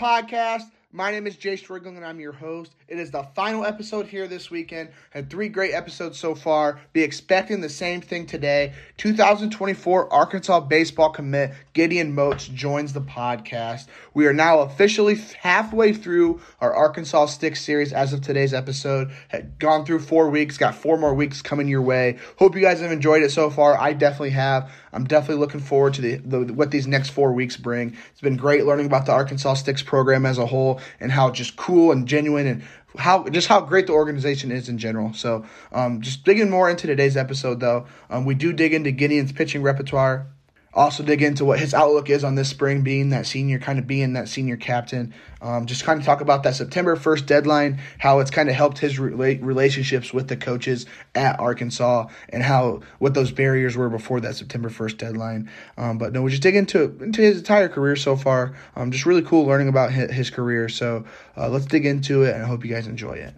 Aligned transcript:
Podcast. 0.00 0.70
My 1.00 1.10
name 1.10 1.26
is 1.26 1.34
Jayce 1.34 1.70
Riegling 1.70 1.96
and 1.96 2.04
I'm 2.04 2.20
your 2.20 2.34
host. 2.34 2.74
It 2.86 2.98
is 2.98 3.10
the 3.10 3.22
final 3.34 3.64
episode 3.64 4.06
here 4.06 4.28
this 4.28 4.50
weekend. 4.50 4.90
Had 5.08 5.30
three 5.30 5.48
great 5.48 5.72
episodes 5.72 6.18
so 6.18 6.34
far. 6.34 6.78
Be 6.92 7.02
expecting 7.02 7.62
the 7.62 7.70
same 7.70 8.02
thing 8.02 8.26
today. 8.26 8.74
2024 8.98 10.12
Arkansas 10.12 10.60
baseball 10.60 11.08
commit 11.08 11.54
Gideon 11.72 12.14
Motes 12.14 12.48
joins 12.48 12.92
the 12.92 13.00
podcast. 13.00 13.86
We 14.12 14.26
are 14.26 14.34
now 14.34 14.58
officially 14.58 15.14
halfway 15.40 15.94
through 15.94 16.42
our 16.60 16.74
Arkansas 16.74 17.26
Stick 17.26 17.56
series 17.56 17.94
as 17.94 18.12
of 18.12 18.20
today's 18.20 18.52
episode. 18.52 19.10
Had 19.28 19.58
gone 19.58 19.86
through 19.86 20.00
four 20.00 20.28
weeks, 20.28 20.58
got 20.58 20.74
four 20.74 20.98
more 20.98 21.14
weeks 21.14 21.40
coming 21.40 21.66
your 21.66 21.80
way. 21.80 22.18
Hope 22.36 22.54
you 22.54 22.60
guys 22.60 22.80
have 22.80 22.92
enjoyed 22.92 23.22
it 23.22 23.30
so 23.30 23.48
far. 23.48 23.80
I 23.80 23.94
definitely 23.94 24.30
have. 24.30 24.70
I'm 24.92 25.04
definitely 25.04 25.40
looking 25.40 25.60
forward 25.60 25.94
to 25.94 26.02
the, 26.02 26.16
the 26.16 26.52
what 26.52 26.72
these 26.72 26.86
next 26.86 27.10
four 27.10 27.32
weeks 27.32 27.56
bring. 27.56 27.96
It's 28.10 28.20
been 28.20 28.36
great 28.36 28.66
learning 28.66 28.86
about 28.86 29.06
the 29.06 29.12
Arkansas 29.12 29.54
Sticks 29.54 29.82
program 29.82 30.26
as 30.26 30.36
a 30.36 30.46
whole 30.46 30.80
and 30.98 31.12
how 31.12 31.30
just 31.30 31.56
cool 31.56 31.92
and 31.92 32.06
genuine 32.06 32.46
and 32.46 32.62
how 32.96 33.28
just 33.28 33.48
how 33.48 33.60
great 33.60 33.86
the 33.86 33.92
organization 33.92 34.50
is 34.50 34.68
in 34.68 34.78
general. 34.78 35.12
So, 35.12 35.44
um, 35.72 36.00
just 36.00 36.24
digging 36.24 36.50
more 36.50 36.68
into 36.68 36.86
today's 36.86 37.16
episode, 37.16 37.60
though, 37.60 37.86
um, 38.08 38.24
we 38.24 38.34
do 38.34 38.52
dig 38.52 38.74
into 38.74 38.90
Gideon's 38.90 39.32
pitching 39.32 39.62
repertoire. 39.62 40.26
Also, 40.72 41.02
dig 41.02 41.20
into 41.20 41.44
what 41.44 41.58
his 41.58 41.74
outlook 41.74 42.08
is 42.08 42.22
on 42.22 42.36
this 42.36 42.48
spring, 42.48 42.82
being 42.82 43.10
that 43.10 43.26
senior, 43.26 43.58
kind 43.58 43.78
of 43.78 43.88
being 43.88 44.12
that 44.12 44.28
senior 44.28 44.56
captain. 44.56 45.12
Um, 45.42 45.66
just 45.66 45.84
kind 45.84 45.98
of 45.98 46.06
talk 46.06 46.20
about 46.20 46.44
that 46.44 46.54
September 46.54 46.94
1st 46.96 47.26
deadline, 47.26 47.80
how 47.98 48.20
it's 48.20 48.30
kind 48.30 48.48
of 48.48 48.54
helped 48.54 48.78
his 48.78 48.98
rela- 48.98 49.42
relationships 49.42 50.14
with 50.14 50.28
the 50.28 50.36
coaches 50.36 50.86
at 51.16 51.40
Arkansas, 51.40 52.06
and 52.28 52.44
how 52.44 52.82
what 53.00 53.14
those 53.14 53.32
barriers 53.32 53.76
were 53.76 53.88
before 53.88 54.20
that 54.20 54.36
September 54.36 54.70
1st 54.70 54.96
deadline. 54.96 55.50
Um, 55.76 55.98
but 55.98 56.12
no, 56.12 56.22
we 56.22 56.30
just 56.30 56.42
dig 56.42 56.54
into 56.54 56.96
into 57.00 57.20
his 57.20 57.38
entire 57.38 57.68
career 57.68 57.96
so 57.96 58.14
far. 58.14 58.54
Um, 58.76 58.92
just 58.92 59.06
really 59.06 59.22
cool 59.22 59.46
learning 59.46 59.68
about 59.68 59.90
his, 59.90 60.12
his 60.12 60.30
career. 60.30 60.68
So 60.68 61.04
uh, 61.36 61.48
let's 61.48 61.66
dig 61.66 61.84
into 61.84 62.22
it, 62.22 62.34
and 62.34 62.44
I 62.44 62.46
hope 62.46 62.64
you 62.64 62.72
guys 62.72 62.86
enjoy 62.86 63.14
it. 63.14 63.34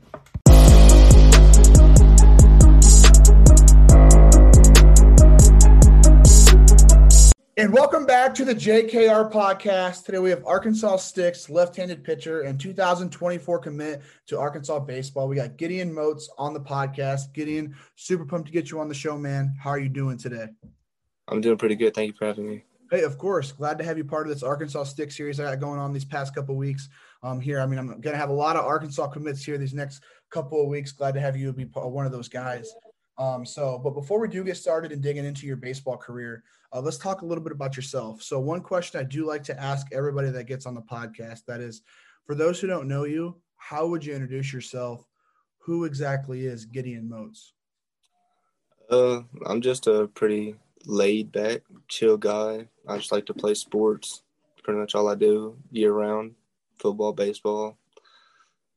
And 7.63 7.73
welcome 7.73 8.05
back 8.05 8.35
to 8.35 8.45
the 8.45 8.57
JKR 8.57 9.31
podcast. 9.31 10.05
Today 10.05 10.19
we 10.19 10.31
have 10.31 10.45
Arkansas 10.45 10.97
Sticks 10.97 11.49
left-handed 11.49 12.03
pitcher 12.03 12.41
and 12.41 12.59
2024 12.59 13.61
commit 13.61 14.03
to 14.27 14.37
Arkansas 14.37 14.81
baseball. 14.81 15.29
We 15.29 15.37
got 15.37 15.57
Gideon 15.57 15.95
Motes 15.95 16.29
on 16.39 16.55
the 16.55 16.61
podcast. 16.61 17.33
Gideon, 17.33 17.77
super 17.95 18.25
pumped 18.25 18.49
to 18.49 18.53
get 18.53 18.73
you 18.73 18.81
on 18.81 18.89
the 18.89 18.97
show, 18.97 19.17
man. 19.17 19.55
How 19.61 19.71
are 19.71 19.79
you 19.79 19.89
doing 19.89 20.19
today? 20.19 20.49
I'm 21.29 21.41
doing 21.41 21.57
pretty 21.57 21.77
good. 21.77 21.95
Thank 21.95 22.09
you 22.09 22.15
for 22.19 22.27
having 22.27 22.49
me. 22.49 22.65
Hey, 22.91 23.05
of 23.05 23.17
course. 23.17 23.53
Glad 23.53 23.79
to 23.79 23.85
have 23.85 23.97
you 23.97 24.03
part 24.03 24.27
of 24.27 24.35
this 24.35 24.43
Arkansas 24.43 24.83
Stick 24.83 25.13
series 25.13 25.39
I 25.39 25.45
got 25.45 25.61
going 25.61 25.79
on 25.79 25.93
these 25.93 26.05
past 26.05 26.35
couple 26.35 26.57
weeks. 26.57 26.89
Um, 27.23 27.41
here, 27.41 27.61
I 27.61 27.67
mean, 27.67 27.79
I'm 27.79 27.87
going 27.87 28.03
to 28.03 28.17
have 28.17 28.31
a 28.31 28.35
lot 28.35 28.57
of 28.57 28.65
Arkansas 28.65 29.07
commits 29.07 29.45
here 29.45 29.57
these 29.57 29.73
next 29.73 30.03
couple 30.31 30.61
of 30.61 30.67
weeks. 30.67 30.91
Glad 30.91 31.15
to 31.15 31.21
have 31.21 31.37
you 31.37 31.53
be 31.53 31.67
one 31.73 32.07
of 32.07 32.11
those 32.11 32.29
guys. 32.29 32.75
Um, 33.19 33.47
so, 33.47 33.79
but 33.79 33.91
before 33.91 34.19
we 34.19 34.27
do 34.27 34.43
get 34.43 34.57
started 34.57 34.91
and 34.91 35.01
digging 35.01 35.25
into 35.25 35.47
your 35.47 35.55
baseball 35.55 35.97
career, 35.97 36.43
uh, 36.73 36.81
let's 36.81 36.99
talk 36.99 37.23
a 37.23 37.27
little 37.27 37.45
bit 37.45 37.53
about 37.53 37.77
yourself. 37.77 38.23
So, 38.23 38.41
one 38.41 38.61
question 38.61 39.01
I 39.01 39.05
do 39.05 39.27
like 39.27 39.45
to 39.45 39.61
ask 39.61 39.87
everybody 39.93 40.31
that 40.31 40.45
gets 40.45 40.67
on 40.67 40.75
the 40.75 40.83
podcast 40.83 41.45
that 41.47 41.61
is, 41.61 41.83
for 42.25 42.35
those 42.35 42.61
who 42.61 42.67
don't 42.67 42.89
know 42.89 43.05
you, 43.05 43.37
how 43.57 43.87
would 43.87 44.05
you 44.05 44.15
introduce 44.15 44.53
yourself? 44.53 45.07
Who 45.59 45.85
exactly 45.85 46.47
is 46.47 46.65
Gideon 46.65 47.09
Motes? 47.09 47.55
Uh, 48.91 49.23
I'm 49.47 49.61
just 49.61 49.87
a 49.87 50.09
pretty 50.09 50.57
laid 50.85 51.31
back, 51.31 51.63
chill 51.89 52.17
guy. 52.17 52.69
I 52.89 52.97
just 52.97 53.13
like 53.13 53.27
to 53.27 53.35
play 53.35 53.55
sports. 53.55 54.23
Pretty 54.65 54.79
much 54.79 54.95
all 54.95 55.09
I 55.09 55.15
do 55.15 55.57
year 55.71 55.93
round 55.93 56.35
football, 56.79 57.13
baseball. 57.13 57.79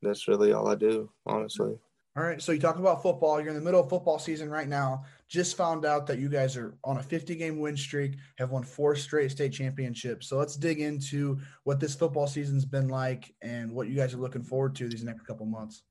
That's 0.02 0.28
really 0.28 0.52
all 0.52 0.68
I 0.68 0.74
do, 0.74 1.10
honestly. 1.24 1.78
All 2.16 2.22
right. 2.22 2.40
So 2.40 2.52
you 2.52 2.60
talk 2.60 2.78
about 2.78 3.02
football. 3.02 3.40
You're 3.40 3.50
in 3.50 3.54
the 3.54 3.60
middle 3.60 3.80
of 3.80 3.90
football 3.90 4.18
season 4.18 4.48
right 4.48 4.68
now. 4.68 5.04
Just 5.28 5.56
found 5.56 5.84
out 5.84 6.06
that 6.06 6.18
you 6.18 6.28
guys 6.28 6.56
are 6.56 6.76
on 6.84 6.98
a 6.98 7.02
50 7.02 7.34
game 7.34 7.58
win 7.58 7.76
streak, 7.76 8.16
have 8.38 8.50
won 8.50 8.62
four 8.62 8.94
straight 8.94 9.30
state 9.32 9.52
championships. 9.52 10.28
So 10.28 10.36
let's 10.36 10.56
dig 10.56 10.80
into 10.80 11.38
what 11.64 11.80
this 11.80 11.94
football 11.94 12.26
season's 12.26 12.64
been 12.64 12.88
like 12.88 13.34
and 13.42 13.72
what 13.72 13.88
you 13.88 13.96
guys 13.96 14.14
are 14.14 14.18
looking 14.18 14.42
forward 14.42 14.76
to 14.76 14.88
these 14.88 15.02
next 15.02 15.26
couple 15.26 15.46
months. 15.46 15.82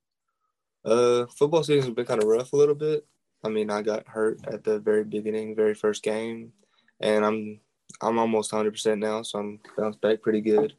Uh, 0.85 1.25
football 1.25 1.63
season's 1.63 1.95
been 1.95 2.05
kind 2.05 2.21
of 2.21 2.29
rough 2.29 2.53
a 2.53 2.55
little 2.55 2.75
bit. 2.75 3.05
I 3.43 3.49
mean, 3.49 3.69
I 3.69 3.81
got 3.81 4.07
hurt 4.07 4.39
at 4.47 4.63
the 4.63 4.79
very 4.79 5.03
beginning, 5.03 5.55
very 5.55 5.73
first 5.73 6.01
game, 6.01 6.53
and 6.99 7.25
I'm 7.25 7.59
I'm 8.01 8.19
almost 8.19 8.51
100% 8.51 8.99
now, 8.99 9.21
so 9.21 9.39
I'm 9.39 9.59
bounced 9.77 10.01
back 10.01 10.21
pretty 10.21 10.41
good. 10.41 10.73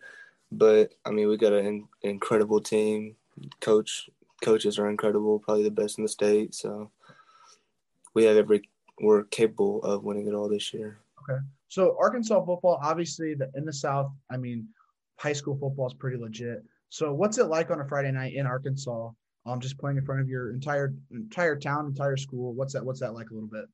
But 0.50 0.94
I 1.05 1.11
mean, 1.11 1.28
we 1.28 1.37
got 1.37 1.53
an 1.53 1.88
incredible 2.03 2.61
team. 2.61 3.17
Coach 3.61 4.09
coaches 4.43 4.78
are 4.78 4.88
incredible, 4.88 5.38
probably 5.38 5.65
the 5.65 5.71
best 5.71 5.99
in 5.99 6.05
the 6.05 6.09
state. 6.09 6.55
So 6.55 6.91
we 8.16 8.25
have 8.25 8.37
every 8.38 8.62
we're 9.00 9.25
capable 9.25 9.82
of 9.84 10.03
winning 10.03 10.27
it 10.27 10.34
all 10.34 10.49
this 10.49 10.72
year. 10.72 10.99
Okay. 11.22 11.38
So 11.69 11.97
Arkansas 12.00 12.44
football, 12.44 12.81
obviously, 12.82 13.34
the, 13.34 13.50
in 13.54 13.66
the 13.66 13.72
South, 13.72 14.10
I 14.31 14.38
mean, 14.38 14.66
high 15.19 15.34
school 15.34 15.56
football 15.60 15.87
is 15.87 15.93
pretty 15.93 16.16
legit. 16.16 16.65
So 16.88 17.12
what's 17.12 17.37
it 17.37 17.44
like 17.44 17.71
on 17.71 17.81
a 17.81 17.87
Friday 17.87 18.10
night 18.10 18.32
in 18.32 18.47
Arkansas? 18.47 19.10
Um, 19.44 19.60
just 19.60 19.78
playing 19.78 19.99
in 19.99 20.05
front 20.05 20.22
of 20.22 20.28
your 20.28 20.50
entire 20.50 20.94
entire 21.12 21.56
town, 21.56 21.87
entire 21.87 22.16
school. 22.16 22.55
What's 22.55 22.72
that? 22.72 22.84
What's 22.84 23.00
that 23.00 23.12
like 23.12 23.31
a 23.31 23.34
little 23.34 23.50
bit? 23.50 23.66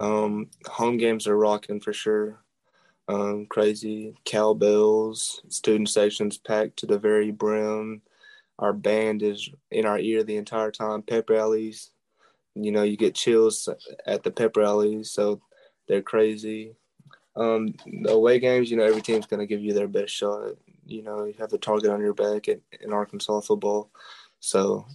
Um, 0.00 0.48
home 0.66 0.96
games 0.96 1.26
are 1.26 1.36
rocking 1.36 1.80
for 1.80 1.92
sure. 1.92 2.40
Um, 3.08 3.46
crazy 3.46 4.14
cowbells, 4.24 5.42
student 5.48 5.90
sections 5.90 6.38
packed 6.38 6.78
to 6.78 6.86
the 6.86 6.98
very 6.98 7.30
brim 7.30 8.02
our 8.58 8.72
band 8.72 9.22
is 9.22 9.50
in 9.70 9.84
our 9.84 9.98
ear 9.98 10.22
the 10.22 10.36
entire 10.36 10.70
time. 10.70 11.02
Pep 11.02 11.28
rallies, 11.28 11.90
you 12.56 12.72
know, 12.72 12.82
you 12.82 12.96
get 12.96 13.14
chills 13.14 13.68
at 14.06 14.22
the 14.22 14.30
pep 14.30 14.56
rallies, 14.56 15.10
so 15.10 15.40
they're 15.88 16.02
crazy. 16.02 16.74
Um, 17.36 17.74
the 18.02 18.12
away 18.12 18.38
games, 18.38 18.70
you 18.70 18.76
know, 18.76 18.84
every 18.84 19.02
team's 19.02 19.26
going 19.26 19.40
to 19.40 19.46
give 19.46 19.60
you 19.60 19.74
their 19.74 19.88
best 19.88 20.14
shot. 20.14 20.52
You 20.86 21.02
know, 21.02 21.24
you 21.24 21.34
have 21.38 21.50
the 21.50 21.58
target 21.58 21.90
on 21.90 22.00
your 22.00 22.14
back 22.14 22.48
in, 22.48 22.60
in 22.80 22.92
Arkansas 22.92 23.40
football, 23.40 23.90
so 24.40 24.86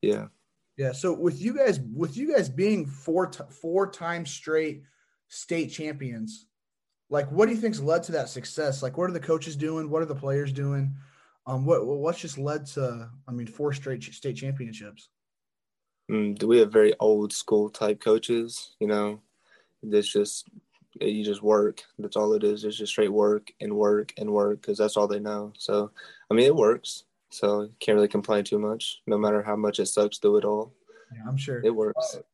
yeah. 0.00 0.26
Yeah. 0.76 0.92
So 0.92 1.12
with 1.12 1.40
you 1.40 1.56
guys, 1.56 1.78
with 1.94 2.16
you 2.16 2.34
guys 2.34 2.48
being 2.48 2.86
four 2.86 3.26
t- 3.26 3.44
four 3.50 3.90
times 3.90 4.30
straight 4.30 4.82
state 5.28 5.68
champions, 5.68 6.46
like 7.10 7.30
what 7.30 7.46
do 7.46 7.54
you 7.54 7.60
think's 7.60 7.80
led 7.80 8.02
to 8.04 8.12
that 8.12 8.30
success? 8.30 8.82
Like, 8.82 8.96
what 8.96 9.08
are 9.08 9.12
the 9.12 9.20
coaches 9.20 9.54
doing? 9.54 9.90
What 9.90 10.02
are 10.02 10.06
the 10.06 10.14
players 10.14 10.52
doing? 10.52 10.94
Um, 11.46 11.64
what 11.64 11.86
what's 11.86 12.20
just 12.20 12.38
led 12.38 12.66
to? 12.68 13.10
I 13.28 13.32
mean, 13.32 13.46
four 13.46 13.72
straight 13.72 14.02
state 14.02 14.36
championships. 14.36 15.08
Mm, 16.10 16.42
we 16.42 16.58
have 16.58 16.72
very 16.72 16.94
old 17.00 17.32
school 17.32 17.70
type 17.70 18.00
coaches. 18.00 18.74
You 18.80 18.88
know, 18.88 19.20
it's 19.82 20.12
just 20.12 20.48
you 21.00 21.24
just 21.24 21.42
work. 21.42 21.82
That's 21.98 22.16
all 22.16 22.34
it 22.34 22.44
is. 22.44 22.64
It's 22.64 22.76
just 22.76 22.92
straight 22.92 23.12
work 23.12 23.50
and 23.60 23.74
work 23.74 24.12
and 24.18 24.30
work 24.30 24.60
because 24.60 24.78
that's 24.78 24.96
all 24.96 25.08
they 25.08 25.20
know. 25.20 25.52
So, 25.56 25.90
I 26.30 26.34
mean, 26.34 26.46
it 26.46 26.54
works. 26.54 27.04
So 27.30 27.62
you 27.62 27.72
can't 27.80 27.96
really 27.96 28.08
complain 28.08 28.44
too 28.44 28.58
much. 28.58 29.00
No 29.06 29.16
matter 29.16 29.42
how 29.42 29.56
much 29.56 29.80
it 29.80 29.86
sucks, 29.86 30.18
through 30.18 30.38
it 30.38 30.44
all. 30.44 30.74
Yeah, 31.14 31.22
I'm 31.26 31.36
sure 31.36 31.60
it 31.64 31.74
works. 31.74 32.18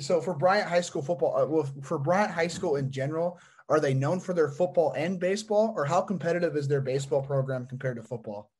So 0.00 0.20
for 0.20 0.34
Bryant 0.34 0.68
High 0.68 0.82
School 0.82 1.00
football, 1.00 1.34
uh, 1.34 1.46
well, 1.46 1.66
for 1.82 1.98
Bryant 1.98 2.30
High 2.30 2.48
School 2.48 2.76
in 2.76 2.90
general, 2.90 3.38
are 3.70 3.80
they 3.80 3.94
known 3.94 4.20
for 4.20 4.34
their 4.34 4.50
football 4.50 4.92
and 4.92 5.18
baseball, 5.18 5.72
or 5.74 5.86
how 5.86 6.02
competitive 6.02 6.56
is 6.56 6.68
their 6.68 6.82
baseball 6.82 7.22
program 7.22 7.64
compared 7.64 7.96
to 7.96 8.02
football? 8.02 8.50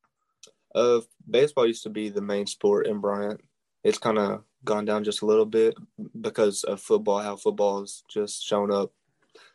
Uh, 0.74 1.00
baseball 1.28 1.66
used 1.66 1.82
to 1.82 1.90
be 1.90 2.08
the 2.08 2.22
main 2.22 2.46
sport 2.46 2.86
in 2.86 2.98
Bryant. 2.98 3.42
It's 3.84 3.98
kind 3.98 4.16
of 4.16 4.42
gone 4.64 4.84
down 4.84 5.04
just 5.04 5.22
a 5.22 5.26
little 5.26 5.46
bit 5.46 5.74
because 6.20 6.64
of 6.64 6.80
football, 6.80 7.20
how 7.20 7.36
football 7.36 7.80
has 7.80 8.02
just 8.08 8.44
shown 8.44 8.72
up 8.72 8.92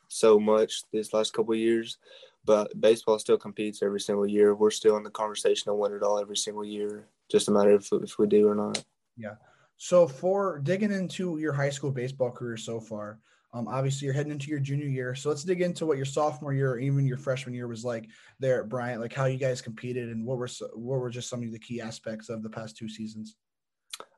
so 0.08 0.40
much 0.40 0.84
these 0.92 1.14
last 1.14 1.34
couple 1.34 1.56
years. 1.56 1.98
But 2.46 2.80
baseball 2.80 3.20
still 3.20 3.38
competes 3.38 3.84
every 3.84 4.00
single 4.00 4.28
year. 4.28 4.56
We're 4.56 4.72
still 4.72 4.98
in 4.98 5.04
the 5.04 5.10
conversation 5.10 5.66
to 5.66 5.74
win 5.74 5.94
it 5.94 6.04
all 6.04 6.20
every 6.20 6.38
single 6.38 6.66
year. 6.66 7.08
Just 7.30 7.50
a 7.50 7.52
matter 7.52 7.72
of 7.72 7.88
if 7.92 8.18
we 8.18 8.28
do 8.28 8.48
or 8.48 8.56
not. 8.56 8.84
Yeah. 9.18 9.36
So 9.78 10.08
for 10.08 10.60
digging 10.60 10.92
into 10.92 11.38
your 11.40 11.54
high 11.54 11.70
school 11.70 11.92
baseball 11.92 12.32
career 12.32 12.58
so 12.58 12.80
far, 12.80 13.20
Um, 13.54 13.68
obviously, 13.68 14.06
you're 14.06 14.14
heading 14.14 14.34
into 14.34 14.50
your 14.50 14.60
junior 14.60 14.88
year, 14.88 15.16
so 15.16 15.30
let's 15.30 15.46
dig 15.46 15.62
into 15.62 15.86
what 15.86 15.98
your 15.98 16.06
sophomore 16.06 16.54
year 16.54 16.72
or 16.74 16.80
even 16.80 17.08
your 17.08 17.18
freshman 17.18 17.56
year 17.56 17.68
was 17.68 17.84
like 17.86 18.06
there 18.40 18.62
at 18.62 18.70
Bryant. 18.70 19.02
Like 19.02 19.14
how 19.14 19.26
you 19.26 19.40
guys 19.40 19.62
competed 19.62 20.10
and 20.10 20.26
what 20.26 20.38
were 20.38 20.50
what 20.74 21.00
were 21.00 21.10
just 21.10 21.30
some 21.30 21.42
of 21.44 21.52
the 21.52 21.60
key 21.68 21.80
aspects 21.82 22.30
of 22.30 22.44
the 22.44 22.50
past 22.50 22.76
two 22.76 22.90
seasons. 22.90 23.36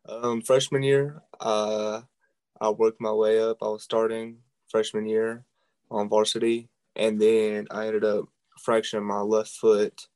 Um, 0.10 0.42
freshman 0.42 0.82
year, 0.82 1.22
uh, 1.40 2.02
I 2.60 2.70
worked 2.70 3.00
my 3.00 3.12
way 3.12 3.40
up. 3.40 3.58
I 3.62 3.68
was 3.68 3.84
starting 3.84 4.38
freshman 4.68 5.06
year 5.06 5.46
on 5.92 6.10
varsity, 6.10 6.70
and 6.96 7.22
then 7.22 7.68
I 7.70 7.88
ended 7.88 8.04
up 8.04 8.26
fracturing 8.60 9.06
my 9.06 9.22
left 9.22 9.52
foot, 9.52 10.08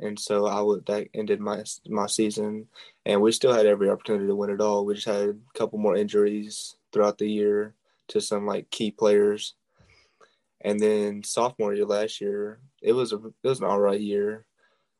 and 0.00 0.18
so 0.18 0.46
I 0.46 0.60
would 0.60 0.86
that 0.86 1.08
ended 1.14 1.40
my 1.40 1.62
my 1.88 2.06
season. 2.06 2.66
And 3.04 3.20
we 3.20 3.30
still 3.32 3.54
had 3.54 3.66
every 3.66 3.88
opportunity 3.88 4.26
to 4.26 4.34
win 4.34 4.50
it 4.50 4.60
all. 4.60 4.84
We 4.84 4.94
just 4.94 5.06
had 5.06 5.28
a 5.28 5.36
couple 5.54 5.78
more 5.78 5.96
injuries 5.96 6.76
throughout 6.92 7.18
the 7.18 7.30
year 7.30 7.74
to 8.08 8.20
some 8.20 8.46
like 8.46 8.70
key 8.70 8.90
players. 8.90 9.54
And 10.62 10.80
then 10.80 11.22
sophomore 11.22 11.74
year 11.74 11.86
last 11.86 12.20
year, 12.20 12.58
it 12.82 12.92
was 12.92 13.12
a 13.12 13.16
it 13.16 13.48
was 13.48 13.60
an 13.60 13.66
all 13.66 13.80
right 13.80 14.00
year. 14.00 14.46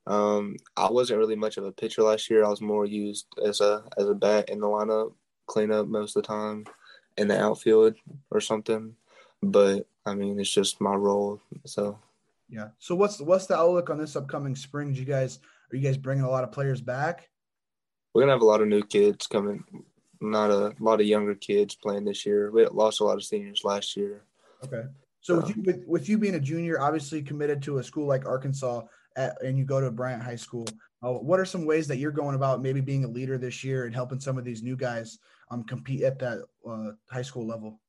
Um, 0.06 0.56
I 0.76 0.90
wasn't 0.90 1.18
really 1.18 1.36
much 1.36 1.56
of 1.56 1.64
a 1.64 1.72
pitcher 1.72 2.02
last 2.02 2.30
year. 2.30 2.44
I 2.44 2.48
was 2.48 2.60
more 2.60 2.86
used 2.86 3.26
as 3.44 3.60
a 3.60 3.84
as 3.98 4.08
a 4.08 4.14
bat 4.14 4.48
in 4.48 4.60
the 4.60 4.66
lineup, 4.66 5.12
cleanup 5.46 5.88
most 5.88 6.16
of 6.16 6.22
the 6.22 6.28
time, 6.28 6.64
in 7.16 7.28
the 7.28 7.40
outfield 7.40 7.94
or 8.30 8.40
something. 8.40 8.94
But 9.42 9.86
I 10.04 10.14
mean, 10.14 10.38
it's 10.38 10.52
just 10.52 10.80
my 10.80 10.94
role. 10.94 11.40
So 11.64 11.98
yeah. 12.48 12.68
So 12.78 12.94
what's 12.94 13.20
what's 13.20 13.46
the 13.46 13.56
outlook 13.56 13.90
on 13.90 13.98
this 13.98 14.16
upcoming 14.16 14.54
spring? 14.54 14.92
Do 14.92 15.00
you 15.00 15.06
guys 15.06 15.40
are 15.72 15.76
you 15.76 15.82
guys 15.82 15.96
bringing 15.96 16.24
a 16.24 16.30
lot 16.30 16.44
of 16.44 16.52
players 16.52 16.80
back? 16.80 17.28
We're 18.14 18.22
gonna 18.22 18.32
have 18.32 18.42
a 18.42 18.46
lot 18.46 18.62
of 18.62 18.68
new 18.68 18.82
kids 18.82 19.26
coming. 19.26 19.64
Not 20.20 20.50
a, 20.50 20.72
lot 20.80 21.00
of 21.00 21.06
younger 21.06 21.34
kids 21.34 21.74
playing 21.74 22.06
this 22.06 22.24
year. 22.24 22.50
We 22.50 22.66
lost 22.66 23.00
a 23.00 23.04
lot 23.04 23.18
of 23.18 23.24
seniors 23.24 23.64
last 23.64 23.96
year. 23.96 24.22
Okay. 24.64 24.84
So 25.20 25.36
with, 25.36 25.56
you, 25.56 25.62
with, 25.62 25.84
with 25.86 26.08
you 26.08 26.16
being 26.16 26.36
a 26.36 26.40
junior, 26.40 26.80
obviously 26.80 27.20
committed 27.20 27.60
to 27.64 27.78
a 27.78 27.84
school 27.84 28.06
like 28.06 28.24
Arkansas, 28.24 28.82
at, 29.16 29.40
and 29.42 29.58
you 29.58 29.64
go 29.64 29.80
to 29.80 29.90
Bryant 29.90 30.22
High 30.22 30.36
School, 30.36 30.66
uh, 31.02 31.12
what 31.12 31.40
are 31.40 31.44
some 31.44 31.64
ways 31.64 31.86
that 31.88 31.98
you're 31.98 32.10
going 32.10 32.34
about 32.34 32.62
maybe 32.62 32.80
being 32.80 33.04
a 33.04 33.08
leader 33.08 33.38
this 33.38 33.62
year 33.62 33.84
and 33.84 33.94
helping 33.94 34.20
some 34.20 34.38
of 34.38 34.44
these 34.44 34.62
new 34.62 34.76
guys 34.76 35.18
um, 35.50 35.64
compete 35.64 36.02
at 36.02 36.18
that 36.18 36.44
uh, 36.68 36.92
high 37.10 37.22
school 37.22 37.46
level? 37.46 37.80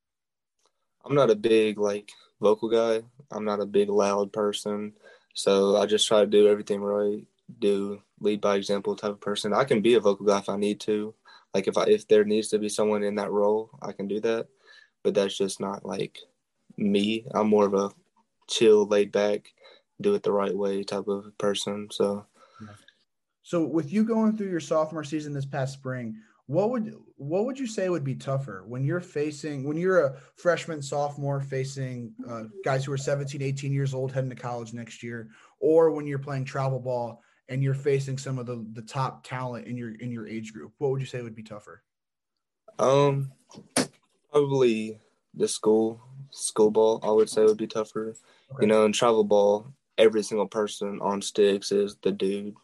I'm 1.05 1.15
not 1.15 1.31
a 1.31 1.35
big 1.35 1.79
like 1.79 2.11
vocal 2.41 2.69
guy. 2.69 3.01
I'm 3.31 3.45
not 3.45 3.61
a 3.61 3.65
big 3.65 3.89
loud 3.89 4.33
person, 4.33 4.93
so 5.33 5.77
I 5.77 5.85
just 5.85 6.07
try 6.07 6.21
to 6.21 6.27
do 6.27 6.47
everything 6.47 6.81
right. 6.81 7.25
Do 7.59 8.01
lead 8.19 8.41
by 8.41 8.55
example 8.55 8.95
type 8.95 9.11
of 9.11 9.21
person. 9.21 9.53
I 9.53 9.63
can 9.63 9.81
be 9.81 9.93
a 9.93 9.99
vocal 10.01 10.25
guy 10.25 10.39
if 10.39 10.49
I 10.49 10.57
need 10.57 10.81
to. 10.81 11.13
Like 11.53 11.67
if 11.67 11.77
I 11.77 11.83
if 11.83 12.07
there 12.07 12.25
needs 12.25 12.49
to 12.49 12.59
be 12.59 12.67
someone 12.67 13.03
in 13.03 13.15
that 13.15 13.31
role, 13.31 13.69
I 13.81 13.93
can 13.93 14.07
do 14.07 14.19
that. 14.21 14.47
But 15.03 15.13
that's 15.13 15.37
just 15.37 15.61
not 15.61 15.85
like 15.85 16.19
me. 16.75 17.25
I'm 17.33 17.47
more 17.47 17.65
of 17.65 17.73
a 17.73 17.91
chill, 18.49 18.85
laid 18.85 19.11
back, 19.11 19.53
do 20.01 20.13
it 20.13 20.23
the 20.23 20.31
right 20.31 20.55
way 20.55 20.83
type 20.83 21.07
of 21.07 21.37
person. 21.37 21.87
So, 21.91 22.25
so 23.43 23.63
with 23.63 23.91
you 23.91 24.03
going 24.03 24.37
through 24.37 24.49
your 24.49 24.59
sophomore 24.59 25.03
season 25.03 25.33
this 25.33 25.45
past 25.45 25.73
spring, 25.73 26.17
what 26.47 26.69
would 26.69 26.95
what 27.17 27.45
would 27.45 27.59
you 27.59 27.67
say 27.67 27.89
would 27.89 28.03
be 28.03 28.15
tougher 28.15 28.63
when 28.65 28.83
you're 28.83 29.01
facing 29.01 29.65
when 29.65 29.77
you're 29.77 30.05
a 30.05 30.15
freshman 30.37 30.81
sophomore 30.81 31.41
facing 31.41 32.13
uh, 32.27 32.43
guys 32.63 32.85
who 32.85 32.91
are 32.91 32.97
17 32.97 33.41
18 33.41 33.71
years 33.71 33.93
old 33.93 34.11
heading 34.11 34.29
to 34.29 34.35
college 34.35 34.73
next 34.73 35.03
year 35.03 35.29
or 35.59 35.91
when 35.91 36.07
you're 36.07 36.19
playing 36.19 36.45
travel 36.45 36.79
ball 36.79 37.21
and 37.49 37.61
you're 37.61 37.73
facing 37.73 38.17
some 38.17 38.39
of 38.39 38.45
the 38.45 38.65
the 38.73 38.81
top 38.81 39.23
talent 39.25 39.67
in 39.67 39.77
your 39.77 39.95
in 39.95 40.09
your 40.09 40.25
age 40.25 40.53
group 40.53 40.71
what 40.77 40.89
would 40.89 41.01
you 41.01 41.07
say 41.07 41.21
would 41.21 41.35
be 41.35 41.43
tougher 41.43 41.83
um 42.79 43.31
probably 44.31 44.99
the 45.33 45.47
school 45.47 46.01
school 46.31 46.71
ball 46.71 46.99
i 47.03 47.11
would 47.11 47.29
say 47.29 47.43
would 47.43 47.57
be 47.57 47.67
tougher 47.67 48.15
okay. 48.51 48.61
you 48.61 48.67
know 48.67 48.85
in 48.85 48.93
travel 48.93 49.23
ball 49.23 49.73
every 49.97 50.23
single 50.23 50.47
person 50.47 50.99
on 51.01 51.21
sticks 51.21 51.71
is 51.71 51.97
the 52.01 52.11
dude. 52.11 52.55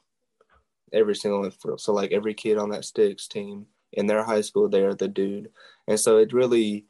Every 0.92 1.16
single 1.16 1.50
so 1.78 1.94
like 1.94 2.12
every 2.12 2.34
kid 2.34 2.58
on 2.58 2.70
that 2.70 2.86
sticks 2.86 3.28
team 3.28 3.66
in 3.94 4.06
their 4.08 4.24
high 4.24 4.42
school 4.42 4.70
they're 4.70 4.94
the 4.94 5.08
dude. 5.08 5.50
And 5.88 6.00
so 6.00 6.18
it 6.18 6.34
really 6.34 6.86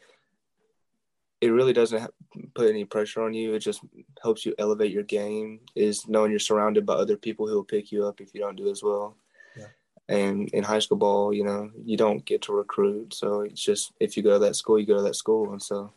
it 1.39 1.49
really 1.49 1.73
doesn't 1.73 2.09
put 2.53 2.69
any 2.69 2.85
pressure 2.85 3.21
on 3.23 3.33
you. 3.33 3.53
It 3.53 3.59
just 3.59 3.81
helps 4.21 4.45
you 4.45 4.55
elevate 4.57 4.91
your 4.91 5.03
game 5.03 5.59
is 5.75 6.07
knowing 6.07 6.31
you're 6.31 6.39
surrounded 6.39 6.85
by 6.85 6.93
other 6.93 7.17
people 7.17 7.47
who 7.47 7.55
will 7.55 7.63
pick 7.63 7.91
you 7.91 8.05
up 8.05 8.21
if 8.21 8.33
you 8.33 8.41
don't 8.41 8.55
do 8.55 8.69
as 8.69 8.83
well. 8.83 9.15
Yeah. 9.55 9.67
and 10.09 10.49
in 10.49 10.63
high 10.63 10.79
school 10.79 10.97
ball 10.97 11.33
you 11.33 11.43
know 11.43 11.69
you 11.85 11.95
don't 11.95 12.25
get 12.25 12.41
to 12.43 12.53
recruit. 12.53 13.13
So 13.13 13.41
it's 13.41 13.63
just 13.63 13.93
if 14.01 14.17
you 14.17 14.23
go 14.23 14.33
to 14.33 14.39
that 14.39 14.57
school 14.57 14.79
you 14.79 14.85
go 14.85 14.97
to 14.97 15.03
that 15.03 15.15
school. 15.15 15.53
And 15.53 15.61
so 15.61 15.93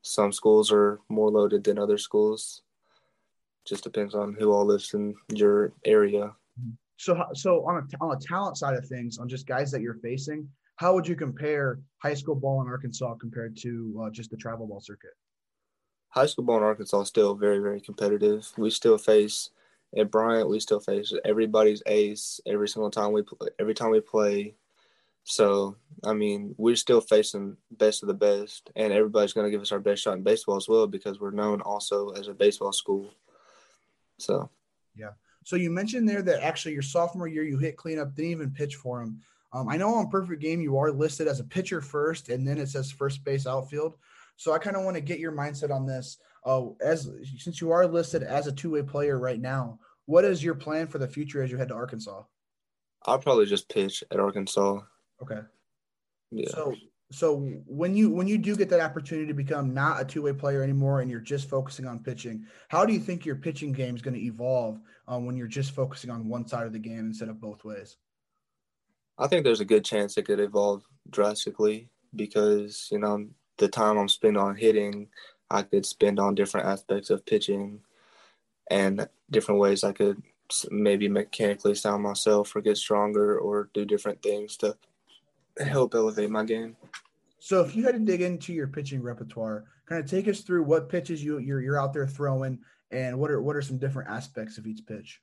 some 0.00 0.32
schools 0.32 0.72
are 0.72 1.00
more 1.10 1.30
loaded 1.30 1.64
than 1.64 1.78
other 1.78 1.98
schools 1.98 2.62
just 3.64 3.84
depends 3.84 4.14
on 4.14 4.34
who 4.34 4.52
all 4.52 4.64
lives 4.64 4.94
in 4.94 5.14
your 5.28 5.72
area 5.84 6.34
so, 7.00 7.24
so 7.32 7.64
on 7.64 7.76
a 7.76 8.04
on 8.04 8.14
a 8.14 8.20
talent 8.20 8.58
side 8.58 8.76
of 8.76 8.86
things, 8.86 9.16
on 9.16 9.26
just 9.26 9.46
guys 9.46 9.70
that 9.70 9.80
you're 9.80 9.94
facing, 9.94 10.46
how 10.76 10.92
would 10.92 11.08
you 11.08 11.16
compare 11.16 11.80
high 11.96 12.12
school 12.12 12.34
ball 12.34 12.60
in 12.60 12.68
Arkansas 12.68 13.14
compared 13.14 13.56
to 13.62 14.04
uh, 14.04 14.10
just 14.10 14.30
the 14.30 14.36
travel 14.36 14.66
ball 14.66 14.80
circuit? 14.80 15.12
High 16.10 16.26
school 16.26 16.44
ball 16.44 16.58
in 16.58 16.62
Arkansas 16.62 17.00
is 17.00 17.08
still 17.08 17.34
very 17.34 17.58
very 17.58 17.80
competitive. 17.80 18.46
We 18.58 18.68
still 18.68 18.98
face 18.98 19.48
at 19.96 20.10
Bryant, 20.10 20.50
we 20.50 20.60
still 20.60 20.78
face 20.78 21.14
everybody's 21.24 21.82
ace 21.86 22.38
every 22.46 22.68
single 22.68 22.90
time 22.90 23.12
we 23.12 23.22
play. 23.22 23.48
Every 23.58 23.72
time 23.72 23.92
we 23.92 24.00
play, 24.00 24.54
so 25.24 25.76
I 26.04 26.12
mean, 26.12 26.54
we're 26.58 26.76
still 26.76 27.00
facing 27.00 27.56
best 27.70 28.02
of 28.02 28.08
the 28.08 28.14
best, 28.14 28.70
and 28.76 28.92
everybody's 28.92 29.32
going 29.32 29.46
to 29.46 29.50
give 29.50 29.62
us 29.62 29.72
our 29.72 29.80
best 29.80 30.02
shot 30.02 30.18
in 30.18 30.22
baseball 30.22 30.56
as 30.56 30.68
well 30.68 30.86
because 30.86 31.18
we're 31.18 31.30
known 31.30 31.62
also 31.62 32.10
as 32.10 32.28
a 32.28 32.34
baseball 32.34 32.72
school. 32.72 33.10
So, 34.20 34.50
yeah. 34.96 35.10
So 35.44 35.56
you 35.56 35.70
mentioned 35.70 36.08
there 36.08 36.22
that 36.22 36.42
actually 36.42 36.74
your 36.74 36.82
sophomore 36.82 37.28
year 37.28 37.44
you 37.44 37.58
hit 37.58 37.76
cleanup, 37.76 38.14
didn't 38.14 38.30
even 38.30 38.50
pitch 38.50 38.76
for 38.76 39.00
him. 39.00 39.20
Um, 39.52 39.68
I 39.68 39.76
know 39.76 39.94
on 39.94 40.10
Perfect 40.10 40.40
Game 40.40 40.60
you 40.60 40.76
are 40.78 40.92
listed 40.92 41.26
as 41.26 41.40
a 41.40 41.44
pitcher 41.44 41.80
first, 41.80 42.28
and 42.28 42.46
then 42.46 42.58
it 42.58 42.68
says 42.68 42.90
first 42.90 43.24
base 43.24 43.46
outfield. 43.46 43.96
So 44.36 44.52
I 44.52 44.58
kind 44.58 44.76
of 44.76 44.84
want 44.84 44.96
to 44.96 45.02
get 45.02 45.18
your 45.18 45.32
mindset 45.32 45.70
on 45.70 45.86
this. 45.86 46.18
Uh, 46.44 46.68
as 46.80 47.10
since 47.36 47.60
you 47.60 47.70
are 47.72 47.86
listed 47.86 48.22
as 48.22 48.46
a 48.46 48.52
two 48.52 48.70
way 48.70 48.82
player 48.82 49.18
right 49.18 49.40
now, 49.40 49.78
what 50.06 50.24
is 50.24 50.42
your 50.42 50.54
plan 50.54 50.86
for 50.86 50.98
the 50.98 51.08
future 51.08 51.42
as 51.42 51.50
you 51.50 51.56
head 51.56 51.68
to 51.68 51.74
Arkansas? 51.74 52.22
I'll 53.06 53.18
probably 53.18 53.46
just 53.46 53.68
pitch 53.68 54.04
at 54.10 54.20
Arkansas. 54.20 54.80
Okay. 55.22 55.40
Yeah. 56.30 56.50
So 56.50 56.74
so 57.12 57.36
when 57.66 57.96
you 57.96 58.08
when 58.10 58.26
you 58.28 58.38
do 58.38 58.56
get 58.56 58.68
that 58.70 58.80
opportunity 58.80 59.26
to 59.26 59.34
become 59.34 59.74
not 59.74 60.00
a 60.00 60.04
two-way 60.04 60.32
player 60.32 60.62
anymore 60.62 61.00
and 61.00 61.10
you're 61.10 61.20
just 61.20 61.48
focusing 61.48 61.86
on 61.86 61.98
pitching 61.98 62.46
how 62.68 62.84
do 62.84 62.92
you 62.92 63.00
think 63.00 63.24
your 63.24 63.36
pitching 63.36 63.72
game 63.72 63.96
is 63.96 64.02
going 64.02 64.14
to 64.14 64.24
evolve 64.24 64.80
um, 65.08 65.26
when 65.26 65.36
you're 65.36 65.48
just 65.48 65.72
focusing 65.72 66.10
on 66.10 66.28
one 66.28 66.46
side 66.46 66.66
of 66.66 66.72
the 66.72 66.78
game 66.78 67.00
instead 67.00 67.28
of 67.28 67.40
both 67.40 67.64
ways? 67.64 67.96
I 69.18 69.26
think 69.26 69.44
there's 69.44 69.60
a 69.60 69.64
good 69.64 69.84
chance 69.84 70.16
it 70.16 70.24
could 70.24 70.40
evolve 70.40 70.82
drastically 71.10 71.90
because 72.14 72.88
you 72.90 72.98
know 72.98 73.26
the 73.58 73.68
time 73.68 73.96
i'm 73.96 74.08
spending 74.08 74.40
on 74.40 74.56
hitting 74.56 75.08
i 75.50 75.62
could 75.62 75.86
spend 75.86 76.18
on 76.18 76.34
different 76.34 76.66
aspects 76.66 77.10
of 77.10 77.24
pitching 77.24 77.80
and 78.70 79.08
different 79.30 79.60
ways 79.60 79.84
i 79.84 79.92
could 79.92 80.22
maybe 80.70 81.08
mechanically 81.08 81.74
sound 81.74 82.02
myself 82.02 82.54
or 82.54 82.60
get 82.60 82.76
stronger 82.76 83.38
or 83.38 83.70
do 83.72 83.84
different 83.84 84.20
things 84.22 84.56
to 84.56 84.76
help 85.64 85.94
elevate 85.94 86.30
my 86.30 86.44
game. 86.44 86.76
So 87.38 87.62
if 87.62 87.74
you 87.74 87.84
had 87.84 87.94
to 87.94 88.00
dig 88.00 88.20
into 88.20 88.52
your 88.52 88.66
pitching 88.66 89.02
repertoire, 89.02 89.64
kind 89.86 90.02
of 90.02 90.08
take 90.08 90.28
us 90.28 90.40
through 90.40 90.62
what 90.62 90.88
pitches 90.88 91.24
you 91.24 91.38
you're, 91.38 91.60
you're 91.60 91.80
out 91.80 91.92
there 91.92 92.06
throwing 92.06 92.58
and 92.90 93.18
what 93.18 93.30
are 93.30 93.40
what 93.40 93.56
are 93.56 93.62
some 93.62 93.78
different 93.78 94.10
aspects 94.10 94.58
of 94.58 94.66
each 94.66 94.86
pitch? 94.86 95.20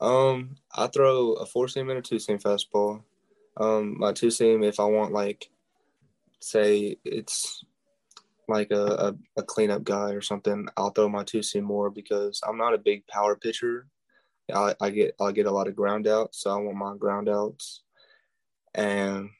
Um, 0.00 0.56
I 0.74 0.86
throw 0.86 1.34
a 1.34 1.46
four 1.46 1.68
seam 1.68 1.90
and 1.90 1.98
a 1.98 2.02
two 2.02 2.18
seam 2.18 2.38
fastball. 2.38 3.02
Um, 3.58 3.98
my 3.98 4.12
two 4.12 4.30
seam, 4.30 4.62
if 4.62 4.80
I 4.80 4.84
want 4.84 5.12
like, 5.12 5.50
say 6.40 6.96
it's 7.04 7.62
like 8.48 8.70
a, 8.70 8.84
a, 8.84 9.14
a 9.36 9.42
cleanup 9.42 9.84
guy 9.84 10.12
or 10.12 10.22
something, 10.22 10.68
I'll 10.76 10.90
throw 10.90 11.08
my 11.08 11.24
two 11.24 11.42
seam 11.42 11.64
more 11.64 11.90
because 11.90 12.40
I'm 12.48 12.56
not 12.56 12.74
a 12.74 12.78
big 12.78 13.06
power 13.08 13.36
pitcher. 13.36 13.86
I, 14.52 14.74
I 14.80 14.90
get 14.90 15.14
I 15.20 15.32
get 15.32 15.46
a 15.46 15.50
lot 15.50 15.68
of 15.68 15.76
ground 15.76 16.08
outs, 16.08 16.42
so 16.42 16.50
I 16.50 16.56
want 16.56 16.76
my 16.76 16.96
ground 16.96 17.28
outs 17.28 17.82
and 18.74 19.30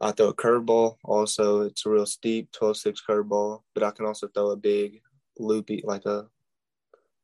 I 0.00 0.12
throw 0.12 0.28
a 0.28 0.34
curveball. 0.34 0.96
Also, 1.04 1.62
it's 1.62 1.86
a 1.86 1.90
real 1.90 2.06
steep 2.06 2.50
12-6 2.52 2.96
curveball, 3.08 3.62
but 3.74 3.82
I 3.82 3.90
can 3.90 4.06
also 4.06 4.28
throw 4.28 4.50
a 4.50 4.56
big 4.56 5.00
loopy, 5.38 5.82
like 5.84 6.04
a, 6.06 6.26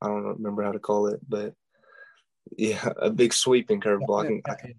I 0.01 0.09
don't 0.09 0.25
remember 0.25 0.63
how 0.63 0.73
to 0.73 0.79
call 0.79 1.09
it, 1.09 1.21
but 1.29 1.55
yeah, 2.57 2.89
a 3.01 3.11
big 3.11 3.33
sweeping 3.33 3.81
curveball. 3.81 4.25
I 4.25 4.27
can, 4.27 4.43
I 4.47 4.55
can, 4.55 4.75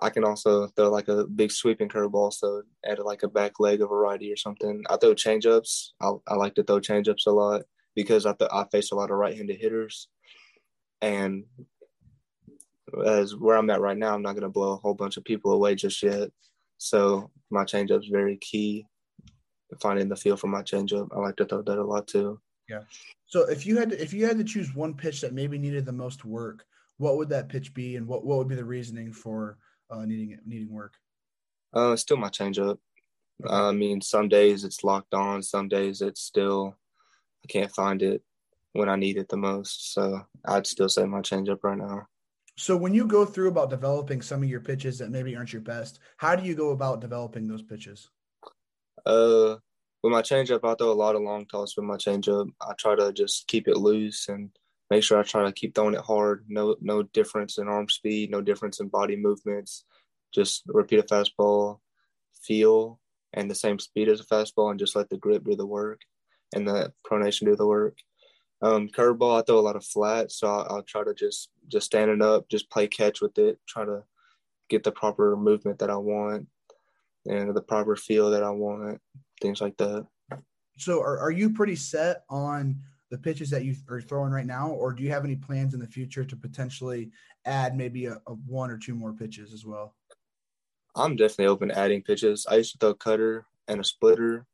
I 0.00 0.10
can 0.10 0.24
also 0.24 0.66
throw 0.68 0.90
like 0.90 1.08
a 1.08 1.24
big 1.26 1.52
sweeping 1.52 1.88
curveball, 1.88 2.32
so 2.32 2.62
add 2.84 2.98
like 2.98 3.22
a 3.22 3.28
back 3.28 3.60
leg 3.60 3.82
of 3.82 3.90
a 3.90 3.96
righty 3.96 4.32
or 4.32 4.36
something. 4.36 4.82
I 4.88 4.96
throw 4.96 5.14
changeups. 5.14 5.90
I, 6.00 6.12
I 6.26 6.34
like 6.34 6.54
to 6.56 6.62
throw 6.62 6.80
changeups 6.80 7.26
a 7.26 7.30
lot 7.30 7.62
because 7.94 8.26
I, 8.26 8.32
th- 8.32 8.50
I 8.52 8.64
face 8.70 8.90
a 8.90 8.94
lot 8.94 9.10
of 9.10 9.16
right-handed 9.16 9.60
hitters, 9.60 10.08
and 11.00 11.44
as 13.06 13.36
where 13.36 13.56
I'm 13.56 13.70
at 13.70 13.80
right 13.80 13.96
now, 13.96 14.14
I'm 14.14 14.22
not 14.22 14.32
going 14.32 14.42
to 14.42 14.48
blow 14.48 14.72
a 14.72 14.76
whole 14.76 14.94
bunch 14.94 15.16
of 15.16 15.24
people 15.24 15.52
away 15.52 15.74
just 15.74 16.02
yet. 16.02 16.30
So 16.78 17.30
my 17.50 17.64
changeup's 17.64 18.08
very 18.08 18.36
key 18.38 18.86
finding 19.80 20.08
the 20.08 20.16
feel 20.16 20.36
for 20.36 20.48
my 20.48 20.62
changeup. 20.62 21.08
I 21.14 21.18
like 21.18 21.36
to 21.36 21.44
throw 21.44 21.62
that 21.62 21.78
a 21.78 21.84
lot 21.84 22.06
too. 22.06 22.40
Yeah. 22.68 22.82
So 23.26 23.48
if 23.48 23.66
you 23.66 23.78
had 23.78 23.90
to, 23.90 24.02
if 24.02 24.12
you 24.12 24.26
had 24.26 24.38
to 24.38 24.44
choose 24.44 24.74
one 24.74 24.94
pitch 24.94 25.20
that 25.20 25.32
maybe 25.32 25.58
needed 25.58 25.86
the 25.86 25.92
most 25.92 26.24
work, 26.24 26.64
what 26.98 27.16
would 27.16 27.28
that 27.30 27.48
pitch 27.48 27.74
be, 27.74 27.96
and 27.96 28.06
what 28.06 28.24
what 28.24 28.38
would 28.38 28.48
be 28.48 28.54
the 28.54 28.64
reasoning 28.64 29.12
for 29.12 29.58
uh, 29.90 30.04
needing 30.04 30.30
it 30.32 30.40
needing 30.46 30.70
work? 30.70 30.94
Uh, 31.72 31.96
still 31.96 32.16
my 32.16 32.28
changeup. 32.28 32.78
Okay. 33.44 33.52
Uh, 33.52 33.70
I 33.70 33.72
mean, 33.72 34.00
some 34.00 34.28
days 34.28 34.64
it's 34.64 34.84
locked 34.84 35.14
on, 35.14 35.42
some 35.42 35.68
days 35.68 36.02
it's 36.02 36.20
still 36.20 36.76
I 37.44 37.46
can't 37.48 37.72
find 37.72 38.02
it 38.02 38.22
when 38.72 38.88
I 38.88 38.96
need 38.96 39.16
it 39.16 39.28
the 39.28 39.36
most. 39.36 39.92
So 39.94 40.20
I'd 40.44 40.66
still 40.66 40.88
say 40.88 41.04
my 41.04 41.20
changeup 41.20 41.58
right 41.62 41.78
now. 41.78 42.06
So 42.56 42.76
when 42.76 42.92
you 42.92 43.06
go 43.06 43.24
through 43.24 43.48
about 43.48 43.70
developing 43.70 44.20
some 44.20 44.42
of 44.42 44.48
your 44.48 44.60
pitches 44.60 44.98
that 44.98 45.10
maybe 45.10 45.34
aren't 45.34 45.52
your 45.52 45.62
best, 45.62 46.00
how 46.18 46.36
do 46.36 46.46
you 46.46 46.54
go 46.54 46.70
about 46.70 47.00
developing 47.00 47.48
those 47.48 47.62
pitches? 47.62 48.10
Uh, 49.06 49.56
with 50.02 50.12
my 50.12 50.22
changeup, 50.22 50.60
I 50.64 50.74
throw 50.74 50.90
a 50.90 50.92
lot 50.92 51.16
of 51.16 51.22
long 51.22 51.46
toss 51.46 51.76
with 51.76 51.86
my 51.86 51.96
changeup. 51.96 52.48
I 52.60 52.74
try 52.78 52.94
to 52.94 53.12
just 53.12 53.46
keep 53.46 53.68
it 53.68 53.76
loose 53.76 54.28
and 54.28 54.50
make 54.90 55.02
sure 55.02 55.18
I 55.18 55.22
try 55.22 55.44
to 55.44 55.52
keep 55.52 55.74
throwing 55.74 55.94
it 55.94 56.00
hard. 56.00 56.44
No, 56.48 56.76
no 56.80 57.02
difference 57.02 57.56
in 57.56 57.68
arm 57.68 57.88
speed, 57.88 58.30
no 58.30 58.42
difference 58.42 58.80
in 58.80 58.88
body 58.88 59.16
movements. 59.16 59.84
Just 60.34 60.62
repeat 60.66 60.98
a 60.98 61.02
fastball, 61.04 61.78
feel, 62.42 63.00
and 63.32 63.50
the 63.50 63.54
same 63.54 63.78
speed 63.78 64.08
as 64.08 64.20
a 64.20 64.24
fastball, 64.24 64.70
and 64.70 64.78
just 64.78 64.94
let 64.94 65.08
the 65.08 65.16
grip 65.16 65.44
do 65.44 65.56
the 65.56 65.66
work 65.66 66.00
and 66.54 66.68
the 66.68 66.92
pronation 67.06 67.46
do 67.46 67.56
the 67.56 67.66
work. 67.66 67.96
Um, 68.62 68.88
curveball, 68.88 69.40
I 69.40 69.42
throw 69.42 69.58
a 69.58 69.60
lot 69.60 69.76
of 69.76 69.84
flat, 69.84 70.30
so 70.30 70.46
I'll, 70.46 70.66
I'll 70.76 70.82
try 70.82 71.02
to 71.02 71.14
just 71.14 71.50
just 71.68 71.86
stand 71.86 72.10
it 72.10 72.22
up, 72.22 72.48
just 72.48 72.70
play 72.70 72.86
catch 72.86 73.20
with 73.20 73.36
it, 73.38 73.58
try 73.66 73.84
to 73.84 74.04
get 74.68 74.84
the 74.84 74.92
proper 74.92 75.36
movement 75.36 75.78
that 75.80 75.90
I 75.90 75.96
want 75.96 76.46
and 77.26 77.54
the 77.54 77.62
proper 77.62 77.96
feel 77.96 78.30
that 78.30 78.42
I 78.42 78.50
want, 78.50 79.00
things 79.40 79.60
like 79.60 79.76
that. 79.78 80.06
So, 80.78 81.00
are, 81.00 81.18
are 81.18 81.30
you 81.30 81.50
pretty 81.50 81.76
set 81.76 82.24
on 82.30 82.80
the 83.10 83.18
pitches 83.18 83.50
that 83.50 83.64
you 83.64 83.74
are 83.90 84.00
throwing 84.00 84.32
right 84.32 84.46
now, 84.46 84.70
or 84.70 84.92
do 84.92 85.02
you 85.02 85.10
have 85.10 85.24
any 85.24 85.36
plans 85.36 85.74
in 85.74 85.80
the 85.80 85.86
future 85.86 86.24
to 86.24 86.36
potentially 86.36 87.10
add 87.44 87.76
maybe 87.76 88.06
a, 88.06 88.20
a 88.26 88.32
one 88.46 88.70
or 88.70 88.78
two 88.78 88.94
more 88.94 89.12
pitches 89.12 89.52
as 89.52 89.66
well? 89.66 89.94
I'm 90.94 91.16
definitely 91.16 91.46
open 91.46 91.68
to 91.68 91.78
adding 91.78 92.02
pitches. 92.02 92.46
I 92.48 92.56
used 92.56 92.72
to 92.72 92.78
throw 92.78 92.94
cutter 92.94 93.44
and 93.68 93.80
a 93.80 93.84
splitter 93.84 94.46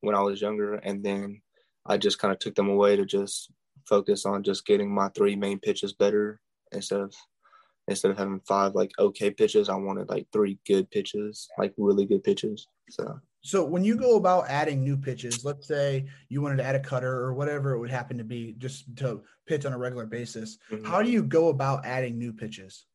when 0.00 0.14
I 0.14 0.20
was 0.20 0.40
younger, 0.40 0.74
and 0.74 1.02
then 1.02 1.40
I 1.86 1.98
just 1.98 2.18
kind 2.18 2.32
of 2.32 2.38
took 2.38 2.54
them 2.54 2.68
away 2.68 2.96
to 2.96 3.04
just 3.04 3.50
focus 3.86 4.24
on 4.24 4.42
just 4.42 4.66
getting 4.66 4.94
my 4.94 5.08
three 5.08 5.36
main 5.36 5.58
pitches 5.58 5.92
better 5.92 6.40
instead 6.72 7.00
of 7.00 7.14
instead 7.88 8.10
of 8.12 8.18
having 8.18 8.40
five 8.46 8.74
like 8.74 8.92
okay 8.98 9.30
pitches, 9.30 9.68
I 9.68 9.74
wanted 9.74 10.08
like 10.08 10.26
three 10.32 10.58
good 10.66 10.90
pitches, 10.90 11.48
like 11.58 11.74
really 11.76 12.06
good 12.06 12.22
pitches. 12.22 12.68
So 12.90 13.20
so 13.44 13.64
when 13.64 13.84
you 13.84 13.96
go 13.96 14.16
about 14.16 14.48
adding 14.48 14.84
new 14.84 14.96
pitches, 14.96 15.44
let's 15.44 15.66
say 15.66 16.06
you 16.28 16.40
wanted 16.40 16.58
to 16.58 16.64
add 16.64 16.76
a 16.76 16.80
cutter 16.80 17.12
or 17.12 17.34
whatever 17.34 17.72
it 17.72 17.80
would 17.80 17.90
happen 17.90 18.16
to 18.18 18.24
be 18.24 18.54
just 18.58 18.94
to 18.96 19.20
pitch 19.46 19.66
on 19.66 19.72
a 19.72 19.78
regular 19.78 20.06
basis, 20.06 20.58
mm-hmm. 20.70 20.84
how 20.84 21.02
do 21.02 21.10
you 21.10 21.24
go 21.24 21.48
about 21.48 21.84
adding 21.84 22.18
new 22.18 22.32
pitches? 22.32 22.86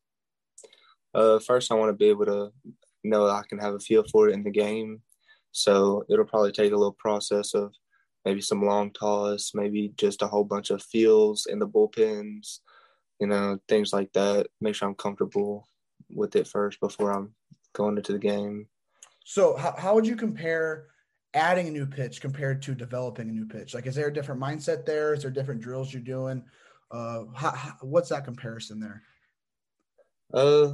Uh, 1.14 1.38
first, 1.38 1.70
I 1.70 1.74
want 1.74 1.90
to 1.90 1.96
be 1.96 2.08
able 2.08 2.26
to 2.26 2.52
know 3.04 3.26
I 3.28 3.42
can 3.46 3.58
have 3.58 3.74
a 3.74 3.78
feel 3.78 4.04
for 4.10 4.28
it 4.28 4.32
in 4.32 4.42
the 4.42 4.50
game. 4.50 5.02
So 5.52 6.04
it'll 6.08 6.24
probably 6.24 6.52
take 6.52 6.72
a 6.72 6.76
little 6.76 6.96
process 6.98 7.52
of 7.52 7.74
maybe 8.28 8.42
some 8.42 8.62
long 8.62 8.90
toss, 8.90 9.52
maybe 9.54 9.90
just 9.96 10.20
a 10.20 10.26
whole 10.26 10.44
bunch 10.44 10.68
of 10.68 10.82
feels 10.82 11.46
in 11.46 11.58
the 11.58 11.66
bullpens, 11.66 12.58
you 13.18 13.26
know, 13.26 13.58
things 13.68 13.90
like 13.90 14.12
that. 14.12 14.48
Make 14.60 14.74
sure 14.74 14.86
I'm 14.86 14.94
comfortable 14.94 15.66
with 16.10 16.36
it 16.36 16.46
first 16.46 16.78
before 16.78 17.10
I'm 17.10 17.32
going 17.72 17.96
into 17.96 18.12
the 18.12 18.18
game. 18.18 18.66
So, 19.24 19.56
how, 19.56 19.74
how 19.78 19.94
would 19.94 20.06
you 20.06 20.14
compare 20.14 20.88
adding 21.32 21.68
a 21.68 21.70
new 21.70 21.86
pitch 21.86 22.20
compared 22.20 22.60
to 22.62 22.74
developing 22.74 23.30
a 23.30 23.32
new 23.32 23.46
pitch? 23.46 23.72
Like, 23.72 23.86
is 23.86 23.94
there 23.94 24.08
a 24.08 24.12
different 24.12 24.42
mindset 24.42 24.84
there? 24.84 25.14
Is 25.14 25.22
there 25.22 25.30
different 25.30 25.62
drills 25.62 25.90
you're 25.90 26.02
doing? 26.02 26.44
Uh, 26.90 27.24
how, 27.34 27.52
how, 27.52 27.76
what's 27.80 28.10
that 28.10 28.26
comparison 28.26 28.78
there? 28.78 29.02
Uh, 30.34 30.72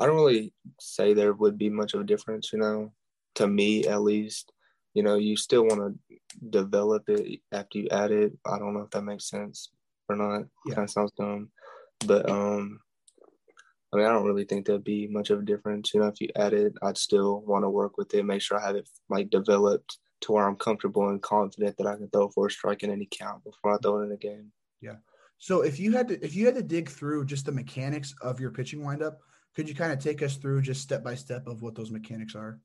I 0.00 0.06
don't 0.06 0.16
really 0.16 0.52
say 0.80 1.14
there 1.14 1.32
would 1.32 1.56
be 1.56 1.70
much 1.70 1.94
of 1.94 2.00
a 2.00 2.04
difference, 2.04 2.52
you 2.52 2.58
know, 2.58 2.92
to 3.36 3.46
me 3.46 3.86
at 3.86 4.02
least. 4.02 4.52
You 4.94 5.02
know, 5.02 5.16
you 5.16 5.36
still 5.36 5.64
want 5.64 5.98
to 6.08 6.16
develop 6.50 7.08
it 7.08 7.40
after 7.50 7.78
you 7.78 7.88
add 7.90 8.10
it. 8.10 8.32
I 8.46 8.58
don't 8.58 8.74
know 8.74 8.82
if 8.82 8.90
that 8.90 9.02
makes 9.02 9.28
sense 9.28 9.70
or 10.08 10.16
not. 10.16 10.44
Yeah. 10.66 10.74
Kind 10.74 10.84
of 10.84 10.90
sounds 10.90 11.12
dumb, 11.12 11.50
but 12.06 12.28
um, 12.28 12.80
I 13.92 13.96
mean, 13.96 14.06
I 14.06 14.10
don't 14.10 14.26
really 14.26 14.44
think 14.44 14.66
there'd 14.66 14.84
be 14.84 15.06
much 15.06 15.30
of 15.30 15.40
a 15.40 15.44
difference. 15.44 15.92
You 15.92 16.00
know, 16.00 16.06
if 16.06 16.20
you 16.20 16.28
add 16.36 16.54
it, 16.54 16.74
I'd 16.82 16.96
still 16.98 17.40
want 17.42 17.64
to 17.64 17.70
work 17.70 17.98
with 17.98 18.14
it, 18.14 18.24
make 18.24 18.42
sure 18.42 18.58
I 18.58 18.66
have 18.66 18.76
it 18.76 18.88
like 19.08 19.30
developed 19.30 19.98
to 20.22 20.32
where 20.32 20.46
I'm 20.46 20.56
comfortable 20.56 21.08
and 21.08 21.20
confident 21.20 21.76
that 21.76 21.86
I 21.86 21.96
can 21.96 22.08
throw 22.08 22.28
for 22.28 22.46
a 22.46 22.50
strike 22.50 22.82
in 22.82 22.90
any 22.90 23.08
count 23.10 23.44
before 23.44 23.74
I 23.74 23.78
throw 23.78 24.00
it 24.00 24.06
in 24.06 24.12
a 24.12 24.16
game. 24.16 24.52
Yeah. 24.80 24.96
So 25.38 25.62
if 25.62 25.78
you 25.78 25.92
had 25.92 26.08
to 26.08 26.24
if 26.24 26.34
you 26.34 26.46
had 26.46 26.54
to 26.54 26.62
dig 26.62 26.88
through 26.88 27.26
just 27.26 27.46
the 27.46 27.52
mechanics 27.52 28.14
of 28.22 28.40
your 28.40 28.50
pitching 28.50 28.84
windup, 28.84 29.20
could 29.54 29.68
you 29.68 29.74
kind 29.74 29.92
of 29.92 29.98
take 29.98 30.22
us 30.22 30.36
through 30.36 30.62
just 30.62 30.80
step 30.80 31.04
by 31.04 31.14
step 31.14 31.46
of 31.46 31.62
what 31.62 31.74
those 31.74 31.90
mechanics 31.90 32.34
are? 32.34 32.60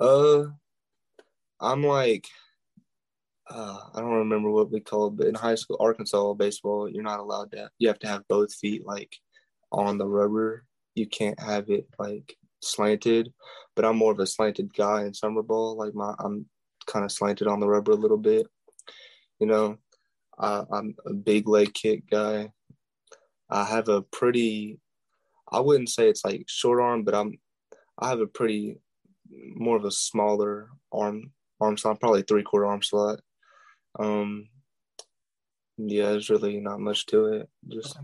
Uh, 0.00 0.46
I'm 1.60 1.82
like 1.82 2.26
uh, 3.48 3.78
I 3.94 4.00
don't 4.00 4.12
remember 4.12 4.50
what 4.50 4.72
we 4.72 4.80
called, 4.80 5.16
but 5.16 5.28
in 5.28 5.34
high 5.34 5.54
school, 5.54 5.76
Arkansas 5.78 6.34
baseball, 6.34 6.88
you're 6.88 7.02
not 7.02 7.20
allowed 7.20 7.52
to. 7.52 7.70
You 7.78 7.88
have 7.88 7.98
to 8.00 8.08
have 8.08 8.26
both 8.28 8.52
feet 8.52 8.84
like 8.84 9.16
on 9.70 9.98
the 9.98 10.06
rubber. 10.06 10.64
You 10.94 11.06
can't 11.06 11.38
have 11.38 11.70
it 11.70 11.86
like 11.98 12.36
slanted. 12.60 13.32
But 13.76 13.84
I'm 13.84 13.96
more 13.96 14.12
of 14.12 14.18
a 14.18 14.26
slanted 14.26 14.74
guy 14.74 15.04
in 15.04 15.14
summer 15.14 15.42
ball. 15.42 15.76
Like 15.76 15.94
my, 15.94 16.14
I'm 16.18 16.46
kind 16.86 17.04
of 17.04 17.12
slanted 17.12 17.46
on 17.46 17.60
the 17.60 17.68
rubber 17.68 17.92
a 17.92 17.96
little 17.96 18.18
bit. 18.18 18.46
You 19.38 19.46
know, 19.46 19.78
I, 20.38 20.64
I'm 20.72 20.96
a 21.06 21.12
big 21.12 21.48
leg 21.48 21.72
kick 21.72 22.10
guy. 22.10 22.50
I 23.48 23.64
have 23.64 23.88
a 23.88 24.02
pretty. 24.02 24.80
I 25.52 25.60
wouldn't 25.60 25.90
say 25.90 26.08
it's 26.08 26.24
like 26.24 26.46
short 26.48 26.80
arm, 26.80 27.04
but 27.04 27.14
I'm. 27.14 27.38
I 27.98 28.08
have 28.08 28.20
a 28.20 28.26
pretty 28.26 28.78
more 29.54 29.76
of 29.76 29.84
a 29.84 29.90
smaller 29.90 30.68
arm 30.92 31.32
arm 31.60 31.76
slot, 31.76 32.00
probably 32.00 32.22
three 32.22 32.42
quarter 32.42 32.66
arm 32.66 32.82
slot. 32.82 33.20
Um, 33.98 34.48
yeah, 35.78 36.10
there's 36.10 36.30
really 36.30 36.60
not 36.60 36.80
much 36.80 37.06
to 37.06 37.26
it. 37.26 37.48
Just 37.68 37.98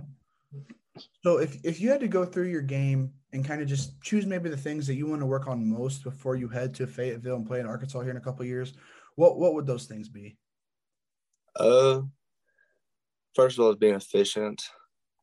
so 1.25 1.39
if 1.39 1.57
if 1.65 1.81
you 1.81 1.91
had 1.91 2.01
to 2.01 2.09
go 2.09 2.25
through 2.25 2.49
your 2.49 2.63
game 2.63 3.13
and 3.33 3.45
kind 3.45 3.63
of 3.63 3.69
just 3.69 4.01
choose 4.03 4.27
maybe 4.27 4.51
the 4.51 4.57
things 4.57 4.87
that 4.87 4.95
you 4.95 5.07
want 5.07 5.21
to 5.23 5.27
work 5.27 5.47
on 5.47 5.67
most 5.67 6.05
before 6.05 6.37
you 6.37 6.49
head 6.49 6.75
to 6.75 6.87
Fayetteville 6.87 7.37
and 7.37 7.47
play 7.47 7.61
in 7.61 7.67
Arkansas 7.67 8.01
here 8.01 8.11
in 8.11 8.17
a 8.17 8.21
couple 8.21 8.45
years, 8.45 8.75
what 9.17 9.39
what 9.39 9.55
would 9.55 9.67
those 9.67 9.87
things 9.87 10.09
be? 10.09 10.37
Uh, 11.57 12.03
first 13.35 13.59
of 13.59 13.65
all, 13.65 13.71
is 13.71 13.77
being 13.77 13.95
efficient. 13.95 14.63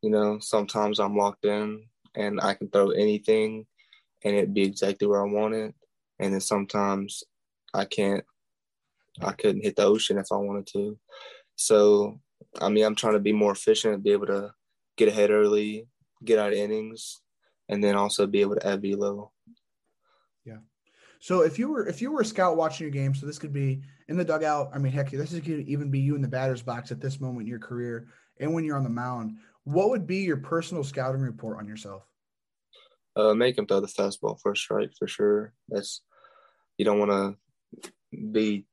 You 0.01 0.09
know, 0.09 0.39
sometimes 0.39 1.00
I'm 1.00 1.17
locked 1.17 1.45
in 1.45 1.83
and 2.15 2.39
I 2.41 2.53
can 2.53 2.69
throw 2.69 2.89
anything, 2.91 3.65
and 4.24 4.36
it'd 4.36 4.53
be 4.53 4.63
exactly 4.63 5.07
where 5.07 5.21
I 5.21 5.31
want 5.31 5.53
it. 5.53 5.75
And 6.19 6.33
then 6.33 6.41
sometimes 6.41 7.24
I 7.73 7.85
can't 7.85 8.23
I 9.21 9.31
couldn't 9.33 9.63
hit 9.63 9.75
the 9.75 9.83
ocean 9.83 10.17
if 10.17 10.31
I 10.31 10.35
wanted 10.35 10.67
to. 10.67 10.97
So, 11.55 12.19
I 12.61 12.69
mean, 12.69 12.85
I'm 12.85 12.95
trying 12.95 13.13
to 13.13 13.19
be 13.19 13.33
more 13.33 13.51
efficient, 13.51 13.93
and 13.93 14.03
be 14.03 14.11
able 14.11 14.27
to 14.27 14.53
get 14.97 15.09
ahead 15.09 15.31
early, 15.31 15.88
get 16.23 16.39
out 16.39 16.53
of 16.53 16.57
innings, 16.57 17.21
and 17.67 17.83
then 17.83 17.95
also 17.95 18.27
be 18.27 18.41
able 18.41 18.55
to 18.55 18.67
add 18.67 18.81
velo. 18.81 19.31
Yeah. 20.45 20.59
So 21.19 21.41
if 21.41 21.59
you 21.59 21.69
were 21.69 21.88
if 21.88 22.01
you 22.01 22.11
were 22.11 22.21
a 22.21 22.25
scout 22.25 22.55
watching 22.55 22.85
your 22.85 22.91
game, 22.91 23.13
so 23.13 23.25
this 23.25 23.39
could 23.39 23.53
be 23.53 23.81
in 24.07 24.17
the 24.17 24.23
dugout. 24.23 24.71
I 24.73 24.77
mean, 24.77 24.93
heck, 24.93 25.11
this 25.11 25.31
could 25.31 25.67
even 25.67 25.91
be 25.91 25.99
you 25.99 26.15
in 26.15 26.21
the 26.21 26.27
batter's 26.27 26.61
box 26.61 26.91
at 26.91 27.01
this 27.01 27.19
moment 27.19 27.41
in 27.41 27.47
your 27.47 27.59
career, 27.59 28.07
and 28.39 28.53
when 28.53 28.63
you're 28.63 28.77
on 28.77 28.83
the 28.83 28.89
mound. 28.89 29.38
What 29.65 29.89
would 29.89 30.07
be 30.07 30.19
your 30.19 30.38
personal 30.38 30.83
scouting 30.83 31.21
report 31.21 31.59
on 31.59 31.67
yourself? 31.67 32.03
Uh, 33.15 33.33
make 33.33 33.57
him 33.57 33.67
throw 33.67 33.81
the 33.81 33.88
fastball 33.88 34.39
first 34.41 34.63
strike 34.63 34.91
for 34.97 35.07
sure. 35.07 35.53
That's 35.67 36.01
you 36.77 36.85
don't 36.85 36.97
want 36.97 37.11
to 37.11 37.38
be 38.31 38.65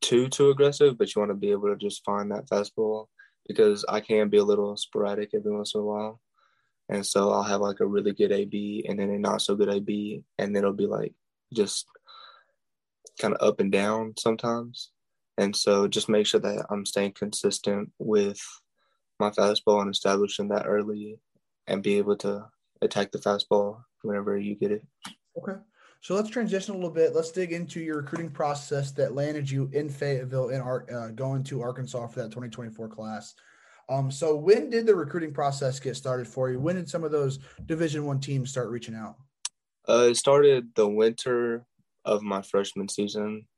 too 0.00 0.28
too 0.28 0.50
aggressive, 0.50 0.98
but 0.98 1.14
you 1.14 1.20
want 1.20 1.30
to 1.30 1.34
be 1.34 1.50
able 1.50 1.68
to 1.68 1.76
just 1.76 2.04
find 2.04 2.30
that 2.30 2.48
fastball 2.48 3.06
because 3.46 3.84
I 3.88 4.00
can 4.00 4.28
be 4.28 4.38
a 4.38 4.44
little 4.44 4.76
sporadic 4.76 5.30
every 5.34 5.52
once 5.52 5.74
in 5.74 5.80
a 5.80 5.84
while. 5.84 6.20
And 6.88 7.04
so 7.04 7.30
I'll 7.30 7.42
have 7.42 7.60
like 7.60 7.80
a 7.80 7.86
really 7.86 8.12
good 8.12 8.32
AB 8.32 8.84
and 8.88 8.98
then 8.98 9.10
a 9.10 9.18
not 9.18 9.42
so 9.42 9.56
good 9.56 9.68
AB, 9.68 10.22
and 10.38 10.54
then 10.54 10.62
it'll 10.62 10.72
be 10.72 10.86
like 10.86 11.14
just 11.52 11.86
kind 13.20 13.34
of 13.34 13.46
up 13.46 13.60
and 13.60 13.72
down 13.72 14.14
sometimes. 14.18 14.90
And 15.38 15.54
so 15.54 15.88
just 15.88 16.08
make 16.08 16.26
sure 16.26 16.40
that 16.40 16.66
I'm 16.70 16.86
staying 16.86 17.12
consistent 17.12 17.90
with 17.98 18.40
my 19.18 19.30
fastball 19.30 19.82
and 19.82 19.90
establishing 19.90 20.48
that 20.48 20.66
early 20.66 21.18
and 21.66 21.82
be 21.82 21.98
able 21.98 22.16
to 22.16 22.46
attack 22.82 23.12
the 23.12 23.18
fastball 23.18 23.82
whenever 24.02 24.38
you 24.38 24.54
get 24.54 24.72
it. 24.72 24.84
Okay. 25.36 25.60
So 26.06 26.14
let's 26.14 26.30
transition 26.30 26.72
a 26.72 26.76
little 26.76 26.92
bit. 26.92 27.16
Let's 27.16 27.32
dig 27.32 27.50
into 27.50 27.80
your 27.80 27.96
recruiting 27.96 28.30
process 28.30 28.92
that 28.92 29.16
landed 29.16 29.50
you 29.50 29.68
in 29.72 29.88
Fayetteville 29.88 30.54
our 30.54 30.86
uh, 30.88 31.10
going 31.10 31.42
to 31.42 31.62
Arkansas 31.62 32.06
for 32.06 32.20
that 32.20 32.26
2024 32.26 32.86
class. 32.86 33.34
Um, 33.88 34.12
so 34.12 34.36
when 34.36 34.70
did 34.70 34.86
the 34.86 34.94
recruiting 34.94 35.34
process 35.34 35.80
get 35.80 35.96
started 35.96 36.28
for 36.28 36.48
you? 36.48 36.60
When 36.60 36.76
did 36.76 36.88
some 36.88 37.02
of 37.02 37.10
those 37.10 37.40
Division 37.64 38.04
One 38.04 38.20
teams 38.20 38.50
start 38.50 38.70
reaching 38.70 38.94
out? 38.94 39.16
Uh, 39.88 40.06
it 40.10 40.14
started 40.14 40.68
the 40.76 40.86
winter 40.86 41.66
of 42.04 42.22
my 42.22 42.40
freshman 42.40 42.88
season, 42.88 43.48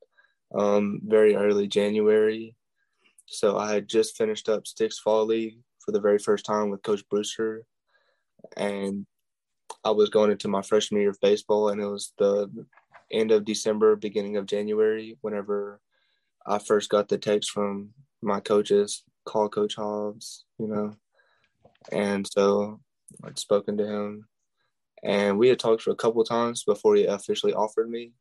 um, 0.55 1.03
very 1.05 1.37
early 1.37 1.69
January. 1.69 2.57
So 3.27 3.59
I 3.59 3.75
had 3.75 3.89
just 3.89 4.17
finished 4.17 4.49
up 4.49 4.67
Sticks 4.67 4.99
Fall 4.99 5.27
League 5.27 5.59
for 5.81 5.93
the 5.93 6.01
very 6.01 6.19
first 6.19 6.47
time 6.47 6.71
with 6.71 6.83
Coach 6.83 7.07
Brewster, 7.11 7.67
and 8.57 9.05
I 9.89 9.91
was 9.91 10.11
going 10.11 10.31
into 10.31 10.49
my 10.49 10.61
freshman 10.61 11.01
year 11.01 11.11
of 11.11 11.21
baseball, 11.23 11.71
and 11.71 11.81
it 11.81 11.87
was 11.87 12.13
the 12.19 12.51
end 13.11 13.31
of 13.31 13.47
December, 13.47 13.97
beginning 13.97 14.37
of 14.37 14.45
January, 14.45 15.17
whenever 15.23 15.81
I 16.47 16.59
first 16.59 16.91
got 16.91 17.09
the 17.09 17.17
text 17.17 17.51
from 17.51 17.91
my 18.21 18.41
coaches, 18.41 19.03
call 19.25 19.49
Coach 19.49 19.77
Hobbs, 19.77 20.45
you 20.59 20.69
know. 20.69 20.95
And 21.91 22.29
so 22.31 22.81
I'd 23.25 23.39
spoken 23.39 23.79
to 23.79 23.87
him, 23.87 24.29
and 25.03 25.39
we 25.39 25.49
had 25.49 25.59
talked 25.59 25.81
for 25.81 25.93
a 25.93 25.97
couple 25.97 26.23
times 26.23 26.65
before 26.65 26.95
he 26.97 27.07
officially 27.07 27.55
offered 27.55 27.89
me. 27.89 28.13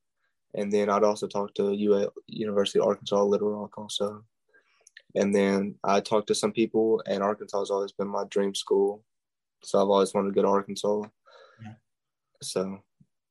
And 0.56 0.72
then 0.72 0.90
I'd 0.90 1.04
also 1.04 1.28
talked 1.28 1.58
to 1.58 1.74
UA, 1.74 2.08
University 2.28 2.80
of 2.80 2.88
Arkansas 2.88 3.22
Little 3.24 3.50
Rock 3.50 3.78
also. 3.78 4.24
And 5.16 5.36
then 5.36 5.76
I 5.84 6.00
talked 6.00 6.28
to 6.28 6.36
some 6.36 6.54
people, 6.54 7.04
and 7.06 7.22
Arkansas 7.22 7.60
has 7.60 7.72
always 7.72 7.92
been 7.92 8.08
my 8.08 8.24
dream 8.30 8.56
school. 8.56 9.04
So 9.64 9.82
I've 9.82 9.90
always 9.90 10.14
wanted 10.14 10.30
to 10.30 10.36
go 10.36 10.44
to 10.44 10.48
Arkansas. 10.48 11.02
So, 12.42 12.80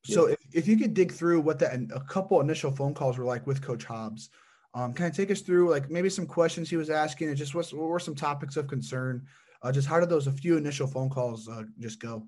yeah. 0.07 0.15
so 0.15 0.27
if, 0.27 0.39
if 0.53 0.69
you 0.69 0.77
could 0.77 0.95
dig 0.95 1.13
through 1.13 1.41
what 1.41 1.59
that 1.61 1.79
a 1.95 2.01
couple 2.01 2.41
initial 2.41 2.71
phone 2.71 2.95
calls 2.95 3.19
were 3.19 3.25
like 3.25 3.47
with 3.47 3.63
Coach 3.63 3.85
Hobbs, 3.85 4.31
um, 4.75 4.93
kind 4.93 5.11
of 5.11 5.17
take 5.17 5.31
us 5.31 5.41
through 5.41 5.71
like 5.71 5.91
maybe 5.91 6.11
some 6.11 6.27
questions 6.27 6.69
he 6.69 6.77
was 6.77 6.91
asking, 6.91 7.29
and 7.29 7.37
just 7.37 7.55
what, 7.55 7.67
what 7.73 7.89
were 7.89 7.99
some 7.99 8.15
topics 8.15 8.57
of 8.57 8.67
concern? 8.67 9.27
Uh, 9.63 9.73
just 9.73 9.89
how 9.89 9.99
did 9.99 10.11
those 10.11 10.27
a 10.27 10.33
few 10.33 10.57
initial 10.57 10.87
phone 10.87 11.09
calls 11.09 11.49
uh, 11.49 11.63
just 11.79 11.99
go? 12.01 12.27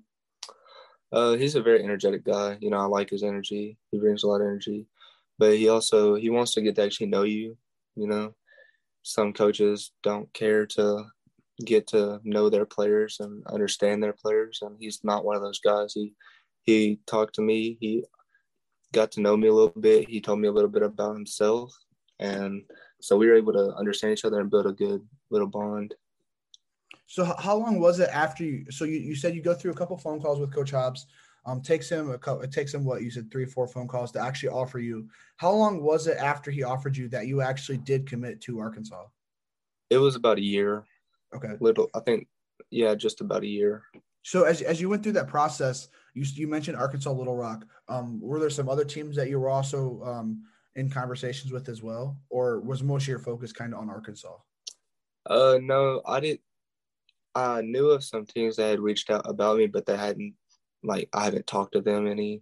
Uh, 1.11 1.33
he's 1.33 1.55
a 1.55 1.61
very 1.61 1.83
energetic 1.83 2.23
guy. 2.23 2.57
You 2.59 2.69
know, 2.69 2.77
I 2.77 2.85
like 2.85 3.09
his 3.09 3.23
energy. 3.23 3.77
He 3.91 3.99
brings 3.99 4.23
a 4.23 4.27
lot 4.27 4.41
of 4.41 4.47
energy, 4.47 4.87
but 5.37 5.57
he 5.57 5.69
also 5.69 6.15
he 6.15 6.29
wants 6.29 6.53
to 6.53 6.61
get 6.61 6.75
to 6.75 6.83
actually 6.83 7.07
know 7.07 7.23
you. 7.23 7.57
You 7.95 8.07
know, 8.07 8.35
some 9.03 9.33
coaches 9.33 9.91
don't 10.03 10.31
care 10.33 10.65
to 10.67 11.05
get 11.65 11.87
to 11.87 12.19
know 12.23 12.49
their 12.49 12.65
players 12.65 13.17
and 13.19 13.45
understand 13.47 14.01
their 14.01 14.13
players, 14.13 14.59
and 14.61 14.75
he's 14.79 15.03
not 15.03 15.25
one 15.25 15.35
of 15.35 15.41
those 15.41 15.59
guys. 15.59 15.93
He 15.93 16.13
he 16.77 16.99
talked 17.05 17.35
to 17.35 17.41
me. 17.41 17.77
He 17.79 18.03
got 18.93 19.11
to 19.13 19.21
know 19.21 19.35
me 19.37 19.47
a 19.47 19.53
little 19.53 19.79
bit. 19.79 20.09
He 20.09 20.21
told 20.21 20.39
me 20.39 20.47
a 20.47 20.51
little 20.51 20.69
bit 20.69 20.83
about 20.83 21.15
himself, 21.15 21.73
and 22.19 22.63
so 23.01 23.17
we 23.17 23.27
were 23.27 23.35
able 23.35 23.53
to 23.53 23.73
understand 23.75 24.13
each 24.13 24.25
other 24.25 24.39
and 24.39 24.49
build 24.49 24.65
a 24.65 24.73
good 24.73 25.01
little 25.29 25.47
bond. 25.47 25.95
So 27.07 27.23
how 27.25 27.57
long 27.57 27.79
was 27.79 27.99
it 27.99 28.09
after 28.09 28.43
you? 28.43 28.65
So 28.69 28.85
you, 28.85 28.97
you 28.97 29.15
said 29.15 29.33
you 29.33 29.41
go 29.41 29.53
through 29.53 29.71
a 29.71 29.75
couple 29.75 29.97
phone 29.97 30.21
calls 30.21 30.39
with 30.39 30.53
Coach 30.53 30.71
Hobbs. 30.71 31.07
Um, 31.45 31.61
takes 31.61 31.89
him 31.89 32.11
a 32.11 32.17
couple, 32.17 32.43
it 32.43 32.51
takes 32.51 32.73
him 32.73 32.83
what 32.83 33.01
you 33.01 33.09
said 33.09 33.31
three 33.31 33.45
four 33.45 33.67
phone 33.67 33.87
calls 33.87 34.11
to 34.11 34.19
actually 34.19 34.49
offer 34.49 34.77
you. 34.77 35.07
How 35.37 35.51
long 35.51 35.81
was 35.81 36.05
it 36.05 36.17
after 36.17 36.51
he 36.51 36.63
offered 36.63 36.95
you 36.97 37.07
that 37.09 37.27
you 37.27 37.41
actually 37.41 37.77
did 37.77 38.05
commit 38.05 38.41
to 38.41 38.59
Arkansas? 38.59 39.05
It 39.89 39.97
was 39.97 40.15
about 40.15 40.37
a 40.37 40.41
year. 40.41 40.83
Okay. 41.33 41.53
Little, 41.59 41.89
I 41.95 42.01
think, 42.01 42.27
yeah, 42.69 42.93
just 42.93 43.21
about 43.21 43.43
a 43.43 43.47
year. 43.47 43.83
So 44.21 44.43
as 44.43 44.61
as 44.61 44.81
you 44.81 44.89
went 44.89 45.01
through 45.01 45.13
that 45.13 45.29
process, 45.29 45.87
you 46.13 46.25
you 46.33 46.47
mentioned 46.47 46.77
Arkansas 46.77 47.11
Little 47.11 47.35
Rock. 47.35 47.65
Um, 47.87 48.19
were 48.21 48.39
there 48.39 48.49
some 48.49 48.69
other 48.69 48.85
teams 48.85 49.15
that 49.15 49.29
you 49.29 49.39
were 49.39 49.49
also 49.49 50.01
um, 50.03 50.43
in 50.75 50.89
conversations 50.89 51.51
with 51.51 51.69
as 51.69 51.81
well, 51.81 52.17
or 52.29 52.59
was 52.59 52.83
most 52.83 53.03
of 53.03 53.09
your 53.09 53.19
focus 53.19 53.51
kind 53.51 53.73
of 53.73 53.79
on 53.79 53.89
Arkansas? 53.89 54.35
Uh, 55.25 55.59
no, 55.61 56.01
I 56.05 56.19
did. 56.19 56.39
I 57.35 57.61
knew 57.61 57.89
of 57.89 58.03
some 58.03 58.25
teams 58.25 58.55
that 58.57 58.69
had 58.69 58.79
reached 58.79 59.09
out 59.09 59.29
about 59.29 59.57
me, 59.57 59.67
but 59.67 59.85
they 59.85 59.97
hadn't 59.97 60.33
like 60.83 61.09
I 61.13 61.25
haven't 61.25 61.47
talked 61.47 61.73
to 61.73 61.81
them 61.81 62.07
any. 62.07 62.41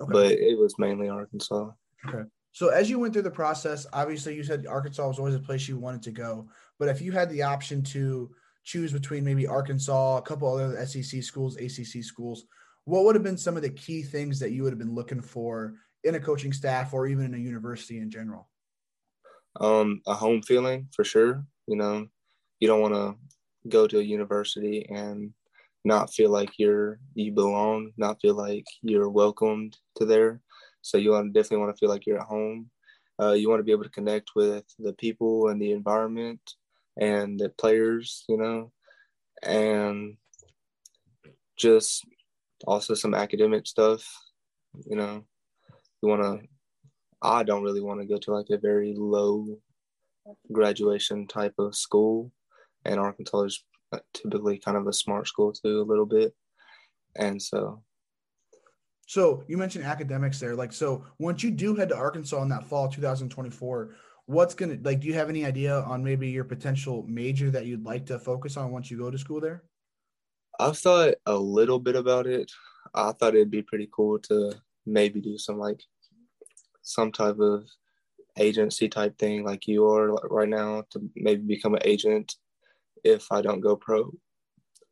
Okay. 0.00 0.12
But 0.12 0.32
it 0.32 0.58
was 0.58 0.78
mainly 0.78 1.08
Arkansas. 1.08 1.70
Okay. 2.06 2.28
So 2.52 2.68
as 2.68 2.88
you 2.88 2.98
went 2.98 3.12
through 3.12 3.22
the 3.22 3.30
process, 3.30 3.86
obviously 3.92 4.34
you 4.34 4.42
said 4.42 4.66
Arkansas 4.66 5.06
was 5.06 5.18
always 5.18 5.34
a 5.34 5.40
place 5.40 5.68
you 5.68 5.78
wanted 5.78 6.02
to 6.04 6.10
go. 6.10 6.48
But 6.78 6.88
if 6.88 7.00
you 7.00 7.12
had 7.12 7.30
the 7.30 7.42
option 7.42 7.82
to 7.84 8.30
choose 8.64 8.92
between 8.92 9.24
maybe 9.24 9.46
Arkansas, 9.46 10.18
a 10.18 10.22
couple 10.22 10.52
other 10.52 10.84
SEC 10.86 11.22
schools, 11.22 11.56
ACC 11.56 12.02
schools, 12.02 12.46
what 12.88 13.04
would 13.04 13.14
have 13.14 13.22
been 13.22 13.36
some 13.36 13.54
of 13.54 13.62
the 13.62 13.68
key 13.68 14.02
things 14.02 14.40
that 14.40 14.52
you 14.52 14.62
would 14.62 14.72
have 14.72 14.78
been 14.78 14.94
looking 14.94 15.20
for 15.20 15.74
in 16.04 16.14
a 16.14 16.20
coaching 16.20 16.54
staff 16.54 16.94
or 16.94 17.06
even 17.06 17.26
in 17.26 17.34
a 17.34 17.38
university 17.38 17.98
in 17.98 18.10
general? 18.10 18.48
Um, 19.60 20.00
a 20.06 20.14
home 20.14 20.40
feeling 20.40 20.88
for 20.96 21.04
sure. 21.04 21.44
You 21.66 21.76
know, 21.76 22.08
you 22.60 22.66
don't 22.66 22.80
want 22.80 22.94
to 22.94 23.68
go 23.68 23.86
to 23.86 23.98
a 23.98 24.02
university 24.02 24.86
and 24.88 25.34
not 25.84 26.14
feel 26.14 26.30
like 26.30 26.58
you're 26.58 26.98
you 27.12 27.30
belong, 27.30 27.92
not 27.98 28.22
feel 28.22 28.34
like 28.34 28.64
you're 28.80 29.10
welcomed 29.10 29.76
to 29.96 30.06
there. 30.06 30.40
So 30.80 30.96
you 30.96 31.10
want 31.10 31.34
definitely 31.34 31.58
want 31.58 31.76
to 31.76 31.78
feel 31.78 31.90
like 31.90 32.06
you're 32.06 32.20
at 32.20 32.26
home. 32.26 32.70
Uh, 33.20 33.32
you 33.32 33.50
want 33.50 33.60
to 33.60 33.64
be 33.64 33.72
able 33.72 33.84
to 33.84 33.90
connect 33.90 34.30
with 34.34 34.64
the 34.78 34.94
people 34.94 35.48
and 35.48 35.60
the 35.60 35.72
environment 35.72 36.40
and 36.98 37.38
the 37.38 37.50
players, 37.50 38.24
you 38.30 38.38
know, 38.38 38.72
and 39.42 40.16
just 41.58 42.06
also 42.66 42.94
some 42.94 43.14
academic 43.14 43.66
stuff, 43.66 44.04
you 44.86 44.96
know. 44.96 45.24
You 46.02 46.08
want 46.08 46.22
to. 46.22 46.46
I 47.20 47.42
don't 47.42 47.64
really 47.64 47.80
want 47.80 48.00
to 48.00 48.06
go 48.06 48.16
to 48.18 48.32
like 48.32 48.50
a 48.50 48.58
very 48.58 48.94
low 48.96 49.58
graduation 50.52 51.26
type 51.26 51.54
of 51.58 51.74
school 51.74 52.30
and 52.84 53.00
Arkansas 53.00 53.42
is 53.42 53.64
uh, 53.92 53.98
typically 54.14 54.58
kind 54.58 54.76
of 54.76 54.86
a 54.86 54.92
smart 54.92 55.26
school 55.28 55.52
too, 55.52 55.80
a 55.80 55.88
little 55.88 56.06
bit, 56.06 56.34
and 57.16 57.40
so. 57.40 57.82
So 59.06 59.42
you 59.48 59.56
mentioned 59.56 59.84
academics 59.84 60.38
there, 60.38 60.54
like 60.54 60.72
so. 60.72 61.04
Once 61.18 61.42
you 61.42 61.50
do 61.50 61.74
head 61.74 61.88
to 61.90 61.96
Arkansas 61.96 62.42
in 62.42 62.48
that 62.50 62.66
fall 62.66 62.88
2024, 62.88 63.94
what's 64.26 64.54
gonna 64.54 64.78
like? 64.82 65.00
Do 65.00 65.06
you 65.06 65.14
have 65.14 65.30
any 65.30 65.44
idea 65.44 65.80
on 65.80 66.04
maybe 66.04 66.28
your 66.28 66.44
potential 66.44 67.04
major 67.08 67.50
that 67.50 67.66
you'd 67.66 67.84
like 67.84 68.04
to 68.06 68.18
focus 68.18 68.56
on 68.56 68.70
once 68.70 68.90
you 68.90 68.98
go 68.98 69.10
to 69.10 69.18
school 69.18 69.40
there? 69.40 69.62
I've 70.58 70.78
thought 70.78 71.14
a 71.26 71.36
little 71.36 71.78
bit 71.78 71.96
about 71.96 72.26
it. 72.26 72.50
I 72.94 73.12
thought 73.12 73.34
it'd 73.34 73.50
be 73.50 73.62
pretty 73.62 73.88
cool 73.92 74.18
to 74.20 74.52
maybe 74.86 75.20
do 75.20 75.38
some 75.38 75.58
like 75.58 75.80
some 76.82 77.12
type 77.12 77.38
of 77.38 77.64
agency 78.38 78.88
type 78.88 79.18
thing 79.18 79.44
like 79.44 79.66
you 79.66 79.86
are 79.86 80.12
right 80.30 80.48
now 80.48 80.84
to 80.90 81.00
maybe 81.16 81.42
become 81.42 81.74
an 81.74 81.82
agent 81.84 82.34
if 83.04 83.30
I 83.30 83.42
don't 83.42 83.60
go 83.60 83.76
pro, 83.76 84.12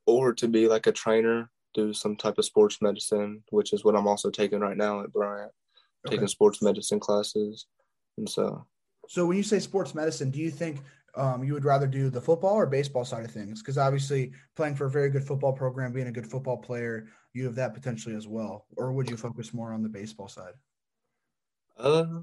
or 0.07 0.33
to 0.35 0.49
be 0.49 0.69
like 0.69 0.87
a 0.87 0.93
trainer, 0.93 1.51
do 1.75 1.93
some 1.93 2.17
type 2.17 2.39
of 2.39 2.45
sports 2.45 2.81
medicine, 2.81 3.43
which 3.51 3.73
is 3.73 3.85
what 3.85 3.97
I'm 3.97 4.07
also 4.07 4.31
taking 4.31 4.61
right 4.61 4.77
now 4.77 5.03
at 5.03 5.13
Bryant, 5.13 5.53
okay. 6.07 6.17
taking 6.17 6.29
sports 6.29 6.63
medicine 6.63 7.01
classes, 7.01 7.67
and 8.17 8.29
so. 8.29 8.67
So 9.09 9.27
when 9.27 9.37
you 9.37 9.43
say 9.43 9.59
sports 9.59 9.95
medicine, 9.95 10.31
do 10.31 10.41
you 10.41 10.51
think 10.51 10.81
um, 11.17 11.43
you 11.43 11.55
would 11.55 11.65
rather 11.65 11.87
do 11.87 12.11
the 12.11 12.21
football 12.21 12.55
or 12.55 12.67
baseball 12.67 13.05
side 13.05 13.25
of 13.25 13.31
things? 13.31 13.63
Because 13.63 13.79
obviously, 13.79 14.33
playing 14.55 14.77
for 14.77 14.87
a 14.87 14.91
very 14.91 15.11
good 15.11 15.25
football 15.25 15.53
program, 15.53 15.93
being 15.93 16.09
a 16.09 16.13
good 16.13 16.27
football 16.27 16.59
player, 16.59 17.09
you 17.33 17.45
have 17.45 17.55
that 17.55 17.75
potentially 17.75 18.15
as 18.15 18.29
well. 18.29 18.67
Or 18.77 18.93
would 18.93 19.11
you 19.11 19.17
focus 19.17 19.55
more 19.55 19.73
on 19.73 19.83
the 19.83 19.89
baseball 19.89 20.29
side? 20.29 20.55
Uh, 21.79 22.21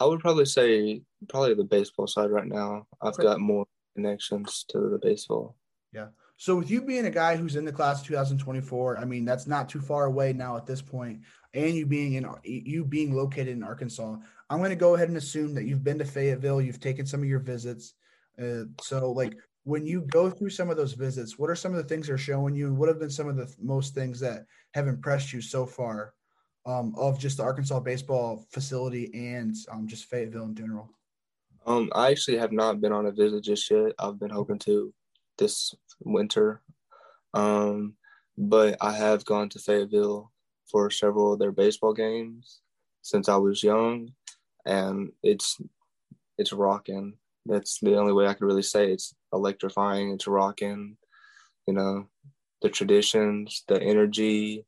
I 0.00 0.04
would 0.04 0.20
probably 0.20 0.46
say 0.46 1.02
probably 1.28 1.54
the 1.54 1.64
baseball 1.64 2.06
side 2.06 2.30
right 2.30 2.46
now. 2.46 2.86
I've 3.00 3.16
got 3.16 3.40
more 3.40 3.66
connections 3.94 4.64
to 4.70 4.78
the 4.90 4.98
baseball. 5.00 5.56
Yeah. 5.92 6.08
So 6.36 6.56
with 6.56 6.70
you 6.70 6.82
being 6.82 7.06
a 7.06 7.10
guy 7.10 7.36
who's 7.36 7.54
in 7.54 7.64
the 7.64 7.72
class 7.72 8.00
of 8.00 8.08
2024, 8.08 8.98
I 8.98 9.04
mean 9.04 9.24
that's 9.24 9.46
not 9.46 9.68
too 9.68 9.80
far 9.80 10.06
away 10.06 10.32
now 10.32 10.56
at 10.56 10.66
this 10.66 10.82
point, 10.82 11.20
and 11.52 11.74
you 11.74 11.86
being 11.86 12.14
in 12.14 12.26
you 12.42 12.84
being 12.84 13.14
located 13.14 13.48
in 13.48 13.62
Arkansas, 13.62 14.16
I'm 14.50 14.58
going 14.58 14.70
to 14.70 14.76
go 14.76 14.94
ahead 14.94 15.08
and 15.08 15.16
assume 15.16 15.54
that 15.54 15.64
you've 15.64 15.84
been 15.84 15.98
to 15.98 16.04
Fayetteville, 16.04 16.60
you've 16.60 16.80
taken 16.80 17.06
some 17.06 17.20
of 17.20 17.28
your 17.28 17.40
visits. 17.40 17.94
Uh, 18.40 18.64
so 18.80 19.10
like 19.12 19.34
when 19.64 19.86
you 19.86 20.02
go 20.02 20.28
through 20.28 20.50
some 20.50 20.70
of 20.70 20.76
those 20.76 20.92
visits, 20.92 21.38
what 21.38 21.50
are 21.50 21.56
some 21.56 21.72
of 21.72 21.78
the 21.78 21.88
things 21.88 22.06
they're 22.06 22.18
showing 22.18 22.54
you, 22.54 22.74
what 22.74 22.88
have 22.88 22.98
been 22.98 23.10
some 23.10 23.28
of 23.28 23.36
the 23.36 23.52
most 23.60 23.94
things 23.94 24.20
that 24.20 24.44
have 24.74 24.86
impressed 24.86 25.32
you 25.32 25.40
so 25.40 25.64
far 25.64 26.12
um, 26.66 26.94
of 26.96 27.18
just 27.18 27.38
the 27.38 27.42
Arkansas 27.42 27.80
baseball 27.80 28.46
facility 28.50 29.10
and 29.14 29.54
um, 29.70 29.86
just 29.86 30.04
Fayetteville 30.04 30.44
in 30.44 30.54
general? 30.54 30.90
Um, 31.66 31.90
I 31.94 32.10
actually 32.10 32.36
have 32.38 32.52
not 32.52 32.80
been 32.80 32.92
on 32.92 33.06
a 33.06 33.10
visit 33.10 33.44
just 33.44 33.70
yet. 33.70 33.92
I've 33.98 34.20
been 34.20 34.30
hoping 34.30 34.58
to 34.60 34.92
this 35.38 35.74
winter, 36.00 36.60
um, 37.32 37.94
but 38.36 38.76
I 38.82 38.92
have 38.92 39.24
gone 39.24 39.48
to 39.50 39.58
Fayetteville 39.58 40.30
for 40.70 40.90
several 40.90 41.32
of 41.32 41.38
their 41.38 41.52
baseball 41.52 41.94
games 41.94 42.60
since 43.00 43.28
I 43.28 43.36
was 43.36 43.62
young, 43.62 44.10
and 44.66 45.12
it's 45.22 45.60
it's 46.38 46.52
rocking. 46.52 47.14
That's 47.46 47.78
the 47.80 47.96
only 47.96 48.12
way 48.12 48.26
I 48.26 48.34
could 48.34 48.46
really 48.46 48.62
say 48.62 48.86
it. 48.86 48.92
it's 48.92 49.14
electrifying. 49.32 50.10
It's 50.10 50.26
rocking. 50.26 50.96
You 51.66 51.74
know, 51.74 52.06
the 52.62 52.70
traditions, 52.70 53.64
the 53.68 53.80
energy, 53.80 54.66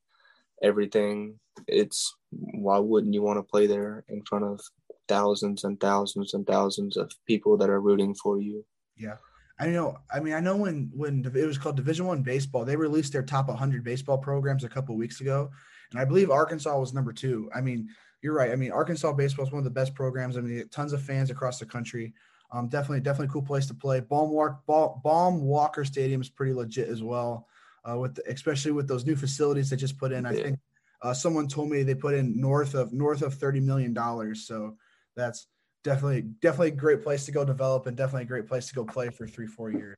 everything 0.63 1.39
it's 1.67 2.15
why 2.31 2.79
wouldn't 2.79 3.15
you 3.15 3.23
want 3.23 3.39
to 3.39 3.43
play 3.43 3.67
there 3.67 4.05
in 4.09 4.23
front 4.23 4.45
of 4.45 4.61
thousands 5.09 5.65
and 5.65 5.79
thousands 5.81 6.35
and 6.35 6.47
thousands 6.47 6.97
of 6.97 7.13
people 7.27 7.57
that 7.57 7.71
are 7.71 7.81
rooting 7.81 8.15
for 8.15 8.41
you? 8.41 8.65
Yeah. 8.97 9.17
I 9.59 9.69
know. 9.69 9.97
I 10.13 10.21
mean, 10.21 10.35
I 10.35 10.41
know 10.41 10.57
when 10.57 10.91
when 10.95 11.25
it 11.35 11.47
was 11.47 11.57
called 11.57 11.77
Division 11.77 12.05
One 12.05 12.23
baseball, 12.23 12.67
they 12.67 12.77
released 12.77 13.13
their 13.13 13.23
top 13.23 13.49
100 13.49 13.83
baseball 13.83 14.19
programs 14.19 14.65
a 14.65 14.69
couple 14.69 14.95
weeks 14.97 15.23
ago, 15.23 15.51
and 15.93 16.01
I 16.01 16.05
believe 16.05 16.31
Arkansas 16.31 16.79
was 16.79 16.93
number 16.93 17.13
two. 17.15 17.49
I 17.55 17.63
mean, 17.63 17.89
you're 18.23 18.35
right. 18.35 18.51
I 18.51 18.57
mean, 18.57 18.73
Arkansas 18.73 19.13
baseball 19.13 19.47
is 19.47 19.53
one 19.53 19.59
of 19.59 19.65
the 19.65 19.71
best 19.71 19.95
programs. 19.95 20.37
I 20.37 20.41
mean, 20.41 20.69
tons 20.71 20.93
of 20.93 21.03
fans 21.03 21.31
across 21.31 21.59
the 21.59 21.67
country. 21.67 22.15
Um, 22.53 22.69
definitely, 22.69 23.01
definitely 23.01 23.33
cool 23.33 23.43
place 23.43 23.67
to 23.67 23.75
play. 23.75 24.01
Baum, 24.01 24.31
Walk, 24.31 24.65
Baum 24.67 25.43
Walker 25.43 25.85
Stadium 25.85 26.21
is 26.21 26.29
pretty 26.29 26.53
legit 26.53 26.89
as 26.89 27.03
well. 27.03 27.47
Uh, 27.89 27.99
with 27.99 28.17
the, 28.17 28.23
especially 28.29 28.73
with 28.73 28.89
those 28.89 29.07
new 29.07 29.15
facilities 29.15 29.71
they 29.71 29.77
just 29.77 29.99
put 29.99 30.11
in. 30.11 30.27
I 30.27 30.33
yeah. 30.33 30.43
think 30.43 30.59
uh, 31.03 31.15
someone 31.15 31.47
told 31.47 31.71
me 31.71 31.83
they 31.83 31.95
put 31.95 32.15
in 32.15 32.41
north 32.41 32.75
of 32.75 32.93
north 32.93 33.23
of 33.23 33.35
thirty 33.35 33.61
million 33.61 33.95
dollars. 33.95 34.47
So 34.47 34.77
that's 35.15 35.47
definitely 35.85 36.23
definitely 36.23 36.69
a 36.69 36.73
great 36.73 37.03
place 37.03 37.27
to 37.27 37.33
go 37.33 37.45
develop 37.45 37.87
and 37.87 37.97
definitely 37.97 38.23
a 38.25 38.27
great 38.27 38.49
place 38.49 38.67
to 38.69 38.75
go 38.75 38.85
play 38.85 39.11
for 39.11 39.27
three 39.29 39.47
four 39.47 39.71
years. 39.71 39.97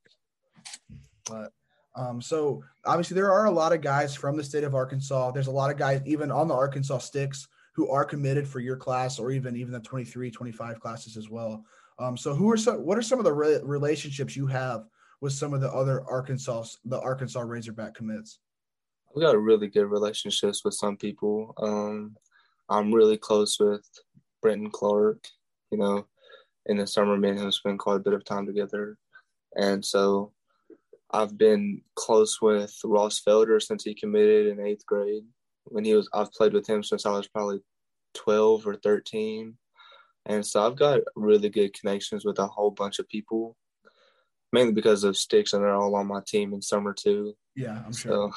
But 1.25 1.53
um, 1.97 2.21
so 2.21 2.63
obviously 2.85 3.15
there 3.15 3.33
are 3.33 3.47
a 3.47 3.51
lot 3.51 3.73
of 3.73 3.81
guys 3.81 4.15
from 4.15 4.37
the 4.37 4.45
state 4.45 4.65
of 4.65 4.75
Arkansas. 4.75 5.31
There's 5.31 5.47
a 5.47 5.53
lot 5.53 5.71
of 5.71 5.79
guys 5.79 6.03
even 6.05 6.31
on 6.31 6.47
the 6.47 6.55
Arkansas 6.55 6.99
sticks 6.99 7.49
who 7.79 7.89
are 7.89 8.05
committed 8.05 8.49
for 8.49 8.59
your 8.59 8.77
class 8.77 9.21
or 9.21 9.31
even 9.31 9.55
even 9.57 9.73
the 9.73 9.79
23 9.79 10.33
25 10.33 10.81
classes 10.81 11.17
as 11.17 11.31
well. 11.31 11.65
Um, 12.01 12.17
so 12.17 12.35
who 12.35 12.51
are 12.51 12.57
some 12.57 12.85
what 12.85 12.99
are 12.99 13.03
some 13.03 13.21
of 13.21 13.25
the 13.25 13.33
re- 13.33 13.61
relationships 13.63 14.35
you 14.35 14.49
have 14.49 14.87
with 15.21 15.33
some 15.33 15.55
of 15.55 15.61
the 15.61 15.71
other 15.71 16.05
Arkansas 16.11 16.65
the 16.85 17.01
Arkansas 17.01 17.39
Razorback 17.39 17.95
commits? 17.95 18.41
We 19.15 19.23
got 19.23 19.41
really 19.41 19.69
good 19.69 19.87
relationships 19.87 20.65
with 20.65 20.75
some 20.75 20.97
people. 20.97 21.55
Um, 21.57 22.17
I'm 22.69 22.93
really 22.93 23.17
close 23.17 23.61
with 23.61 23.89
Brenton 24.43 24.71
Clark. 24.71 25.25
You 25.71 25.79
know, 25.79 26.07
in 26.67 26.79
the 26.79 26.87
summer, 26.89 27.17
me 27.17 27.29
and 27.29 27.39
him 27.39 27.53
spend 27.53 27.79
quite 27.79 27.99
a 27.99 28.01
bit 28.01 28.13
of 28.13 28.25
time 28.25 28.45
together, 28.45 28.99
and 29.55 29.85
so 29.85 30.33
I've 31.13 31.39
been 31.39 31.83
close 31.95 32.43
with 32.43 32.77
Ross 32.83 33.23
Felder 33.25 33.63
since 33.63 33.85
he 33.85 33.95
committed 33.95 34.49
in 34.49 34.67
eighth 34.67 34.85
grade. 34.85 35.27
When 35.71 35.85
he 35.85 35.95
was, 35.95 36.09
I've 36.13 36.33
played 36.33 36.53
with 36.53 36.67
him 36.67 36.83
since 36.83 37.07
I 37.07 37.11
was 37.11 37.29
probably 37.29 37.61
12 38.15 38.67
or 38.67 38.77
13. 38.77 39.57
And 40.27 40.45
so 40.45 40.67
I've 40.67 40.77
got 40.77 41.01
really 41.17 41.49
good 41.49 41.73
connections 41.73 42.25
with 42.25 42.39
a 42.39 42.47
whole 42.47 42.71
bunch 42.71 42.99
of 42.99 43.09
people, 43.09 43.57
mainly 44.53 44.73
because 44.73 45.05
of 45.05 45.17
Sticks, 45.17 45.53
and 45.53 45.63
they're 45.63 45.75
all 45.75 45.95
on 45.95 46.07
my 46.07 46.21
team 46.27 46.53
in 46.53 46.61
summer 46.61 46.93
too. 46.93 47.35
Yeah, 47.57 47.83
I'm 47.85 47.93
sure. 47.93 48.13
So, 48.13 48.33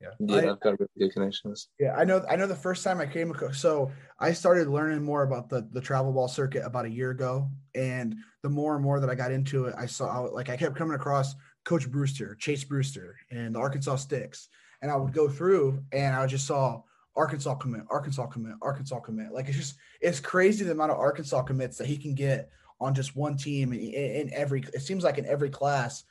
yeah, 0.00 0.08
yeah, 0.18 0.36
I, 0.36 0.44
have 0.46 0.60
got 0.60 0.78
really 0.78 0.90
good 0.98 1.12
connections. 1.12 1.68
Yeah, 1.78 1.94
I 1.94 2.04
know. 2.04 2.24
I 2.28 2.36
know. 2.36 2.46
The 2.46 2.54
first 2.54 2.84
time 2.84 3.00
I 3.00 3.06
came, 3.06 3.34
so 3.52 3.90
I 4.18 4.32
started 4.32 4.68
learning 4.68 5.02
more 5.02 5.22
about 5.22 5.50
the 5.50 5.68
the 5.72 5.80
travel 5.80 6.12
ball 6.12 6.28
circuit 6.28 6.64
about 6.64 6.86
a 6.86 6.90
year 6.90 7.10
ago, 7.10 7.50
and 7.74 8.14
the 8.42 8.48
more 8.48 8.74
and 8.74 8.82
more 8.82 8.98
that 9.00 9.10
I 9.10 9.14
got 9.14 9.32
into 9.32 9.66
it, 9.66 9.74
I 9.76 9.86
saw 9.86 10.20
like 10.20 10.48
I 10.48 10.56
kept 10.56 10.76
coming 10.76 10.94
across 10.94 11.34
Coach 11.64 11.90
Brewster, 11.90 12.34
Chase 12.34 12.64
Brewster, 12.64 13.16
and 13.30 13.54
the 13.54 13.58
Arkansas 13.58 13.96
Sticks, 13.96 14.48
and 14.82 14.90
I 14.90 14.96
would 14.96 15.12
go 15.12 15.28
through 15.28 15.82
and 15.92 16.14
I 16.14 16.26
just 16.26 16.46
saw 16.46 16.82
Arkansas 17.16 17.56
commit, 17.56 17.82
Arkansas 17.90 18.26
commit, 18.26 18.54
Arkansas 18.62 19.00
commit. 19.00 19.32
Like 19.32 19.48
it's 19.48 19.56
just 19.56 19.76
it's 20.00 20.20
crazy 20.20 20.64
the 20.64 20.72
amount 20.72 20.92
of 20.92 20.98
Arkansas 20.98 21.42
commits 21.42 21.76
that 21.78 21.86
he 21.86 21.96
can 21.96 22.14
get 22.14 22.50
on 22.80 22.94
just 22.94 23.16
one 23.16 23.36
team 23.36 23.72
in, 23.72 23.80
in 23.80 24.30
every. 24.32 24.64
It 24.72 24.82
seems 24.82 25.04
like 25.04 25.18
in 25.18 25.26
every 25.26 25.50
class, 25.50 26.04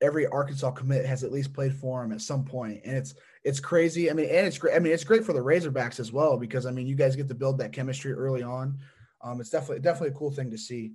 every 0.00 0.26
Arkansas 0.26 0.70
commit 0.70 1.04
has 1.06 1.24
at 1.24 1.32
least 1.32 1.52
played 1.52 1.74
for 1.74 2.02
him 2.02 2.12
at 2.12 2.20
some 2.20 2.44
point, 2.44 2.80
and 2.84 2.96
it's 2.96 3.14
it's 3.42 3.60
crazy. 3.60 4.10
I 4.10 4.14
mean, 4.14 4.26
and 4.26 4.46
it's 4.46 4.58
great. 4.58 4.74
I 4.74 4.78
mean, 4.78 4.92
it's 4.92 5.04
great 5.04 5.24
for 5.24 5.32
the 5.32 5.40
Razorbacks 5.40 6.00
as 6.00 6.12
well 6.12 6.38
because 6.38 6.66
I 6.66 6.70
mean, 6.70 6.86
you 6.86 6.94
guys 6.94 7.16
get 7.16 7.28
to 7.28 7.34
build 7.34 7.58
that 7.58 7.72
chemistry 7.72 8.12
early 8.12 8.42
on. 8.42 8.78
Um, 9.22 9.40
it's 9.40 9.50
definitely 9.50 9.80
definitely 9.80 10.14
a 10.14 10.18
cool 10.18 10.30
thing 10.30 10.50
to 10.50 10.58
see. 10.58 10.92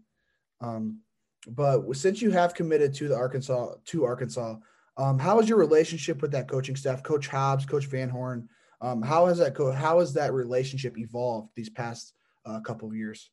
Um, 0.61 0.99
but 1.47 1.95
since 1.95 2.21
you 2.21 2.31
have 2.31 2.53
committed 2.53 2.93
to 2.95 3.07
the 3.07 3.15
Arkansas 3.15 3.75
to 3.85 4.05
Arkansas, 4.05 4.55
um, 4.99 5.17
how 5.17 5.39
is 5.39 5.47
your 5.47 5.57
relationship 5.57 6.21
with 6.21 6.31
that 6.31 6.49
coaching 6.49 6.75
staff, 6.75 7.01
Coach 7.03 7.27
Hobbs, 7.27 7.65
Coach 7.65 7.85
Van 7.85 8.09
Horn? 8.09 8.49
Um, 8.81 9.01
how 9.01 9.27
has 9.27 9.37
that 9.37 9.55
co- 9.55 9.71
how 9.71 9.99
has 9.99 10.13
that 10.13 10.33
relationship 10.33 10.97
evolved 10.97 11.49
these 11.55 11.69
past 11.69 12.13
uh, 12.45 12.59
couple 12.59 12.89
of 12.89 12.95
years? 12.95 13.31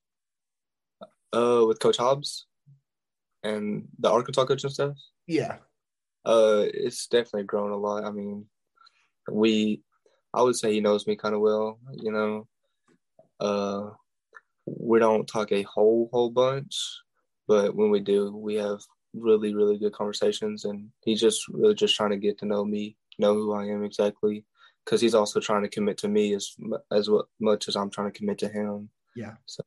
Uh, 1.33 1.64
with 1.66 1.81
Coach 1.81 1.96
Hobbs 1.96 2.46
and 3.42 3.88
the 3.98 4.09
Arkansas 4.09 4.44
coaching 4.44 4.70
staff. 4.70 4.96
Yeah. 5.26 5.57
Uh, 6.24 6.66
it's 6.72 7.09
definitely 7.09 7.44
grown 7.44 7.72
a 7.72 7.76
lot. 7.76 8.05
I 8.05 8.12
mean, 8.12 8.46
we, 9.31 9.83
I 10.33 10.42
would 10.42 10.57
say 10.57 10.72
he 10.72 10.81
knows 10.81 11.07
me 11.07 11.16
kind 11.16 11.35
of 11.35 11.40
well. 11.40 11.81
You 11.92 12.12
know, 12.12 12.48
uh, 13.40 13.90
we 14.66 15.00
don't 15.00 15.26
talk 15.26 15.50
a 15.50 15.62
whole 15.62 16.09
whole 16.12 16.31
bunch, 16.31 16.76
but 17.48 17.74
when 17.74 17.90
we 17.90 17.98
do, 17.98 18.35
we 18.37 18.55
have 18.55 18.81
really 19.16 19.55
really 19.55 19.79
good 19.79 19.92
conversations, 19.92 20.64
and 20.64 20.90
he's 21.05 21.20
just 21.20 21.48
really 21.48 21.74
just 21.74 21.96
trying 21.96 22.11
to 22.11 22.16
get 22.16 22.38
to 22.38 22.46
know 22.46 22.64
me, 22.64 22.96
know 23.18 23.35
who 23.35 23.52
I 23.52 23.64
am 23.66 23.85
exactly, 23.85 24.44
because 24.85 25.00
he's 25.00 25.14
also 25.14 25.40
trying 25.40 25.62
to 25.62 25.68
commit 25.68 25.98
to 25.98 26.09
me 26.09 26.35
as 26.35 26.55
as 26.92 27.09
much 27.40 27.68
as 27.68 27.76
I'm 27.76 27.90
trying 27.90 28.11
to 28.11 28.18
commit 28.18 28.38
to 28.38 28.48
him. 28.48 28.90
Yeah. 29.14 29.35
So. 29.46 29.62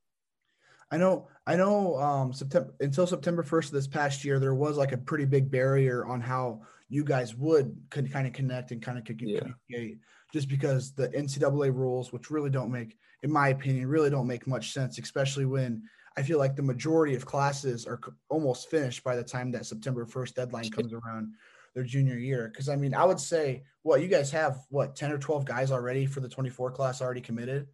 I 0.92 0.98
know, 0.98 1.28
I 1.46 1.56
know. 1.56 1.98
Um, 2.00 2.34
September 2.34 2.74
until 2.80 3.06
September 3.06 3.44
first 3.44 3.70
of 3.70 3.74
this 3.74 3.88
past 3.88 4.26
year, 4.26 4.40
there 4.40 4.56
was 4.56 4.78
like 4.78 4.92
a 4.92 4.98
pretty 4.98 5.26
big 5.26 5.52
barrier 5.52 6.06
on 6.06 6.20
how 6.20 6.62
you 6.90 7.04
guys 7.04 7.36
would 7.36 7.78
could 7.90 8.12
kind 8.12 8.26
of 8.26 8.34
connect 8.34 8.72
and 8.72 8.82
kind 8.82 8.98
of 8.98 9.06
communicate, 9.06 9.54
yeah. 9.68 9.94
just 10.34 10.50
because 10.50 10.92
the 10.94 11.10
NCAA 11.10 11.74
rules, 11.74 12.12
which 12.12 12.32
really 12.32 12.50
don't 12.50 12.72
make, 12.72 12.98
in 13.22 13.32
my 13.32 13.50
opinion, 13.50 13.88
really 13.88 14.10
don't 14.10 14.26
make 14.26 14.48
much 14.48 14.74
sense, 14.74 14.98
especially 14.98 15.46
when 15.46 15.84
I 16.20 16.22
feel 16.22 16.38
like 16.38 16.58
the 16.58 16.62
majority 16.62 17.16
of 17.16 17.26
classes 17.26 17.86
are 17.86 17.98
almost 18.28 18.70
finished 18.70 19.06
by 19.06 19.16
the 19.16 19.24
time 19.24 19.52
that 19.52 19.66
September 19.66 20.06
first 20.06 20.36
deadline 20.36 20.70
comes 20.70 20.92
around 20.92 21.34
their 21.74 21.86
junior 21.86 22.18
year. 22.18 22.50
Because 22.52 22.68
I 22.68 22.76
mean, 22.76 22.94
I 22.94 23.06
would 23.06 23.22
say, 23.22 23.64
what 23.84 24.02
you 24.02 24.10
guys 24.10 24.30
have, 24.32 24.58
what 24.68 24.98
ten 24.98 25.14
or 25.14 25.18
twelve 25.18 25.46
guys 25.46 25.72
already 25.72 26.06
for 26.06 26.20
the 26.20 26.28
twenty 26.28 26.50
four 26.50 26.72
class 26.72 27.02
already 27.02 27.22
committed. 27.22 27.68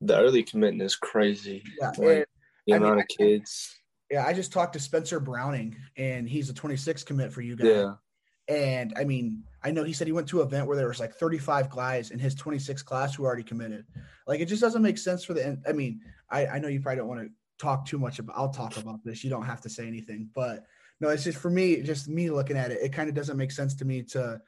The 0.00 0.16
early 0.16 0.44
commitment 0.44 0.82
is 0.82 0.96
crazy. 0.96 1.62
Yeah, 1.78 1.92
like, 1.98 2.26
the 2.66 2.72
amount 2.72 2.94
mean, 2.94 3.02
of 3.02 3.08
kids. 3.08 3.76
Yeah, 4.10 4.24
I 4.26 4.32
just 4.32 4.50
talked 4.50 4.72
to 4.72 4.80
Spencer 4.80 5.20
Browning, 5.20 5.76
and 5.98 6.26
he's 6.26 6.48
a 6.48 6.54
twenty 6.54 6.78
six 6.78 7.04
commit 7.04 7.34
for 7.34 7.42
you 7.42 7.54
guys. 7.54 7.66
Yeah. 7.66 7.92
And 8.48 8.94
I 8.96 9.04
mean, 9.04 9.42
I 9.62 9.72
know 9.72 9.84
he 9.84 9.92
said 9.92 10.06
he 10.06 10.14
went 10.14 10.28
to 10.28 10.40
an 10.40 10.46
event 10.46 10.66
where 10.68 10.76
there 10.78 10.88
was 10.88 11.00
like 11.00 11.12
35 11.12 11.68
guys 11.68 12.12
in 12.12 12.18
his 12.18 12.34
26 12.34 12.82
class 12.82 13.14
who 13.14 13.26
already 13.26 13.42
committed. 13.42 13.84
Like 14.26 14.40
it 14.40 14.46
just 14.46 14.62
doesn't 14.62 14.80
make 14.80 14.96
sense 14.96 15.22
for 15.22 15.34
the. 15.34 15.60
I 15.68 15.72
mean, 15.72 16.00
I, 16.30 16.46
I 16.46 16.58
know 16.58 16.68
you 16.68 16.80
probably 16.80 16.96
don't 16.96 17.08
want 17.08 17.20
to 17.20 17.30
talk 17.58 17.86
too 17.86 17.98
much 17.98 18.18
about. 18.18 18.36
I'll 18.36 18.50
talk 18.50 18.76
about 18.76 19.04
this. 19.04 19.22
You 19.24 19.30
don't 19.30 19.46
have 19.46 19.60
to 19.62 19.68
say 19.68 19.86
anything, 19.86 20.30
but 20.34 20.64
no, 21.00 21.08
it's 21.08 21.24
just 21.24 21.38
for 21.38 21.50
me, 21.50 21.82
just 21.82 22.08
me 22.08 22.30
looking 22.30 22.56
at 22.56 22.70
it, 22.70 22.78
it 22.82 22.92
kind 22.92 23.08
of 23.08 23.14
doesn't 23.14 23.36
make 23.36 23.52
sense 23.52 23.74
to 23.76 23.84
me 23.84 24.02
to 24.04 24.40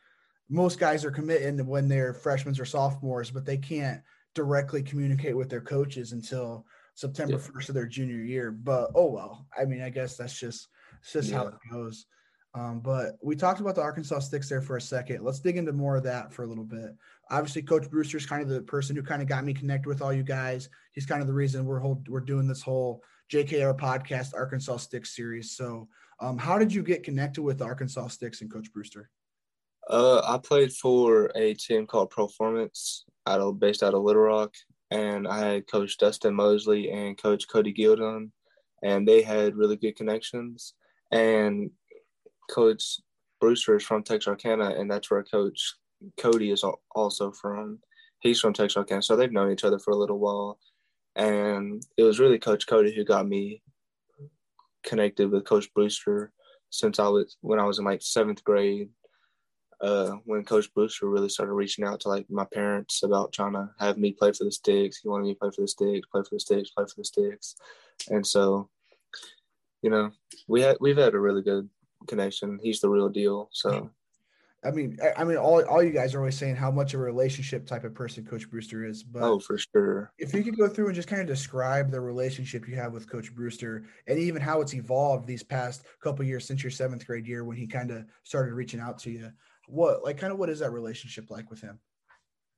most 0.48 0.78
guys 0.78 1.04
are 1.04 1.10
committing 1.10 1.64
when 1.66 1.88
they're 1.88 2.12
freshmen 2.12 2.58
or 2.60 2.64
sophomores, 2.64 3.30
but 3.30 3.46
they 3.46 3.56
can't 3.56 4.02
directly 4.34 4.82
communicate 4.82 5.36
with 5.36 5.48
their 5.48 5.60
coaches 5.60 6.12
until 6.12 6.66
September 6.94 7.34
yeah. 7.34 7.38
1st 7.38 7.68
of 7.68 7.74
their 7.74 7.86
junior 7.86 8.22
year. 8.22 8.50
But 8.50 8.90
oh 8.94 9.06
well, 9.06 9.46
I 9.56 9.64
mean, 9.64 9.82
I 9.82 9.90
guess 9.90 10.16
that's 10.16 10.38
just 10.38 10.68
it's 11.00 11.12
just 11.12 11.30
yeah. 11.30 11.36
how 11.36 11.46
it 11.48 11.54
goes. 11.70 12.06
Um, 12.54 12.80
but 12.80 13.16
we 13.22 13.36
talked 13.36 13.60
about 13.60 13.76
the 13.76 13.82
Arkansas 13.82 14.20
sticks 14.20 14.48
there 14.48 14.60
for 14.60 14.76
a 14.76 14.80
second. 14.80 15.22
Let's 15.22 15.38
dig 15.38 15.56
into 15.56 15.72
more 15.72 15.96
of 15.96 16.02
that 16.02 16.32
for 16.32 16.42
a 16.42 16.46
little 16.46 16.64
bit. 16.64 16.96
Obviously, 17.30 17.62
Coach 17.62 17.88
Brewster's 17.88 18.26
kind 18.26 18.42
of 18.42 18.48
the 18.48 18.62
person 18.62 18.96
who 18.96 19.02
kind 19.02 19.22
of 19.22 19.28
got 19.28 19.44
me 19.44 19.54
connected 19.54 19.88
with 19.88 20.02
all 20.02 20.12
you 20.12 20.24
guys. 20.24 20.68
He's 20.92 21.06
kind 21.06 21.20
of 21.20 21.28
the 21.28 21.32
reason 21.32 21.64
we're 21.64 21.80
we're 22.08 22.20
doing 22.20 22.48
this 22.48 22.62
whole 22.62 23.04
JKR 23.30 23.78
podcast 23.78 24.34
Arkansas 24.34 24.78
Sticks 24.78 25.14
series. 25.14 25.52
So 25.52 25.88
um, 26.20 26.38
how 26.38 26.58
did 26.58 26.74
you 26.74 26.82
get 26.82 27.04
connected 27.04 27.42
with 27.42 27.62
Arkansas 27.62 28.08
Sticks 28.08 28.40
and 28.40 28.52
Coach 28.52 28.72
Brewster? 28.72 29.10
Uh, 29.88 30.20
I 30.24 30.38
played 30.38 30.72
for 30.72 31.30
a 31.34 31.54
team 31.54 31.86
called 31.86 32.10
Performance, 32.10 33.04
out 33.26 33.40
of, 33.40 33.58
based 33.58 33.82
out 33.82 33.94
of 33.94 34.02
Little 34.02 34.22
Rock, 34.22 34.54
and 34.90 35.26
I 35.26 35.38
had 35.38 35.66
Coach 35.66 35.98
Dustin 35.98 36.34
Mosley 36.34 36.90
and 36.90 37.16
Coach 37.16 37.48
Cody 37.48 37.72
Gildon, 37.72 38.30
and 38.82 39.06
they 39.06 39.22
had 39.22 39.56
really 39.56 39.76
good 39.76 39.96
connections. 39.96 40.74
And 41.10 41.70
Coach 42.48 43.00
Brewster 43.40 43.76
is 43.76 43.82
from 43.82 44.02
Texarkana, 44.02 44.70
and 44.70 44.90
that's 44.90 45.10
where 45.10 45.22
Coach 45.22 45.74
Cody 46.18 46.50
is 46.50 46.64
also 46.94 47.32
from. 47.32 47.78
He's 48.20 48.40
from 48.40 48.52
Texarkana, 48.52 49.02
so 49.02 49.16
they've 49.16 49.32
known 49.32 49.52
each 49.52 49.64
other 49.64 49.78
for 49.78 49.92
a 49.92 49.96
little 49.96 50.18
while. 50.18 50.58
And 51.16 51.82
it 51.96 52.02
was 52.02 52.20
really 52.20 52.38
Coach 52.38 52.66
Cody 52.66 52.94
who 52.94 53.04
got 53.04 53.26
me 53.26 53.62
connected 54.84 55.30
with 55.30 55.44
Coach 55.44 55.72
Brewster 55.74 56.32
since 56.70 56.98
I 56.98 57.08
was 57.08 57.36
when 57.40 57.58
I 57.58 57.64
was 57.64 57.78
in 57.78 57.84
like 57.84 58.02
seventh 58.02 58.44
grade. 58.44 58.90
Uh, 59.80 60.16
when 60.26 60.44
Coach 60.44 60.72
Brewster 60.74 61.08
really 61.08 61.30
started 61.30 61.54
reaching 61.54 61.86
out 61.86 62.00
to 62.00 62.08
like 62.08 62.26
my 62.28 62.44
parents 62.52 63.02
about 63.02 63.32
trying 63.32 63.54
to 63.54 63.70
have 63.78 63.96
me 63.96 64.12
play 64.12 64.30
for 64.30 64.44
the 64.44 64.52
Sticks. 64.52 64.98
He 64.98 65.08
wanted 65.08 65.24
me 65.24 65.32
to 65.32 65.38
play 65.38 65.50
for 65.56 65.62
the 65.62 65.68
Sticks, 65.68 66.06
play 66.12 66.20
for 66.22 66.34
the 66.34 66.40
Sticks, 66.40 66.70
play 66.70 66.84
for 66.84 66.94
the 66.98 67.04
Sticks, 67.04 67.56
and 68.10 68.26
so, 68.26 68.68
you 69.80 69.88
know, 69.88 70.10
we 70.46 70.60
had 70.60 70.76
we've 70.80 70.98
had 70.98 71.14
a 71.14 71.18
really 71.18 71.40
good 71.40 71.66
connection. 72.06 72.58
He's 72.62 72.80
the 72.80 72.88
real 72.88 73.08
deal. 73.08 73.48
So 73.52 73.90
I 74.62 74.70
mean, 74.70 74.98
I 75.16 75.24
mean, 75.24 75.38
all, 75.38 75.64
all 75.64 75.82
you 75.82 75.90
guys 75.90 76.14
are 76.14 76.18
always 76.18 76.36
saying 76.36 76.56
how 76.56 76.70
much 76.70 76.92
of 76.92 77.00
a 77.00 77.02
relationship 77.02 77.66
type 77.66 77.84
of 77.84 77.94
person 77.94 78.26
Coach 78.26 78.50
Brewster 78.50 78.84
is. 78.84 79.02
But 79.02 79.22
oh, 79.22 79.38
for 79.38 79.56
sure. 79.56 80.12
If 80.18 80.34
you 80.34 80.42
could 80.42 80.58
go 80.58 80.68
through 80.68 80.86
and 80.86 80.94
just 80.94 81.08
kind 81.08 81.22
of 81.22 81.26
describe 81.26 81.90
the 81.90 82.00
relationship 82.00 82.68
you 82.68 82.76
have 82.76 82.92
with 82.92 83.08
Coach 83.08 83.34
Brewster, 83.34 83.84
and 84.06 84.18
even 84.18 84.42
how 84.42 84.60
it's 84.60 84.74
evolved 84.74 85.26
these 85.26 85.42
past 85.42 85.86
couple 86.02 86.26
years 86.26 86.46
since 86.46 86.62
your 86.62 86.70
seventh 86.70 87.06
grade 87.06 87.26
year 87.26 87.44
when 87.44 87.56
he 87.56 87.66
kind 87.66 87.90
of 87.90 88.04
started 88.22 88.52
reaching 88.52 88.80
out 88.80 88.98
to 88.98 89.10
you, 89.10 89.30
what 89.66 90.04
like 90.04 90.18
kind 90.18 90.32
of 90.32 90.38
what 90.38 90.50
is 90.50 90.58
that 90.58 90.72
relationship 90.72 91.30
like 91.30 91.48
with 91.48 91.62
him? 91.62 91.78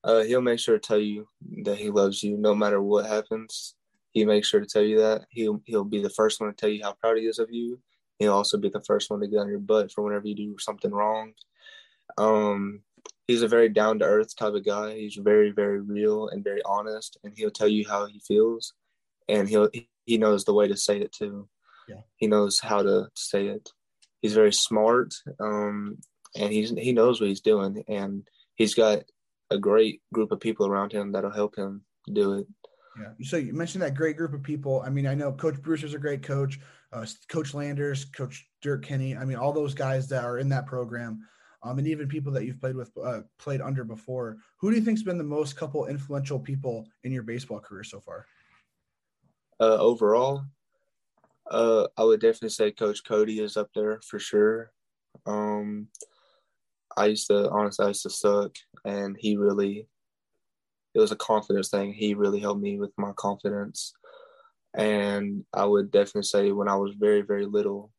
Uh, 0.03 0.23
he'll 0.23 0.41
make 0.41 0.59
sure 0.59 0.77
to 0.77 0.85
tell 0.85 0.99
you 0.99 1.29
that 1.63 1.79
he 1.79 1.89
loves 1.89 2.21
you 2.25 2.37
no 2.37 2.53
matter 2.53 2.83
what 2.83 3.07
happens. 3.07 3.77
He 4.11 4.25
makes 4.25 4.49
sure 4.49 4.59
to 4.59 4.67
tell 4.67 4.83
you 4.83 4.99
that. 4.99 5.27
He'll 5.31 5.63
he'll 5.67 5.85
be 5.85 6.03
the 6.03 6.11
first 6.11 6.41
one 6.41 6.51
to 6.51 6.57
tell 6.57 6.69
you 6.69 6.83
how 6.83 6.95
proud 6.95 7.19
he 7.19 7.27
is 7.27 7.39
of 7.39 7.53
you. 7.53 7.79
He'll 8.23 8.35
also 8.35 8.57
be 8.57 8.69
the 8.69 8.81
first 8.81 9.11
one 9.11 9.21
to 9.21 9.27
get 9.27 9.41
on 9.41 9.49
your 9.49 9.59
butt 9.59 9.91
for 9.91 10.03
whenever 10.03 10.29
you 10.29 10.35
do 10.37 10.57
something 10.59 10.93
wrong. 10.93 11.33
Um, 12.17 12.83
he's 13.27 13.43
a 13.43 13.49
very 13.49 13.69
down 13.69 13.99
to 13.99 14.05
earth 14.05 14.37
type 14.37 14.55
of 14.55 14.65
guy. 14.65 14.95
He's 14.95 15.17
very 15.17 15.51
very 15.51 15.81
real 15.81 16.29
and 16.29 16.45
very 16.45 16.61
honest, 16.65 17.19
and 17.25 17.33
he'll 17.37 17.51
tell 17.51 17.69
you 17.69 17.87
how 17.89 18.07
he 18.07 18.21
feels, 18.21 18.75
and 19.29 19.49
he'll 19.49 19.71
he 20.05 20.19
knows 20.19 20.45
the 20.45 20.55
way 20.55 20.69
to 20.69 20.77
say 20.77 21.01
it 21.01 21.13
too. 21.13 21.49
Yeah. 21.89 22.03
He 22.17 22.29
knows 22.29 22.61
how 22.61 22.83
to 22.83 23.09
say 23.15 23.49
it. 23.49 23.71
He's 24.21 24.35
very 24.35 24.53
smart, 24.53 25.15
um, 25.41 25.99
and 26.37 26.53
he's 26.53 26.71
he 26.71 26.93
knows 26.93 27.21
what 27.21 27.29
he's 27.29 27.41
doing, 27.41 27.83
and 27.89 28.29
he's 28.55 28.75
got 28.75 29.03
a 29.51 29.59
great 29.59 30.01
group 30.15 30.31
of 30.31 30.39
people 30.39 30.67
around 30.67 30.93
him 30.93 31.11
that'll 31.13 31.33
help 31.33 31.57
him 31.57 31.83
do 32.13 32.35
it. 32.35 32.47
Yeah. 32.99 33.27
So 33.27 33.37
you 33.37 33.53
mentioned 33.53 33.83
that 33.83 33.95
great 33.95 34.17
group 34.17 34.33
of 34.33 34.43
people. 34.43 34.83
I 34.85 34.91
mean, 34.91 35.07
I 35.07 35.15
know 35.15 35.33
Coach 35.33 35.61
Brewster's 35.61 35.95
a 35.95 35.99
great 35.99 36.23
coach, 36.23 36.61
uh, 36.93 37.07
Coach 37.29 37.55
Landers, 37.55 38.05
Coach 38.05 38.47
Dirk 38.61 38.85
Kenny. 38.85 39.17
I 39.17 39.25
mean, 39.25 39.37
all 39.37 39.53
those 39.53 39.75
guys 39.75 40.09
that 40.09 40.25
are 40.25 40.39
in 40.39 40.49
that 40.51 40.67
program, 40.67 41.21
um, 41.63 41.79
and 41.79 41.87
even 41.87 42.09
people 42.09 42.33
that 42.33 42.45
you've 42.45 42.61
played 42.61 42.77
with, 42.77 42.91
uh, 43.03 43.21
played 43.39 43.61
under 43.61 43.85
before. 43.85 44.39
Who 44.59 44.71
do 44.71 44.77
you 44.77 44.83
think's 44.85 45.03
been 45.03 45.19
the 45.19 45.25
most 45.25 45.57
couple 45.57 45.87
influential 45.87 46.39
people 46.39 46.87
in 47.05 47.13
your 47.13 47.23
baseball 47.23 47.61
career 47.61 47.85
so 47.85 48.01
far? 48.01 48.27
Uh, 49.61 49.77
overall, 49.79 50.45
uh, 51.51 51.87
I 51.97 52.05
would 52.05 52.21
definitely 52.21 52.51
say 52.51 52.73
Coach 52.73 53.05
Cody 53.05 53.41
is 53.41 53.57
up 53.57 53.71
there 53.75 54.01
for 54.01 54.19
sure. 54.19 54.73
Um, 55.27 55.89
I 56.97 57.07
used 57.07 57.29
to 57.29 57.49
honestly 57.51 57.85
I 57.85 57.89
used 57.89 58.03
to 58.03 58.11
suck, 58.11 58.57
and 58.85 59.17
he 59.19 59.37
really 59.37 59.87
it 60.95 60.99
was 60.99 61.13
a 61.13 61.17
confidence 61.17 61.71
thing. 61.71 61.93
He 61.93 62.15
really 62.15 62.41
helped 62.41 62.61
me 62.61 62.79
with 62.79 62.93
my 62.99 63.13
confidence, 63.17 63.95
and 64.75 65.45
I 65.53 65.65
would 65.65 65.91
definitely 65.91 66.23
say 66.23 66.53
when 66.53 66.69
I 66.69 66.77
was 66.77 66.95
very 66.95 67.23
very 67.23 67.47
little, 67.47 67.91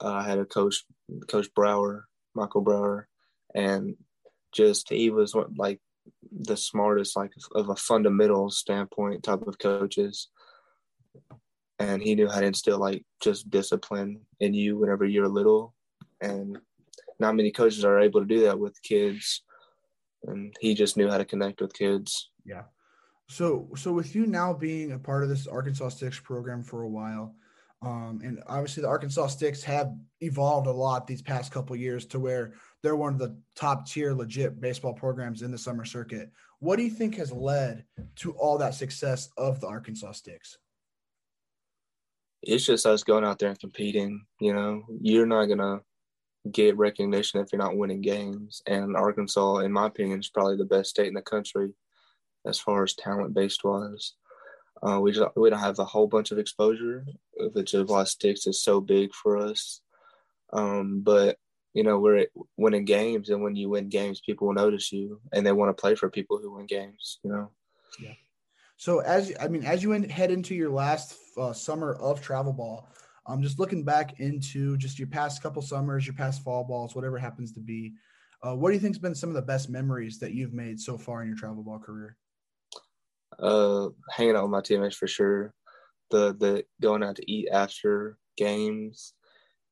uh, 0.00 0.12
I 0.12 0.22
had 0.24 0.38
a 0.38 0.44
coach, 0.44 0.84
Coach 1.28 1.52
Brower, 1.54 2.06
Michael 2.34 2.62
Brower, 2.62 3.08
and 3.54 3.96
just 4.52 4.88
he 4.88 5.10
was 5.10 5.34
like 5.56 5.80
the 6.30 6.56
smartest 6.56 7.16
like 7.16 7.32
of 7.54 7.68
a 7.68 7.76
fundamental 7.76 8.50
standpoint 8.50 9.22
type 9.22 9.42
of 9.46 9.58
coaches. 9.58 10.28
And 11.78 12.02
he 12.02 12.14
knew 12.14 12.28
how 12.28 12.40
to 12.40 12.46
instill 12.46 12.78
like 12.78 13.04
just 13.20 13.50
discipline 13.50 14.20
in 14.40 14.54
you 14.54 14.78
whenever 14.78 15.04
you're 15.04 15.28
little. 15.28 15.74
And 16.20 16.58
not 17.18 17.34
many 17.34 17.50
coaches 17.50 17.84
are 17.84 18.00
able 18.00 18.20
to 18.20 18.26
do 18.26 18.42
that 18.42 18.58
with 18.58 18.80
kids. 18.82 19.42
And 20.24 20.54
he 20.60 20.74
just 20.74 20.96
knew 20.96 21.08
how 21.08 21.18
to 21.18 21.24
connect 21.24 21.60
with 21.60 21.72
kids. 21.72 22.30
Yeah 22.44 22.62
so 23.32 23.66
so 23.74 23.92
with 23.92 24.14
you 24.14 24.26
now 24.26 24.52
being 24.52 24.92
a 24.92 24.98
part 24.98 25.22
of 25.22 25.28
this 25.28 25.46
arkansas 25.46 25.88
sticks 25.88 26.20
program 26.20 26.62
for 26.62 26.82
a 26.82 26.88
while 26.88 27.34
um, 27.80 28.20
and 28.22 28.40
obviously 28.46 28.82
the 28.82 28.88
arkansas 28.88 29.26
sticks 29.26 29.62
have 29.62 29.94
evolved 30.20 30.66
a 30.66 30.70
lot 30.70 31.06
these 31.06 31.22
past 31.22 31.50
couple 31.50 31.74
years 31.74 32.04
to 32.04 32.20
where 32.20 32.52
they're 32.82 32.94
one 32.94 33.14
of 33.14 33.18
the 33.18 33.34
top 33.56 33.86
tier 33.86 34.12
legit 34.12 34.60
baseball 34.60 34.92
programs 34.92 35.40
in 35.40 35.50
the 35.50 35.56
summer 35.56 35.84
circuit 35.84 36.30
what 36.58 36.76
do 36.76 36.82
you 36.82 36.90
think 36.90 37.14
has 37.14 37.32
led 37.32 37.84
to 38.16 38.32
all 38.32 38.58
that 38.58 38.74
success 38.74 39.30
of 39.38 39.60
the 39.60 39.66
arkansas 39.66 40.12
sticks 40.12 40.58
it's 42.42 42.66
just 42.66 42.84
us 42.84 43.02
going 43.02 43.24
out 43.24 43.38
there 43.38 43.48
and 43.48 43.60
competing 43.60 44.22
you 44.40 44.52
know 44.52 44.82
you're 45.00 45.26
not 45.26 45.46
gonna 45.46 45.80
get 46.50 46.76
recognition 46.76 47.40
if 47.40 47.46
you're 47.52 47.62
not 47.62 47.76
winning 47.76 48.00
games. 48.00 48.62
And 48.66 48.96
Arkansas, 48.96 49.58
in 49.58 49.70
my 49.70 49.86
opinion, 49.86 50.18
is 50.18 50.28
probably 50.28 50.56
the 50.56 50.64
best 50.64 50.90
state 50.90 51.06
in 51.06 51.14
the 51.14 51.22
country 51.22 51.72
as 52.46 52.58
far 52.58 52.82
as 52.82 52.94
talent 52.94 53.34
based 53.34 53.64
wise. 53.64 54.14
Uh, 54.82 54.98
we 55.00 55.12
just 55.12 55.28
we 55.36 55.48
don't 55.48 55.60
have 55.60 55.78
a 55.78 55.84
whole 55.84 56.08
bunch 56.08 56.32
of 56.32 56.38
exposure, 56.38 57.06
which 57.52 57.74
is 57.74 57.84
why 57.84 58.04
sticks 58.04 58.46
is 58.46 58.62
so 58.62 58.80
big 58.80 59.14
for 59.14 59.36
us. 59.36 59.80
Um, 60.52 61.02
but 61.02 61.38
you 61.72 61.84
know 61.84 61.98
we're 61.98 62.26
winning 62.56 62.84
games, 62.84 63.30
and 63.30 63.42
when 63.42 63.54
you 63.54 63.68
win 63.68 63.88
games, 63.88 64.20
people 64.20 64.48
will 64.48 64.54
notice 64.54 64.92
you, 64.92 65.20
and 65.32 65.46
they 65.46 65.52
want 65.52 65.76
to 65.76 65.80
play 65.80 65.94
for 65.94 66.10
people 66.10 66.38
who 66.38 66.54
win 66.54 66.66
games. 66.66 67.20
You 67.22 67.30
know. 67.30 67.50
Yeah. 68.00 68.14
So 68.76 68.98
as 68.98 69.32
I 69.40 69.46
mean, 69.46 69.64
as 69.64 69.82
you 69.82 69.92
head 69.92 70.32
into 70.32 70.54
your 70.54 70.70
last 70.70 71.16
uh, 71.36 71.52
summer 71.52 71.94
of 71.94 72.20
travel 72.20 72.52
ball, 72.52 72.88
I'm 73.26 73.34
um, 73.34 73.42
just 73.42 73.60
looking 73.60 73.84
back 73.84 74.18
into 74.18 74.76
just 74.76 74.98
your 74.98 75.06
past 75.06 75.40
couple 75.42 75.62
summers, 75.62 76.04
your 76.04 76.16
past 76.16 76.42
fall 76.42 76.64
balls, 76.64 76.96
whatever 76.96 77.18
happens 77.18 77.52
to 77.52 77.60
be. 77.60 77.92
Uh, 78.42 78.56
what 78.56 78.70
do 78.70 78.74
you 78.74 78.80
think's 78.80 78.98
been 78.98 79.14
some 79.14 79.28
of 79.28 79.36
the 79.36 79.42
best 79.42 79.70
memories 79.70 80.18
that 80.18 80.32
you've 80.32 80.52
made 80.52 80.80
so 80.80 80.98
far 80.98 81.22
in 81.22 81.28
your 81.28 81.36
travel 81.36 81.62
ball 81.62 81.78
career? 81.78 82.16
Uh, 83.42 83.88
hanging 84.10 84.36
out 84.36 84.44
with 84.44 84.52
my 84.52 84.60
teammates 84.60 84.96
for 84.96 85.06
sure. 85.08 85.52
The 86.10 86.34
the 86.38 86.64
going 86.80 87.02
out 87.02 87.16
to 87.16 87.30
eat 87.30 87.48
after 87.52 88.18
games, 88.36 89.14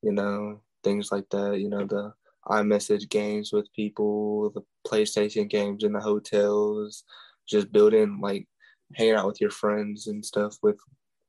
you 0.03 0.13
know, 0.13 0.63
things 0.83 1.13
like 1.13 1.29
that. 1.31 1.61
You 1.61 1.69
know, 1.69 1.87
the 1.87 2.13
iMessage 2.47 3.09
games 3.09 3.53
with 3.53 3.73
people, 3.73 4.51
the 4.51 4.63
PlayStation 4.87 5.49
games 5.49 5.85
in 5.85 5.93
the 5.93 6.01
hotels, 6.01 7.05
just 7.49 7.73
building 7.73 8.21
like 8.21 8.49
hanging 8.97 9.15
out 9.15 9.27
with 9.27 9.41
your 9.41 9.51
friends 9.51 10.09
and 10.09 10.25
stuff 10.25 10.57
with 10.63 10.79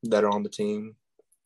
that 0.04 0.24
are 0.24 0.32
on 0.32 0.44
the 0.44 0.50
team 0.50 0.96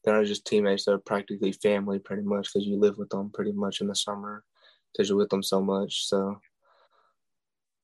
they're 0.05 0.15
not 0.15 0.25
just 0.25 0.45
teammates. 0.45 0.85
They're 0.85 0.99
practically 0.99 1.51
family, 1.51 1.99
pretty 1.99 2.21
much, 2.21 2.53
because 2.53 2.67
you 2.67 2.79
live 2.79 2.97
with 2.97 3.09
them 3.09 3.31
pretty 3.33 3.51
much 3.51 3.81
in 3.81 3.87
the 3.87 3.95
summer, 3.95 4.43
because 4.93 5.09
you're 5.09 5.17
with 5.17 5.29
them 5.29 5.43
so 5.43 5.61
much. 5.61 6.07
So, 6.07 6.39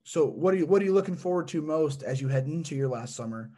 so 0.03 0.25
what 0.25 0.53
are 0.53 0.57
you 0.57 0.65
what 0.65 0.81
are 0.81 0.85
you 0.85 0.93
looking 0.93 1.15
forward 1.15 1.47
to 1.49 1.61
most 1.61 2.03
as 2.03 2.19
you 2.19 2.27
head 2.27 2.47
into 2.47 2.75
your 2.75 2.89
last 2.89 3.15
summer? 3.15 3.51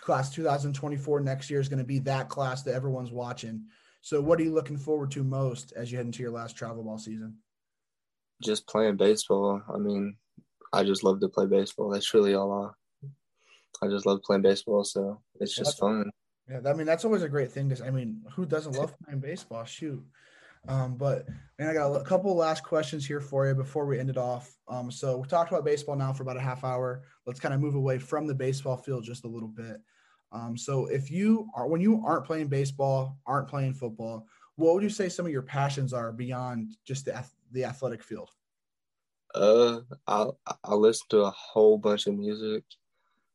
Class 0.00 0.30
2024 0.34 1.20
next 1.20 1.50
year 1.50 1.60
is 1.60 1.68
going 1.68 1.78
to 1.78 1.84
be 1.84 1.98
that 2.00 2.28
class 2.28 2.62
that 2.62 2.74
everyone's 2.74 3.10
watching. 3.10 3.64
So, 4.02 4.20
what 4.20 4.38
are 4.40 4.42
you 4.42 4.52
looking 4.52 4.76
forward 4.76 5.10
to 5.12 5.22
most 5.22 5.72
as 5.72 5.90
you 5.90 5.96
head 5.96 6.06
into 6.06 6.22
your 6.22 6.32
last 6.32 6.56
travel 6.56 6.82
ball 6.82 6.98
season? 6.98 7.36
Just 8.42 8.66
playing 8.66 8.96
baseball. 8.96 9.62
I 9.72 9.78
mean, 9.78 10.16
I 10.72 10.82
just 10.82 11.04
love 11.04 11.20
to 11.20 11.28
play 11.28 11.46
baseball. 11.46 11.90
That's 11.90 12.12
really 12.12 12.34
all 12.34 12.52
I. 12.52 13.86
I 13.86 13.88
just 13.88 14.06
love 14.06 14.22
playing 14.22 14.42
baseball, 14.42 14.84
so 14.84 15.20
it's 15.40 15.56
just 15.56 15.78
fun. 15.78 16.10
Yeah, 16.48 16.60
I 16.66 16.72
mean 16.72 16.86
that's 16.86 17.04
always 17.04 17.22
a 17.22 17.28
great 17.28 17.50
thing. 17.50 17.68
To, 17.68 17.84
I 17.84 17.90
mean, 17.90 18.22
who 18.34 18.46
doesn't 18.46 18.72
love 18.78 18.94
playing 19.04 19.20
baseball? 19.20 19.64
Shoot. 19.64 20.04
Um, 20.68 20.94
but 20.94 21.26
and 21.58 21.68
I 21.68 21.74
got 21.74 21.94
a 21.94 22.04
couple 22.04 22.34
last 22.34 22.62
questions 22.62 23.06
here 23.06 23.20
for 23.20 23.46
you 23.46 23.54
before 23.54 23.86
we 23.86 23.98
end 23.98 24.10
it 24.10 24.16
off. 24.16 24.56
Um, 24.68 24.90
so 24.90 25.18
we 25.18 25.28
talked 25.28 25.50
about 25.50 25.64
baseball 25.64 25.96
now 25.96 26.12
for 26.12 26.22
about 26.22 26.36
a 26.36 26.40
half 26.40 26.64
hour. 26.64 27.02
Let's 27.26 27.40
kind 27.40 27.54
of 27.54 27.60
move 27.60 27.74
away 27.74 27.98
from 27.98 28.26
the 28.26 28.34
baseball 28.34 28.76
field 28.76 29.04
just 29.04 29.24
a 29.24 29.28
little 29.28 29.48
bit. 29.48 29.80
Um, 30.30 30.56
so 30.56 30.86
if 30.86 31.10
you 31.10 31.48
are 31.54 31.66
when 31.66 31.80
you 31.80 32.02
aren't 32.06 32.24
playing 32.24 32.46
baseball, 32.46 33.18
aren't 33.26 33.48
playing 33.48 33.74
football, 33.74 34.26
what 34.56 34.74
would 34.74 34.82
you 34.82 34.90
say 34.90 35.08
some 35.08 35.26
of 35.26 35.32
your 35.32 35.42
passions 35.42 35.92
are 35.92 36.12
beyond 36.12 36.76
just 36.86 37.04
the 37.04 37.24
the 37.50 37.64
athletic 37.64 38.02
field? 38.02 38.30
Uh, 39.34 39.80
I 40.06 40.28
I 40.64 40.74
listen 40.74 41.06
to 41.10 41.22
a 41.22 41.30
whole 41.30 41.76
bunch 41.76 42.06
of 42.06 42.16
music. 42.16 42.62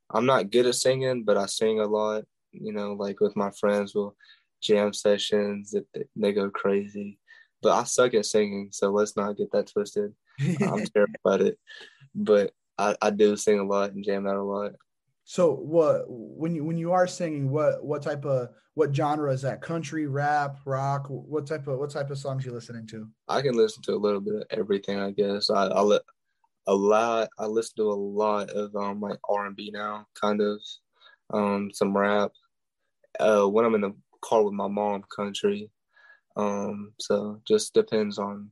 I'm 0.10 0.26
not 0.26 0.52
good 0.52 0.66
at 0.66 0.76
singing, 0.76 1.24
but 1.24 1.38
I 1.38 1.46
sing 1.48 1.82
a 1.82 1.86
lot 1.86 2.24
you 2.60 2.74
know, 2.74 2.94
like 2.94 3.20
with 3.20 3.36
my 3.36 3.52
friends, 3.52 3.94
we'll 3.94 4.16
jam 4.62 4.94
sessions, 4.94 5.76
they 6.16 6.34
go 6.34 6.50
crazy. 6.50 7.20
But 7.62 7.74
I 7.74 7.84
suck 7.84 8.14
at 8.14 8.26
singing, 8.26 8.70
so 8.72 8.92
let's 8.92 9.18
not 9.18 9.38
get 9.38 9.52
that 9.52 9.72
twisted. 9.72 10.14
I'm 10.40 10.86
terrible 10.94 11.32
at 11.32 11.42
it, 11.42 11.60
but 12.14 12.52
I, 12.78 12.96
I 13.02 13.10
do 13.10 13.36
sing 13.36 13.60
a 13.60 13.64
lot 13.64 13.92
and 13.92 14.06
jam 14.06 14.28
out 14.28 14.36
a 14.36 14.44
lot. 14.44 14.74
So 15.24 15.54
what 15.56 16.06
when 16.08 16.56
you 16.56 16.64
when 16.64 16.78
you 16.78 16.94
are 16.94 17.08
singing, 17.08 17.50
what 17.50 17.84
what 17.84 18.02
type 18.02 18.24
of 18.26 18.50
what 18.76 18.96
genre 18.96 19.34
is 19.34 19.42
that? 19.42 19.62
Country, 19.62 20.08
rap, 20.08 20.60
rock? 20.66 21.08
What 21.10 21.48
type 21.48 21.68
of 21.68 21.80
what 21.80 21.90
type 21.90 22.12
of 22.12 22.18
songs 22.18 22.46
you 22.46 22.54
listening 22.54 22.88
to? 22.88 23.08
I 23.28 23.42
can 23.42 23.58
listen 23.58 23.82
to 23.84 23.94
a 23.94 23.98
little 23.98 24.22
bit 24.22 24.36
of 24.36 24.44
everything, 24.52 25.00
I 25.00 25.12
guess. 25.12 25.50
I 25.50 25.66
I 25.66 25.82
let 25.82 26.04
a 26.68 26.76
lot. 26.76 27.30
I 27.40 27.48
listen 27.48 27.76
to 27.78 27.92
a 27.92 27.94
lot 27.94 28.52
of 28.52 28.76
um 28.76 29.02
like 29.02 29.20
R 29.28 29.48
and 29.48 29.56
B 29.56 29.72
now, 29.74 30.06
kind 30.14 30.40
of, 30.40 30.62
um 31.34 31.72
some 31.74 31.98
rap, 31.98 32.32
uh, 33.20 33.46
when 33.46 33.66
I'm 33.66 33.76
in 33.76 33.82
the 33.82 33.96
car 34.22 34.44
with 34.44 34.54
my 34.54 34.68
mom, 34.68 35.04
country. 35.16 35.70
Um, 36.36 36.94
so 37.00 37.42
just 37.48 37.74
depends 37.74 38.20
on 38.20 38.52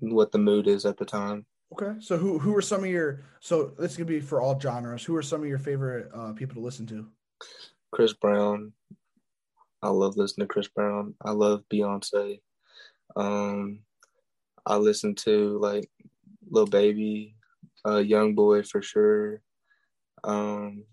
what 0.00 0.32
the 0.32 0.38
mood 0.38 0.66
is 0.66 0.86
at 0.86 0.96
the 0.96 1.04
time. 1.04 1.44
Okay. 1.72 2.00
So 2.00 2.16
who 2.16 2.38
who 2.38 2.56
are 2.56 2.62
some 2.62 2.80
of 2.80 2.90
your 2.90 3.22
so 3.40 3.72
this 3.78 3.96
could 3.96 4.06
be 4.06 4.20
for 4.20 4.40
all 4.40 4.58
genres. 4.58 5.04
Who 5.04 5.14
are 5.16 5.22
some 5.22 5.42
of 5.42 5.48
your 5.48 5.58
favorite 5.58 6.10
uh, 6.14 6.32
people 6.32 6.56
to 6.56 6.60
listen 6.60 6.86
to? 6.86 7.06
Chris 7.92 8.12
Brown. 8.12 8.72
I 9.82 9.88
love 9.88 10.16
listening 10.16 10.46
to 10.46 10.52
Chris 10.52 10.68
Brown. 10.68 11.14
I 11.22 11.30
love 11.30 11.62
Beyonce. 11.72 12.40
Um, 13.16 13.80
I 14.66 14.76
listen 14.76 15.14
to 15.16 15.58
like 15.58 15.88
Lil 16.50 16.66
Baby, 16.66 17.36
uh, 17.86 17.98
Young 17.98 18.34
Boy 18.34 18.62
for 18.62 18.82
sure. 18.82 19.40
Um, 20.22 20.84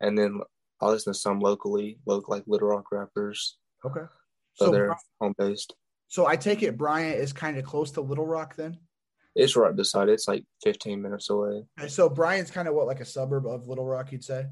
and 0.00 0.16
then 0.16 0.40
I 0.82 0.88
listen 0.88 1.12
to 1.12 1.18
some 1.18 1.40
locally, 1.40 1.98
local 2.06 2.34
like 2.34 2.44
Little 2.46 2.68
Rock 2.68 2.90
rappers. 2.90 3.56
Okay. 3.84 4.06
So, 4.54 4.66
so 4.66 4.70
they're 4.72 4.96
home 5.20 5.34
based. 5.38 5.74
So 6.08 6.26
I 6.26 6.36
take 6.36 6.62
it 6.62 6.76
Bryant 6.76 7.18
is 7.18 7.32
kind 7.32 7.56
of 7.56 7.64
close 7.64 7.92
to 7.92 8.00
Little 8.00 8.26
Rock 8.26 8.56
then? 8.56 8.78
It's 9.34 9.56
right 9.56 9.74
beside 9.74 10.08
it. 10.08 10.12
It's 10.12 10.28
like 10.28 10.44
15 10.62 11.00
minutes 11.00 11.30
away. 11.30 11.62
Okay, 11.80 11.88
so 11.88 12.08
Bryant's 12.08 12.50
kind 12.50 12.68
of 12.68 12.74
what 12.74 12.86
like 12.86 13.00
a 13.00 13.04
suburb 13.04 13.46
of 13.46 13.66
Little 13.66 13.86
Rock, 13.86 14.12
you'd 14.12 14.24
say. 14.24 14.46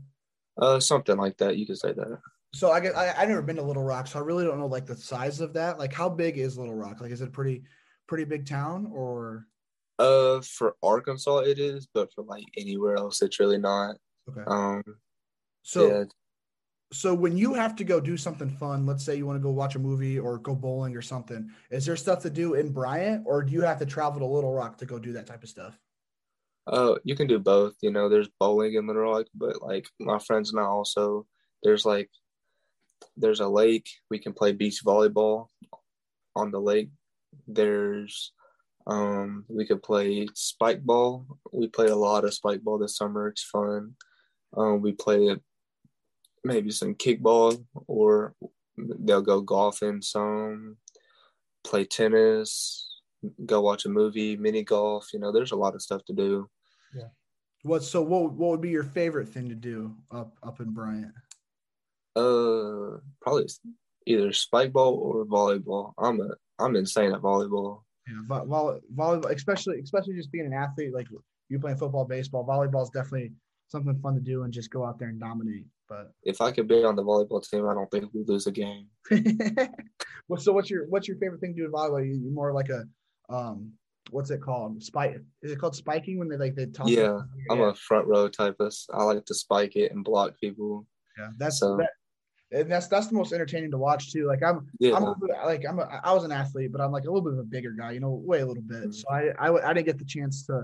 Uh, 0.60 0.80
something 0.80 1.16
like 1.16 1.36
that. 1.38 1.58
You 1.58 1.66
could 1.66 1.78
say 1.78 1.92
that. 1.92 2.18
So 2.54 2.70
I 2.70 2.80
get 2.80 2.96
I 2.96 3.12
I 3.16 3.26
never 3.26 3.42
been 3.42 3.56
to 3.56 3.62
Little 3.62 3.82
Rock, 3.82 4.06
so 4.06 4.18
I 4.18 4.22
really 4.22 4.44
don't 4.44 4.58
know 4.58 4.66
like 4.66 4.86
the 4.86 4.96
size 4.96 5.40
of 5.40 5.52
that. 5.54 5.78
Like, 5.78 5.92
how 5.92 6.08
big 6.08 6.38
is 6.38 6.58
Little 6.58 6.74
Rock? 6.74 7.00
Like, 7.00 7.12
is 7.12 7.20
it 7.20 7.28
a 7.28 7.32
pretty 7.32 7.62
pretty 8.08 8.24
big 8.24 8.46
town 8.46 8.90
or? 8.92 9.46
Uh, 9.98 10.40
for 10.40 10.76
Arkansas 10.82 11.40
it 11.40 11.58
is, 11.58 11.86
but 11.92 12.10
for 12.14 12.24
like 12.24 12.44
anywhere 12.56 12.96
else, 12.96 13.20
it's 13.20 13.38
really 13.38 13.58
not. 13.58 13.96
Okay. 14.28 14.42
Um, 14.46 14.82
So 15.62 15.88
yeah, 15.88 16.04
so 16.92 17.14
when 17.14 17.36
you 17.36 17.54
have 17.54 17.76
to 17.76 17.84
go 17.84 18.00
do 18.00 18.16
something 18.16 18.50
fun, 18.50 18.86
let's 18.86 19.04
say 19.04 19.16
you 19.16 19.26
want 19.26 19.38
to 19.38 19.42
go 19.42 19.50
watch 19.50 19.76
a 19.76 19.78
movie 19.78 20.18
or 20.18 20.38
go 20.38 20.54
bowling 20.54 20.96
or 20.96 21.02
something, 21.02 21.50
is 21.70 21.86
there 21.86 21.96
stuff 21.96 22.20
to 22.22 22.30
do 22.30 22.54
in 22.54 22.72
Bryant, 22.72 23.24
or 23.26 23.42
do 23.42 23.52
you 23.52 23.62
have 23.62 23.78
to 23.78 23.86
travel 23.86 24.20
to 24.20 24.26
Little 24.26 24.52
Rock 24.52 24.76
to 24.78 24.86
go 24.86 24.98
do 24.98 25.12
that 25.12 25.26
type 25.26 25.42
of 25.42 25.48
stuff? 25.48 25.78
uh, 26.66 26.94
you 27.04 27.16
can 27.16 27.26
do 27.26 27.38
both. 27.38 27.74
You 27.80 27.90
know, 27.90 28.08
there's 28.08 28.28
bowling 28.38 28.74
in 28.74 28.86
Little 28.86 29.02
Rock, 29.02 29.26
but 29.34 29.62
like 29.62 29.86
my 29.98 30.18
friends 30.18 30.52
and 30.52 30.60
I 30.60 30.64
also 30.64 31.26
there's 31.62 31.84
like 31.84 32.10
there's 33.16 33.40
a 33.40 33.48
lake 33.48 33.88
we 34.10 34.18
can 34.18 34.32
play 34.32 34.52
beach 34.52 34.84
volleyball 34.84 35.46
on 36.36 36.50
the 36.50 36.60
lake. 36.60 36.90
There's 37.46 38.32
um 38.86 39.44
we 39.48 39.66
could 39.66 39.82
play 39.82 40.28
spike 40.34 40.82
ball. 40.82 41.26
We 41.52 41.68
played 41.68 41.90
a 41.90 41.96
lot 41.96 42.24
of 42.24 42.34
spike 42.34 42.62
ball 42.62 42.78
this 42.78 42.96
summer. 42.96 43.28
It's 43.28 43.44
fun. 43.44 43.94
Um, 44.56 44.80
we 44.80 44.92
play 44.92 45.36
maybe 46.44 46.70
some 46.70 46.94
kickball 46.94 47.64
or 47.86 48.34
they'll 48.76 49.22
go 49.22 49.40
golfing 49.40 50.02
some, 50.02 50.76
play 51.64 51.84
tennis, 51.84 53.00
go 53.46 53.60
watch 53.60 53.84
a 53.84 53.88
movie, 53.88 54.36
mini 54.36 54.62
golf. 54.62 55.08
You 55.12 55.18
know, 55.18 55.32
there's 55.32 55.52
a 55.52 55.56
lot 55.56 55.74
of 55.74 55.82
stuff 55.82 56.04
to 56.06 56.12
do. 56.12 56.48
Yeah. 56.94 57.08
What 57.62 57.82
so 57.82 58.00
what 58.02 58.32
what 58.32 58.50
would 58.50 58.60
be 58.60 58.70
your 58.70 58.84
favorite 58.84 59.28
thing 59.28 59.48
to 59.48 59.54
do 59.54 59.94
up 60.10 60.32
up 60.42 60.60
in 60.60 60.70
Bryant? 60.70 61.12
Uh, 62.16 62.98
probably 63.20 63.46
either 64.06 64.32
spike 64.32 64.72
ball 64.72 64.94
or 64.94 65.26
volleyball. 65.26 65.92
I'm 65.98 66.20
a 66.20 66.30
I'm 66.58 66.76
insane 66.76 67.12
at 67.12 67.20
volleyball. 67.20 67.82
Yeah, 68.08 68.22
vo- 68.26 68.46
volley, 68.46 68.80
volleyball, 68.94 69.30
especially 69.34 69.80
especially 69.80 70.14
just 70.14 70.32
being 70.32 70.46
an 70.46 70.54
athlete 70.54 70.94
like 70.94 71.06
you 71.48 71.58
playing 71.58 71.76
football, 71.76 72.04
baseball, 72.04 72.46
volleyball 72.46 72.82
is 72.82 72.90
definitely 72.90 73.32
something 73.68 73.98
fun 74.00 74.14
to 74.14 74.20
do 74.20 74.44
and 74.44 74.52
just 74.52 74.70
go 74.70 74.84
out 74.84 74.98
there 74.98 75.08
and 75.08 75.20
dominate. 75.20 75.66
But 75.90 76.12
If 76.22 76.40
I 76.40 76.52
could 76.52 76.68
be 76.68 76.84
on 76.84 76.94
the 76.94 77.02
volleyball 77.02 77.42
team, 77.46 77.68
I 77.68 77.74
don't 77.74 77.90
think 77.90 78.14
we 78.14 78.22
lose 78.24 78.46
a 78.46 78.52
game. 78.52 78.86
well, 80.28 80.40
so 80.40 80.52
what's 80.52 80.70
your 80.70 80.86
what's 80.88 81.08
your 81.08 81.16
favorite 81.18 81.40
thing 81.40 81.52
to 81.56 81.62
do 81.62 81.66
in 81.66 81.72
volleyball? 81.72 82.06
You 82.06 82.14
you 82.14 82.30
more 82.32 82.54
like 82.54 82.68
a 82.68 82.84
um 83.28 83.72
what's 84.12 84.30
it 84.30 84.40
called? 84.40 84.82
Spike 84.82 85.20
is 85.42 85.50
it 85.50 85.58
called 85.58 85.74
spiking 85.74 86.18
when 86.18 86.28
they 86.28 86.36
like 86.36 86.54
they 86.54 86.66
toss 86.66 86.88
it? 86.88 86.94
Yeah, 86.98 87.18
I'm 87.50 87.60
a 87.60 87.74
front 87.74 88.06
row 88.06 88.28
typist. 88.28 88.88
I 88.94 89.02
like 89.02 89.24
to 89.26 89.34
spike 89.34 89.74
it 89.74 89.90
and 89.92 90.04
block 90.04 90.38
people. 90.40 90.86
yeah. 91.18 91.30
That's 91.38 91.58
so- 91.58 91.76
that, 91.76 91.90
and 92.52 92.70
that's 92.70 92.86
that's 92.86 93.08
the 93.08 93.14
most 93.14 93.32
entertaining 93.32 93.72
to 93.72 93.78
watch 93.78 94.12
too. 94.12 94.26
Like 94.28 94.42
I'm 94.44 94.68
Yeah, 94.78 94.94
I'm 94.96 95.04
a 95.04 95.14
bit, 95.20 95.30
like 95.44 95.64
I'm 95.68 95.80
a, 95.80 96.00
I 96.04 96.12
was 96.12 96.22
an 96.24 96.32
athlete, 96.32 96.70
but 96.72 96.80
I'm 96.80 96.92
like 96.92 97.04
a 97.04 97.10
little 97.10 97.22
bit 97.22 97.32
of 97.32 97.40
a 97.40 97.44
bigger 97.44 97.72
guy, 97.72 97.90
you 97.92 98.00
know, 98.00 98.10
way 98.24 98.40
a 98.40 98.46
little 98.46 98.62
bit. 98.62 98.90
Mhm. 98.90 98.94
So 98.94 99.06
I 99.10 99.72
didn't 99.74 99.86
get 99.86 99.98
the 99.98 100.04
chance 100.04 100.46
to 100.46 100.62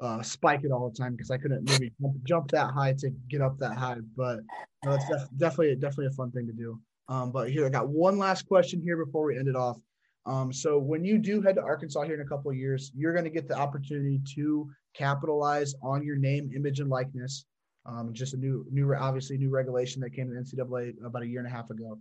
uh, 0.00 0.22
spike 0.22 0.64
it 0.64 0.70
all 0.70 0.88
the 0.88 0.96
time 0.96 1.12
because 1.12 1.30
I 1.30 1.38
couldn't 1.38 1.68
maybe 1.68 1.92
jump, 2.00 2.24
jump 2.24 2.50
that 2.52 2.70
high 2.70 2.94
to 2.94 3.10
get 3.28 3.40
up 3.40 3.58
that 3.58 3.76
high. 3.76 3.96
But 4.16 4.40
no, 4.84 4.92
it's 4.92 5.08
def- 5.08 5.28
definitely 5.36 5.74
definitely 5.76 6.06
a 6.06 6.10
fun 6.12 6.30
thing 6.30 6.46
to 6.46 6.52
do. 6.52 6.78
Um, 7.08 7.32
but 7.32 7.50
here 7.50 7.66
I 7.66 7.70
got 7.70 7.88
one 7.88 8.18
last 8.18 8.46
question 8.46 8.80
here 8.82 9.02
before 9.02 9.24
we 9.26 9.38
end 9.38 9.48
it 9.48 9.56
off. 9.56 9.78
Um, 10.26 10.52
so 10.52 10.78
when 10.78 11.04
you 11.04 11.18
do 11.18 11.40
head 11.40 11.54
to 11.54 11.62
Arkansas 11.62 12.02
here 12.02 12.14
in 12.14 12.20
a 12.20 12.28
couple 12.28 12.50
of 12.50 12.56
years, 12.56 12.92
you're 12.94 13.14
going 13.14 13.24
to 13.24 13.30
get 13.30 13.48
the 13.48 13.56
opportunity 13.56 14.20
to 14.34 14.68
capitalize 14.94 15.74
on 15.82 16.04
your 16.04 16.16
name, 16.16 16.50
image, 16.54 16.80
and 16.80 16.90
likeness. 16.90 17.46
Um, 17.86 18.12
just 18.12 18.34
a 18.34 18.36
new, 18.36 18.66
new, 18.70 18.94
obviously 18.94 19.38
new 19.38 19.48
regulation 19.48 20.02
that 20.02 20.10
came 20.10 20.28
to 20.28 20.34
NCAA 20.36 21.02
about 21.02 21.22
a 21.22 21.26
year 21.26 21.38
and 21.38 21.48
a 21.48 21.50
half 21.50 21.70
ago. 21.70 21.98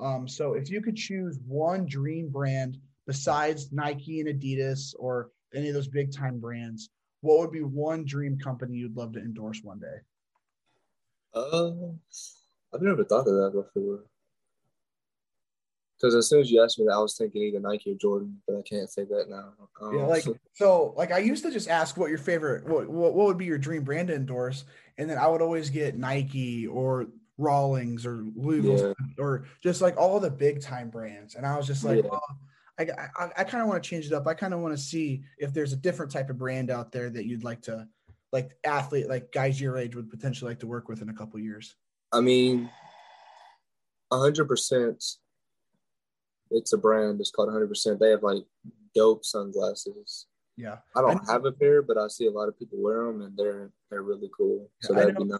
Um, 0.00 0.26
so 0.26 0.54
if 0.54 0.68
you 0.68 0.80
could 0.80 0.96
choose 0.96 1.38
one 1.46 1.86
dream 1.86 2.28
brand 2.28 2.78
besides 3.06 3.70
Nike 3.70 4.20
and 4.20 4.28
Adidas 4.28 4.94
or 4.98 5.30
any 5.54 5.68
of 5.68 5.74
those 5.74 5.88
big 5.88 6.12
time 6.12 6.40
brands, 6.40 6.90
what 7.20 7.38
would 7.38 7.52
be 7.52 7.62
one 7.62 8.04
dream 8.04 8.38
company 8.38 8.76
you'd 8.76 8.96
love 8.96 9.12
to 9.12 9.20
endorse 9.20 9.60
one 9.62 9.78
day? 9.78 9.98
Uh, 11.34 11.70
I've 12.74 12.82
never 12.82 13.04
thought 13.04 13.26
of 13.26 13.34
that 13.34 13.52
before. 13.52 14.04
Because 16.00 16.14
as 16.14 16.28
soon 16.30 16.40
as 16.40 16.50
you 16.50 16.62
asked 16.62 16.78
me 16.78 16.86
that, 16.86 16.94
I 16.94 16.98
was 16.98 17.16
thinking 17.16 17.42
either 17.42 17.60
Nike 17.60 17.92
or 17.92 17.94
Jordan, 17.96 18.40
but 18.46 18.56
I 18.56 18.62
can't 18.62 18.88
say 18.88 19.04
that 19.04 19.28
now. 19.28 19.52
Um, 19.82 19.94
Yeah, 19.94 20.06
like 20.06 20.24
so, 20.54 20.94
like 20.96 21.12
I 21.12 21.18
used 21.18 21.44
to 21.44 21.50
just 21.50 21.68
ask 21.68 21.98
what 21.98 22.08
your 22.08 22.18
favorite, 22.18 22.64
what, 22.66 22.88
what 22.88 23.12
what 23.12 23.26
would 23.26 23.36
be 23.36 23.44
your 23.44 23.58
dream 23.58 23.84
brand 23.84 24.08
to 24.08 24.14
endorse, 24.14 24.64
and 24.96 25.10
then 25.10 25.18
I 25.18 25.26
would 25.26 25.42
always 25.42 25.68
get 25.68 25.98
Nike 25.98 26.66
or 26.66 27.08
Rawlings 27.36 28.06
or 28.06 28.24
Louisville 28.34 28.94
or 29.18 29.44
just 29.62 29.82
like 29.82 29.98
all 29.98 30.20
the 30.20 30.30
big 30.30 30.62
time 30.62 30.88
brands, 30.88 31.34
and 31.34 31.44
I 31.44 31.58
was 31.58 31.66
just 31.66 31.84
like, 31.84 32.02
Yeah. 32.02 32.10
well, 32.10 32.38
I 32.80 33.08
I, 33.18 33.30
I 33.38 33.44
kind 33.44 33.62
of 33.62 33.68
want 33.68 33.82
to 33.82 33.88
change 33.88 34.06
it 34.06 34.12
up. 34.12 34.26
I 34.26 34.34
kind 34.34 34.54
of 34.54 34.60
want 34.60 34.76
to 34.76 34.82
see 34.82 35.22
if 35.38 35.52
there's 35.52 35.72
a 35.72 35.76
different 35.76 36.10
type 36.12 36.30
of 36.30 36.38
brand 36.38 36.70
out 36.70 36.92
there 36.92 37.10
that 37.10 37.26
you'd 37.26 37.44
like 37.44 37.62
to, 37.62 37.86
like 38.32 38.56
athlete, 38.64 39.08
like 39.08 39.32
guys 39.32 39.60
your 39.60 39.76
age 39.76 39.94
would 39.94 40.10
potentially 40.10 40.50
like 40.50 40.60
to 40.60 40.66
work 40.66 40.88
with 40.88 41.02
in 41.02 41.08
a 41.08 41.14
couple 41.14 41.38
years. 41.38 41.74
I 42.12 42.20
mean, 42.20 42.70
hundred 44.12 44.46
percent. 44.46 45.04
It's 46.50 46.72
a 46.72 46.78
brand. 46.78 47.20
It's 47.20 47.30
called 47.30 47.52
hundred 47.52 47.68
percent. 47.68 48.00
They 48.00 48.10
have 48.10 48.22
like 48.22 48.44
dope 48.94 49.24
sunglasses. 49.24 50.26
Yeah, 50.56 50.78
I 50.96 51.00
don't 51.00 51.28
I- 51.28 51.32
have 51.32 51.44
a 51.44 51.52
pair, 51.52 51.82
but 51.82 51.98
I 51.98 52.08
see 52.08 52.26
a 52.26 52.30
lot 52.30 52.48
of 52.48 52.58
people 52.58 52.78
wear 52.82 53.04
them, 53.04 53.22
and 53.22 53.36
they're 53.36 53.70
they're 53.90 54.02
really 54.02 54.30
cool. 54.36 54.70
So 54.80 54.94
that'd 54.94 55.16
be 55.16 55.24
nice. 55.24 55.38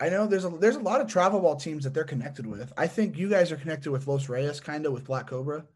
I 0.00 0.08
know 0.08 0.26
there's 0.26 0.46
a 0.46 0.48
there's 0.48 0.76
a 0.76 0.80
lot 0.80 1.02
of 1.02 1.08
travel 1.08 1.40
ball 1.40 1.56
teams 1.56 1.84
that 1.84 1.92
they're 1.92 2.04
connected 2.04 2.46
with. 2.46 2.72
I 2.76 2.86
think 2.86 3.18
you 3.18 3.28
guys 3.28 3.52
are 3.52 3.56
connected 3.56 3.90
with 3.90 4.06
Los 4.06 4.28
Reyes, 4.30 4.58
kind 4.58 4.86
of 4.86 4.92
with 4.92 5.04
Black 5.04 5.26
Cobra. 5.26 5.66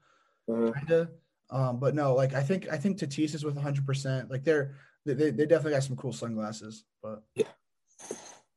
Uh, 0.50 0.72
kind 0.72 0.90
of. 0.90 1.09
Um, 1.50 1.78
but 1.78 1.94
no, 1.94 2.14
like 2.14 2.35
I 2.35 2.42
think 2.42 2.68
I 2.70 2.76
think 2.76 2.98
Tatis 2.98 3.35
is 3.35 3.44
with 3.44 3.54
100. 3.54 3.87
percent 3.87 4.30
Like 4.30 4.44
they're 4.44 4.74
they, 5.04 5.12
they 5.14 5.46
definitely 5.46 5.72
got 5.72 5.85
some 5.85 5.96
cool 5.96 6.12
sunglasses. 6.12 6.85
But 7.02 7.22
Yeah. 7.35 7.44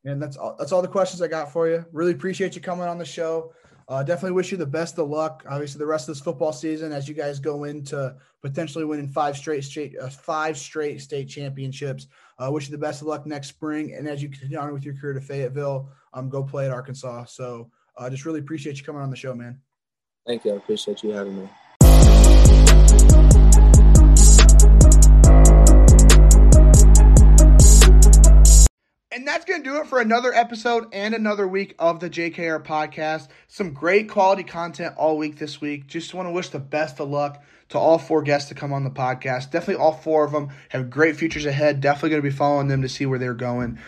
and 0.05 0.21
that's 0.21 0.37
all. 0.37 0.55
That's 0.57 0.71
all 0.71 0.81
the 0.81 0.87
questions 0.87 1.21
I 1.21 1.27
got 1.27 1.51
for 1.51 1.67
you. 1.67 1.85
Really 1.91 2.13
appreciate 2.13 2.55
you 2.55 2.61
coming 2.61 2.87
on 2.87 2.97
the 2.97 3.05
show. 3.05 3.53
Uh, 3.89 4.03
definitely 4.03 4.33
wish 4.33 4.51
you 4.51 4.57
the 4.57 4.65
best 4.65 4.97
of 4.99 5.07
luck. 5.09 5.45
Obviously, 5.49 5.79
the 5.79 5.85
rest 5.85 6.09
of 6.09 6.15
this 6.15 6.21
football 6.23 6.51
season 6.51 6.91
as 6.91 7.07
you 7.07 7.13
guys 7.13 7.39
go 7.39 7.63
into 7.65 8.13
potentially 8.41 8.83
winning 8.83 9.07
five 9.07 9.37
straight 9.37 9.63
straight 9.63 9.95
uh, 9.97 10.09
five 10.09 10.57
straight 10.57 10.99
state 11.01 11.29
championships. 11.29 12.07
Uh, 12.37 12.49
wish 12.51 12.65
you 12.67 12.71
the 12.71 12.77
best 12.77 13.01
of 13.01 13.07
luck 13.07 13.25
next 13.25 13.47
spring, 13.49 13.93
and 13.93 14.07
as 14.07 14.21
you 14.21 14.29
continue 14.29 14.57
on 14.57 14.73
with 14.73 14.83
your 14.83 14.93
career 14.95 15.13
to 15.13 15.21
Fayetteville, 15.21 15.89
um, 16.13 16.29
go 16.29 16.43
play 16.43 16.65
at 16.65 16.71
Arkansas. 16.71 17.25
So, 17.25 17.69
uh, 17.97 18.09
just 18.09 18.25
really 18.25 18.39
appreciate 18.39 18.77
you 18.77 18.83
coming 18.83 19.01
on 19.01 19.09
the 19.09 19.15
show, 19.15 19.33
man. 19.33 19.59
thank 20.25 20.43
you. 20.45 20.53
I 20.53 20.57
appreciate 20.57 21.01
you 21.03 21.11
having 21.11 21.37
me. 21.43 21.49
And 29.17 29.27
that's 29.27 29.45
going 29.45 29.63
to 29.63 29.67
do 29.67 29.77
it 29.77 29.87
for 29.87 29.99
another 29.99 30.31
episode 30.31 30.89
and 30.93 31.15
another 31.15 31.47
week 31.47 31.73
of 31.79 31.99
the 31.99 32.07
JKR 32.07 32.63
podcast. 32.63 33.29
Some 33.47 33.73
great 33.73 34.07
quality 34.07 34.43
content 34.43 34.93
all 34.95 35.17
week 35.17 35.39
this 35.39 35.59
week. 35.59 35.87
Just 35.87 36.13
want 36.13 36.27
to 36.27 36.31
wish 36.31 36.49
the 36.49 36.59
best 36.59 36.99
of 36.99 37.09
luck 37.09 37.43
to 37.69 37.79
all 37.79 37.97
four 37.97 38.21
guests 38.21 38.49
to 38.49 38.53
come 38.53 38.71
on 38.71 38.83
the 38.83 38.91
podcast. 38.91 39.49
Definitely 39.49 39.77
all 39.77 39.93
four 39.93 40.23
of 40.23 40.33
them 40.33 40.49
have 40.69 40.91
great 40.91 41.15
futures 41.15 41.47
ahead. 41.47 41.81
Definitely 41.81 42.11
going 42.11 42.21
to 42.21 42.29
be 42.29 42.35
following 42.35 42.67
them 42.67 42.83
to 42.83 42.89
see 42.89 43.07
where 43.07 43.17
they're 43.17 43.33
going. 43.33 43.79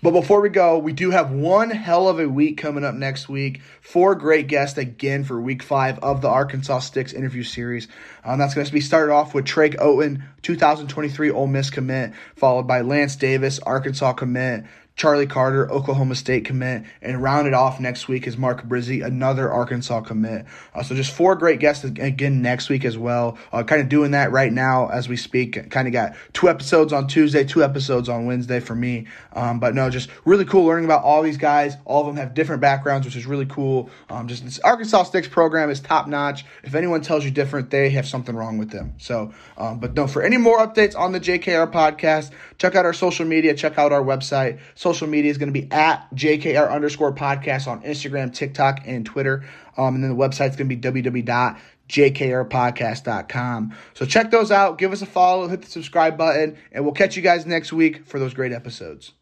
But 0.00 0.12
before 0.12 0.40
we 0.40 0.48
go, 0.48 0.78
we 0.78 0.92
do 0.92 1.10
have 1.10 1.32
one 1.32 1.70
hell 1.70 2.08
of 2.08 2.20
a 2.20 2.28
week 2.28 2.56
coming 2.56 2.84
up 2.84 2.94
next 2.94 3.28
week. 3.28 3.60
Four 3.80 4.14
great 4.14 4.46
guests 4.46 4.78
again 4.78 5.24
for 5.24 5.40
week 5.40 5.60
five 5.62 5.98
of 5.98 6.20
the 6.20 6.28
Arkansas 6.28 6.80
Sticks 6.80 7.12
interview 7.12 7.42
series. 7.42 7.88
Um, 8.24 8.38
that's 8.38 8.54
going 8.54 8.66
to 8.66 8.72
be 8.72 8.80
started 8.80 9.12
off 9.12 9.34
with 9.34 9.44
Trey 9.44 9.74
Owen, 9.76 10.22
2023 10.42 11.30
Ole 11.30 11.48
Miss 11.48 11.70
commit, 11.70 12.12
followed 12.36 12.68
by 12.68 12.82
Lance 12.82 13.16
Davis, 13.16 13.58
Arkansas 13.58 14.12
commit. 14.12 14.64
Charlie 14.98 15.28
Carter, 15.28 15.70
Oklahoma 15.70 16.16
State 16.16 16.44
commit, 16.44 16.82
and 17.00 17.22
rounded 17.22 17.54
off 17.54 17.78
next 17.78 18.08
week 18.08 18.26
is 18.26 18.36
Mark 18.36 18.66
Brizzi, 18.66 19.04
another 19.04 19.50
Arkansas 19.50 20.00
commit. 20.00 20.44
Uh, 20.74 20.82
so 20.82 20.96
just 20.96 21.12
four 21.12 21.36
great 21.36 21.60
guests 21.60 21.84
again 21.84 22.42
next 22.42 22.68
week 22.68 22.84
as 22.84 22.98
well. 22.98 23.38
Uh, 23.52 23.62
kind 23.62 23.80
of 23.80 23.88
doing 23.88 24.10
that 24.10 24.32
right 24.32 24.52
now 24.52 24.88
as 24.88 25.08
we 25.08 25.16
speak. 25.16 25.70
Kind 25.70 25.86
of 25.86 25.92
got 25.92 26.16
two 26.32 26.48
episodes 26.48 26.92
on 26.92 27.06
Tuesday, 27.06 27.44
two 27.44 27.62
episodes 27.62 28.08
on 28.08 28.26
Wednesday 28.26 28.58
for 28.58 28.74
me. 28.74 29.06
Um, 29.34 29.60
but 29.60 29.72
no, 29.72 29.88
just 29.88 30.10
really 30.24 30.44
cool 30.44 30.64
learning 30.64 30.84
about 30.84 31.04
all 31.04 31.22
these 31.22 31.38
guys. 31.38 31.76
All 31.84 32.00
of 32.00 32.08
them 32.08 32.16
have 32.16 32.34
different 32.34 32.60
backgrounds, 32.60 33.06
which 33.06 33.14
is 33.14 33.24
really 33.24 33.46
cool. 33.46 33.90
Um, 34.10 34.26
just 34.26 34.44
this 34.44 34.58
Arkansas 34.58 35.04
Sticks 35.04 35.28
program 35.28 35.70
is 35.70 35.78
top 35.78 36.08
notch. 36.08 36.44
If 36.64 36.74
anyone 36.74 37.02
tells 37.02 37.24
you 37.24 37.30
different, 37.30 37.70
they 37.70 37.90
have 37.90 38.06
something 38.08 38.34
wrong 38.34 38.58
with 38.58 38.70
them. 38.70 38.94
So, 38.98 39.32
um, 39.56 39.78
but 39.78 39.94
no, 39.94 40.08
for 40.08 40.22
any 40.22 40.38
more 40.38 40.58
updates 40.58 40.98
on 40.98 41.12
the 41.12 41.20
JKR 41.20 41.70
podcast, 41.70 42.32
check 42.58 42.74
out 42.74 42.84
our 42.84 42.92
social 42.92 43.24
media, 43.24 43.54
check 43.54 43.78
out 43.78 43.92
our 43.92 44.02
website, 44.02 44.58
social 44.74 45.08
media 45.08 45.30
is 45.30 45.38
going 45.38 45.50
to 45.52 45.60
be 45.60 45.70
at 45.72 46.14
JKR 46.14 46.70
underscore 46.70 47.14
podcast 47.14 47.66
on 47.66 47.82
Instagram, 47.82 48.34
TikTok, 48.34 48.80
and 48.84 49.06
Twitter. 49.06 49.44
Um, 49.76 49.94
and 49.94 50.04
then 50.04 50.10
the 50.10 50.16
website's 50.16 50.56
going 50.56 50.68
to 50.68 50.76
be 50.76 51.02
www.jkrpodcast.com. 51.02 53.76
So 53.94 54.04
check 54.04 54.30
those 54.30 54.50
out. 54.50 54.76
Give 54.78 54.92
us 54.92 55.00
a 55.02 55.06
follow, 55.06 55.48
hit 55.48 55.62
the 55.62 55.70
subscribe 55.70 56.18
button, 56.18 56.58
and 56.72 56.84
we'll 56.84 56.94
catch 56.94 57.16
you 57.16 57.22
guys 57.22 57.46
next 57.46 57.72
week 57.72 58.04
for 58.06 58.18
those 58.18 58.34
great 58.34 58.52
episodes. 58.52 59.12